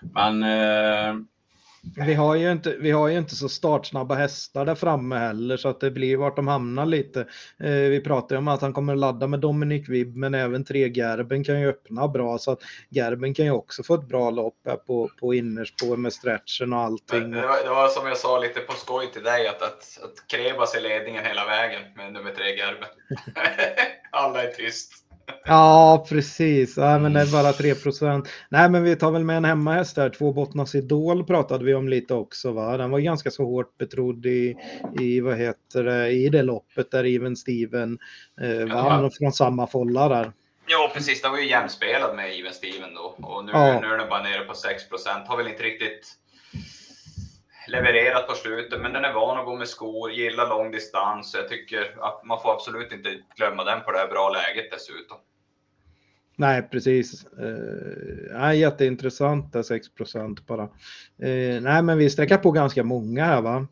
men 0.00 0.42
eh, 0.42 1.14
Vi 1.96 2.14
har, 2.14 2.34
ju 2.34 2.52
inte, 2.52 2.76
vi 2.80 2.90
har 2.90 3.08
ju 3.08 3.18
inte 3.18 3.36
så 3.36 3.48
startsnabba 3.48 4.14
hästar 4.14 4.64
där 4.64 4.74
framme 4.74 5.16
heller 5.16 5.56
så 5.56 5.68
att 5.68 5.80
det 5.80 5.90
blir 5.90 6.16
vart 6.16 6.36
de 6.36 6.48
hamnar 6.48 6.86
lite. 6.86 7.20
Eh, 7.60 7.70
vi 7.70 8.00
pratar 8.00 8.36
ju 8.36 8.38
om 8.38 8.48
att 8.48 8.60
han 8.60 8.72
kommer 8.72 8.96
ladda 8.96 9.26
med 9.26 9.40
Dominic 9.40 9.88
Vibb 9.88 10.16
men 10.16 10.34
även 10.34 10.64
tre 10.64 10.88
Gerben 10.88 11.44
kan 11.44 11.60
ju 11.60 11.68
öppna 11.68 12.08
bra 12.08 12.38
så 12.38 12.52
att 12.52 12.62
Gerben 12.90 13.34
kan 13.34 13.44
ju 13.44 13.50
också 13.50 13.82
få 13.82 13.94
ett 13.94 14.08
bra 14.08 14.30
lopp 14.30 14.68
på, 14.86 15.10
på 15.20 15.34
innerspår 15.34 15.96
med 15.96 16.12
stretchen 16.12 16.72
och 16.72 16.78
allting. 16.78 17.30
det, 17.30 17.46
var, 17.46 17.64
det 17.64 17.70
var 17.70 17.88
som 17.88 18.06
jag 18.06 18.18
sa 18.18 18.38
lite 18.38 18.60
på 18.60 18.72
skoj 18.72 19.12
till 19.12 19.22
dig, 19.22 19.48
att, 19.48 19.62
att, 19.62 19.98
att 20.02 20.26
Krebas 20.26 20.74
är 20.74 20.80
ledningen 20.80 21.24
hela 21.24 21.46
vägen 21.46 21.82
med 21.96 22.12
nummer 22.12 22.30
tre 22.30 22.56
Gerben. 22.56 22.88
Alla 24.10 24.42
är 24.42 24.52
tyst. 24.52 24.92
Ja, 25.44 26.06
precis. 26.08 26.76
Ja, 26.76 26.98
men 26.98 27.12
det 27.12 27.20
är 27.20 27.32
bara 27.32 27.52
3 27.52 27.74
procent. 27.74 28.28
Nej, 28.48 28.70
men 28.70 28.82
vi 28.82 28.96
tar 28.96 29.10
väl 29.10 29.24
med 29.24 29.36
en 29.36 29.44
hemmahäst 29.44 29.96
där. 29.96 30.10
Två 30.10 30.32
Bottnas 30.32 30.74
Idol 30.74 31.24
pratade 31.24 31.64
vi 31.64 31.74
om 31.74 31.88
lite 31.88 32.14
också. 32.14 32.52
Va? 32.52 32.76
Den 32.76 32.90
var 32.90 32.98
ganska 32.98 33.30
så 33.30 33.44
hårt 33.44 33.78
betrodd 33.78 34.26
i, 34.26 34.56
i, 35.00 35.20
vad 35.20 35.38
heter 35.38 35.84
det, 35.84 36.08
i 36.10 36.28
det 36.28 36.42
loppet 36.42 36.90
där 36.90 37.04
Even 37.04 37.36
Steven 37.36 37.98
eh, 38.40 38.74
vann 38.74 39.10
från 39.10 39.32
samma 39.32 39.66
folla 39.66 40.08
där. 40.08 40.32
Ja, 40.66 40.90
precis. 40.94 41.22
Den 41.22 41.30
var 41.30 41.38
ju 41.38 41.48
jämspelad 41.48 42.16
med 42.16 42.38
Even 42.38 42.52
Steven 42.52 42.94
då. 42.94 43.26
Och 43.26 43.44
nu, 43.44 43.52
Ja. 43.54 43.80
nu 43.80 43.86
är 43.86 43.98
den 43.98 44.08
bara 44.08 44.22
nere 44.22 44.44
på 44.44 44.52
6% 44.52 45.26
Har 45.26 45.36
väl 45.36 45.48
inte 45.48 45.62
riktigt 45.62 46.06
levererat 47.68 48.28
på 48.28 48.34
slutet, 48.34 48.80
men 48.80 48.92
den 48.92 49.04
är 49.04 49.12
van 49.12 49.38
att 49.38 49.44
gå 49.44 49.56
med 49.56 49.68
skor, 49.68 50.10
gillar 50.10 50.48
lång 50.48 50.70
distans. 50.70 51.34
Jag 51.34 51.48
tycker 51.48 51.96
att 52.00 52.24
man 52.24 52.42
får 52.42 52.52
absolut 52.52 52.92
inte 52.92 53.18
glömma 53.36 53.64
den 53.64 53.80
på 53.80 53.92
det 53.92 53.98
här 53.98 54.08
bra 54.08 54.30
läget 54.30 54.70
dessutom. 54.70 55.16
Nej, 56.36 56.62
precis. 56.62 57.24
Eh, 57.24 58.38
nej, 58.38 58.58
jätteintressant, 58.58 59.52
där 59.52 59.62
6 59.62 59.94
procent 59.94 60.46
bara. 60.46 60.62
Eh, 61.18 61.62
nej, 61.62 61.82
men 61.82 61.98
vi 61.98 62.10
sträcker 62.10 62.36
på 62.36 62.50
ganska 62.50 62.84
många 62.84 63.24
här 63.24 63.42
va? 63.42 63.66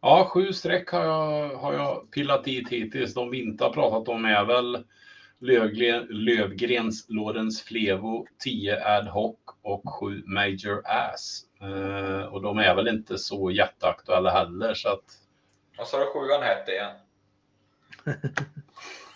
Ja, 0.00 0.28
sju 0.32 0.52
streck 0.52 0.90
har 0.90 1.04
jag, 1.04 1.56
har 1.56 1.72
jag 1.72 2.10
pillat 2.10 2.44
dit 2.44 2.68
hittills. 2.68 3.14
De 3.14 3.30
vi 3.30 3.42
inte 3.42 3.64
har 3.64 3.72
pratat 3.72 4.08
om 4.08 4.24
är 4.24 4.44
väl 4.44 4.84
Lövgren, 5.40 6.06
Lövgrens 6.10 7.06
Lorentz 7.08 7.62
Flevo, 7.62 8.26
10 8.38 8.86
Ad 8.86 9.10
Hoc 9.10 9.36
och 9.62 9.94
7 10.00 10.22
Major 10.26 10.82
Ass. 10.84 11.42
Eh, 11.60 12.24
och 12.24 12.42
de 12.42 12.58
är 12.58 12.74
väl 12.74 12.88
inte 12.88 13.18
så 13.18 13.50
jätteaktuella 13.50 14.30
heller. 14.30 14.74
Så 14.74 14.88
att 14.88 15.04
Vad 15.78 15.88
sa 15.88 15.98
du 15.98 16.06
sjuan 16.06 16.42
hette 16.42 16.70
igen? 16.70 16.96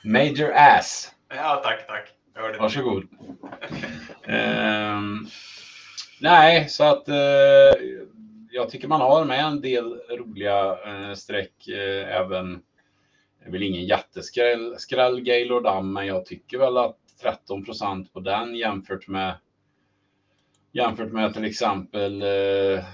Major 0.04 0.52
Ass, 0.54 1.13
Ja, 1.28 1.60
tack, 1.64 1.86
tack. 1.86 2.12
Jag 2.34 2.42
hörde 2.42 2.58
varsågod. 2.58 3.04
eh, 4.22 5.00
nej, 6.20 6.68
så 6.68 6.84
att 6.84 7.08
eh, 7.08 7.14
jag 8.50 8.70
tycker 8.70 8.88
man 8.88 9.00
har 9.00 9.24
med 9.24 9.44
en 9.44 9.60
del 9.60 10.00
roliga 10.10 10.78
eh, 10.86 11.14
streck 11.14 11.68
eh, 11.68 12.16
även 12.16 12.62
det 13.40 13.48
är 13.48 13.52
väl 13.52 13.62
ingen 13.62 13.84
jätteskräll, 13.84 14.74
skräll 14.78 15.20
Gaylord 15.20 15.62
Dam, 15.62 15.92
men 15.92 16.06
jag 16.06 16.26
tycker 16.26 16.58
väl 16.58 16.76
att 16.76 16.98
13 17.22 17.64
procent 17.64 18.12
på 18.12 18.20
den 18.20 18.54
jämfört 18.56 19.08
med 19.08 19.34
jämfört 20.72 21.12
med 21.12 21.34
till 21.34 21.44
exempel 21.44 22.22
eh, 22.22 22.84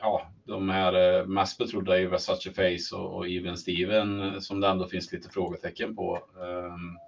ja, 0.00 0.30
de 0.50 0.68
här 0.68 1.18
eh, 1.18 1.26
mest 1.26 1.58
betrodda 1.58 1.96
är 1.96 2.00
ju 2.00 2.08
Versace 2.08 2.50
Face 2.50 2.96
och, 2.96 3.16
och 3.16 3.28
Even 3.28 3.56
Steven 3.56 4.20
eh, 4.20 4.38
som 4.38 4.60
det 4.60 4.68
ändå 4.68 4.86
finns 4.86 5.12
lite 5.12 5.28
frågetecken 5.28 5.96
på. 5.96 6.16
Ehm, 6.16 6.98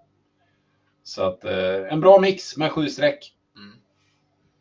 så 1.03 1.22
att 1.22 1.45
eh, 1.45 1.93
en 1.93 2.01
bra 2.01 2.20
mix 2.20 2.57
med 2.57 2.72
sju 2.72 2.88
streck. 2.88 3.34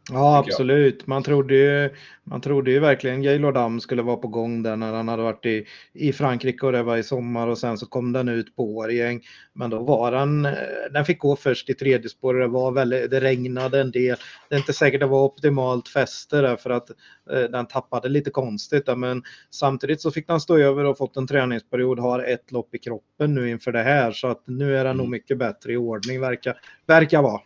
Ja, 0.09 0.37
absolut. 0.37 1.07
Man 1.07 1.23
trodde, 1.23 1.55
ju, 1.55 1.89
man 2.23 2.41
trodde 2.41 2.71
ju 2.71 2.79
verkligen 2.79 3.21
Gaylord 3.21 3.53
Dam 3.53 3.79
skulle 3.79 4.01
vara 4.01 4.17
på 4.17 4.27
gång 4.27 4.63
där 4.63 4.75
när 4.75 4.93
han 4.93 5.07
hade 5.07 5.23
varit 5.23 5.45
i, 5.45 5.65
i 5.93 6.13
Frankrike 6.13 6.65
och 6.65 6.71
det 6.71 6.83
var 6.83 6.97
i 6.97 7.03
sommar 7.03 7.47
och 7.47 7.57
sen 7.57 7.77
så 7.77 7.85
kom 7.85 8.13
den 8.13 8.29
ut 8.29 8.55
på 8.55 8.75
Årgäng. 8.75 9.21
Men 9.53 9.69
då 9.69 9.79
var 9.79 10.11
han, 10.11 10.45
eh, 10.45 10.51
den 10.91 11.05
fick 11.05 11.19
gå 11.19 11.35
först 11.35 11.69
i 11.69 11.73
tredje 11.73 12.09
spår 12.09 12.33
och 12.33 12.39
det 12.39 12.47
var 12.47 12.71
väldigt, 12.71 13.11
det 13.11 13.19
regnade 13.19 13.81
en 13.81 13.91
del. 13.91 14.17
Det 14.49 14.55
är 14.55 14.59
inte 14.59 14.73
säkert 14.73 14.99
det 14.99 15.05
var 15.05 15.23
optimalt 15.23 15.87
fäste 15.87 16.41
där 16.41 16.55
för 16.55 16.69
att 16.69 16.89
eh, 17.31 17.39
den 17.39 17.67
tappade 17.67 18.09
lite 18.09 18.29
konstigt 18.29 18.85
där, 18.85 18.95
men 18.95 19.23
samtidigt 19.49 20.01
så 20.01 20.11
fick 20.11 20.27
den 20.27 20.39
stå 20.41 20.57
över 20.57 20.85
och 20.85 20.97
fått 20.97 21.17
en 21.17 21.27
träningsperiod, 21.27 21.99
har 21.99 22.19
ett 22.19 22.51
lopp 22.51 22.75
i 22.75 22.77
kroppen 22.77 23.33
nu 23.33 23.49
inför 23.49 23.71
det 23.71 23.83
här 23.83 24.11
så 24.11 24.27
att 24.27 24.43
nu 24.45 24.77
är 24.77 24.83
den 24.83 24.97
nog 24.97 25.05
Mm. 25.05 25.11
mycket 25.11 25.37
bättre 25.37 25.73
i 25.73 25.77
ordning 25.77 26.21
verkar, 26.21 26.57
verkar 26.87 27.21
vara. 27.21 27.41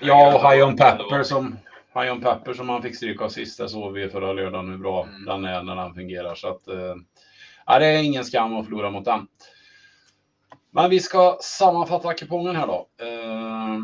Ja, 0.00 0.34
och 0.34 0.50
High 0.52 0.68
on 0.68 0.76
Pepper 0.76 1.22
som 1.22 1.56
High 1.94 2.12
on 2.12 2.20
Pepper 2.20 2.54
som 2.54 2.68
han 2.68 2.82
fick 2.82 2.96
stryk 2.96 3.20
av 3.20 3.28
sist, 3.28 3.58
där 3.58 3.66
såg 3.66 3.92
vi 3.92 4.08
förra 4.08 4.32
lördagen 4.32 4.70
hur 4.70 4.78
bra 4.78 5.02
Mm. 5.04 5.24
den 5.24 5.44
är 5.44 5.62
när 5.62 5.76
den 5.76 5.94
fungerar. 5.94 6.34
Så 6.34 6.48
att, 6.48 6.68
eh, 6.68 6.94
det 7.78 7.86
är 7.86 8.02
ingen 8.02 8.24
skam 8.24 8.56
att 8.56 8.64
förlora 8.64 8.90
mot 8.90 9.04
den. 9.04 9.26
Men 10.70 10.90
vi 10.90 11.00
ska 11.00 11.38
sammanfatta 11.40 12.14
kupongen 12.14 12.56
här 12.56 12.66
då. 12.66 12.88
Eh, 13.02 13.78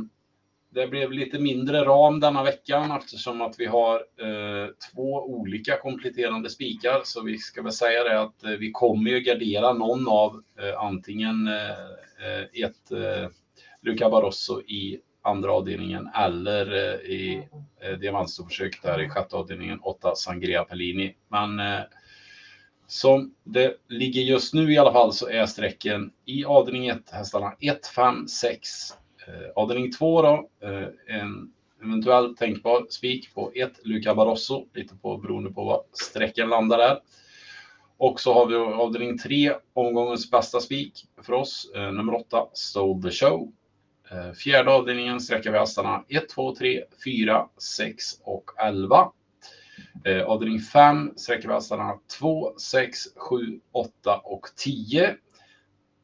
det 0.71 0.87
blev 0.87 1.13
lite 1.13 1.39
mindre 1.39 1.85
ram 1.85 2.21
denna 2.21 2.43
veckan 2.43 2.91
eftersom 2.91 3.41
att 3.41 3.55
vi 3.61 3.67
har 3.67 3.95
eh, 3.97 4.69
två 4.93 5.25
olika 5.25 5.77
kompletterande 5.77 6.51
spikar. 6.51 7.01
Så 7.05 7.23
vi 7.23 7.39
ska 7.39 7.63
väl 7.63 7.73
säga 7.73 8.05
det 8.05 8.21
att 8.21 8.45
eh, 8.45 8.51
vi 8.51 8.71
kommer 8.71 9.11
ju 9.11 9.21
gardera 9.21 9.73
någon 9.73 10.09
av 10.09 10.43
eh, 10.61 10.81
antingen 10.83 11.49
eh, 11.49 11.71
eh, 12.27 12.65
ett 12.65 12.91
eh, 12.93 13.29
Luca 13.83 14.11
Barroso 14.11 14.61
i 14.61 15.01
andra 15.27 15.53
avdelningen 15.53 16.09
eller 16.15 16.73
eh, 16.73 17.11
i 17.11 17.49
eh, 17.81 17.99
diamantstorförsök 17.99 18.75
alltså 18.75 18.89
där 18.89 19.03
i 19.03 19.09
sjätte 19.09 19.37
avdelningen, 19.37 19.81
8 19.81 20.15
Sangria 20.15 20.65
Pellini. 20.65 21.17
Men 21.29 21.61
eh, 21.61 21.81
som 22.87 23.35
det 23.45 23.75
ligger 23.89 24.23
just 24.23 24.55
nu 24.55 24.73
i 24.73 24.79
alla 24.79 24.93
fall 24.93 25.13
så 25.13 25.29
är 25.29 25.47
strecken 25.47 26.13
i 26.25 26.45
avdelning 26.45 26.89
1 26.89 27.11
hästarna 27.11 27.53
1, 27.61 27.87
5, 27.87 28.29
6. 28.29 28.69
Eh, 29.27 29.51
avdelning 29.55 29.93
2 29.93 30.23
då, 30.23 30.49
eh, 30.63 30.89
en 31.21 31.53
eventuell 31.83 32.37
tänkbar 32.37 32.87
spik 32.91 33.35
på 33.35 33.53
1 33.55 33.81
Luca 33.85 34.15
Barroso, 34.15 34.67
lite 34.75 34.95
på 34.97 35.17
beroende 35.19 35.51
på 35.51 35.65
vad 35.65 35.81
strecken 35.93 36.49
landar 36.49 36.79
där. 36.79 37.01
Och 37.99 38.21
så 38.21 38.35
har 38.35 38.47
vi 38.47 38.55
avdelning 38.55 39.19
3, 39.19 39.55
omgångens 39.73 40.31
bästa 40.31 40.61
spik 40.61 41.05
för 41.23 41.33
oss, 41.33 41.71
eh, 41.75 41.93
nummer 41.93 42.15
8, 42.15 42.47
Stole 42.53 43.03
the 43.03 43.11
Show. 43.11 43.53
Eh, 44.11 44.33
fjärde 44.33 44.71
avdelningen 44.71 45.21
sträcker 45.21 45.53
vi 45.53 45.59
hästarna 45.59 46.05
1, 46.09 46.29
2, 46.29 46.55
3, 46.55 46.85
4, 47.05 47.49
6 47.59 48.05
och 48.25 48.51
11. 48.59 49.13
Eh, 50.05 50.23
avdelning 50.23 50.61
5 50.61 51.13
sträcker 51.17 51.49
vi 51.49 51.55
hästarna 51.55 51.99
2, 52.19 52.59
6, 52.59 52.99
7, 53.17 53.61
8 53.73 54.19
och 54.25 54.47
10. 54.57 55.17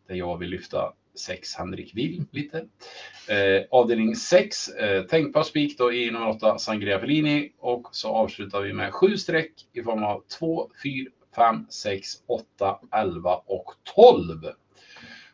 Där 0.09 0.15
jag 0.15 0.39
vill 0.39 0.51
lyfta 0.51 0.93
6 1.15 1.55
Henrik 1.55 1.97
Will 1.97 2.25
lite. 2.31 2.59
Eh, 3.29 3.63
avdelning 3.71 4.17
6 4.17 4.69
eh, 4.69 5.03
tänkbar 5.03 5.43
spik 5.43 5.79
då 5.79 5.93
i 5.93 6.11
nummer 6.11 6.29
8 6.29 6.59
Sangria 6.59 6.99
Pellini 6.99 7.53
och 7.59 7.89
så 7.93 8.09
avslutar 8.09 8.61
vi 8.61 8.73
med 8.73 8.93
7 8.93 9.17
streck 9.17 9.53
i 9.73 9.83
form 9.83 10.05
av 10.05 10.23
2, 10.39 10.71
4, 10.83 11.11
5, 11.37 11.67
6, 11.71 12.09
8, 12.27 12.79
11 12.93 13.35
och 13.35 13.75
12. 13.95 14.53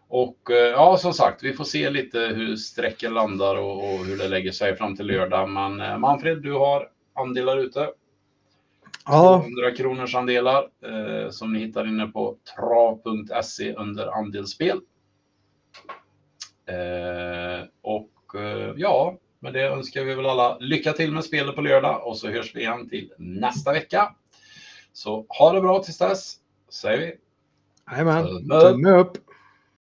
Och 0.09 0.51
eh, 0.51 0.57
ja, 0.57 0.97
som 0.97 1.13
sagt, 1.13 1.43
vi 1.43 1.53
får 1.53 1.65
se 1.65 1.91
lite 1.91 2.19
hur 2.19 2.57
strecken 2.57 3.15
landar 3.15 3.57
och, 3.57 3.95
och 3.95 4.05
hur 4.05 4.19
det 4.19 4.29
lägger 4.29 4.53
sig 4.53 4.77
fram 4.77 4.97
till 4.97 5.07
lördag. 5.07 5.49
Men 5.49 5.81
eh, 5.81 5.99
Manfred, 5.99 6.43
du 6.43 6.53
har 6.53 6.89
andelar 7.15 7.59
ute. 7.59 7.91
Ja, 9.07 9.43
100 9.45 9.71
kronors 9.77 10.15
andelar 10.15 10.69
eh, 10.85 11.31
som 11.31 11.53
ni 11.53 11.59
hittar 11.59 11.87
inne 11.89 12.07
på 12.07 12.37
trav.se 12.57 13.75
under 13.75 14.07
andelsspel. 14.07 14.81
Eh, 16.67 17.67
och 17.83 18.41
eh, 18.41 18.73
ja, 18.77 19.17
med 19.39 19.53
det 19.53 19.63
önskar 19.63 20.05
vi 20.05 20.15
väl 20.15 20.27
alla 20.27 20.59
lycka 20.59 20.93
till 20.93 21.13
med 21.13 21.25
spelet 21.25 21.55
på 21.55 21.61
lördag 21.61 22.07
och 22.07 22.17
så 22.17 22.29
hörs 22.29 22.57
vi 22.57 22.61
igen 22.61 22.89
till 22.89 23.13
nästa 23.19 23.73
vecka. 23.73 24.15
Så 24.93 25.27
ha 25.29 25.53
det 25.53 25.61
bra 25.61 25.83
tills 25.83 25.99
dess, 25.99 26.37
säger 26.69 26.99
vi. 26.99 27.15
jajamän. 27.91 28.27
Tumme 28.49 28.91
upp. 28.91 29.28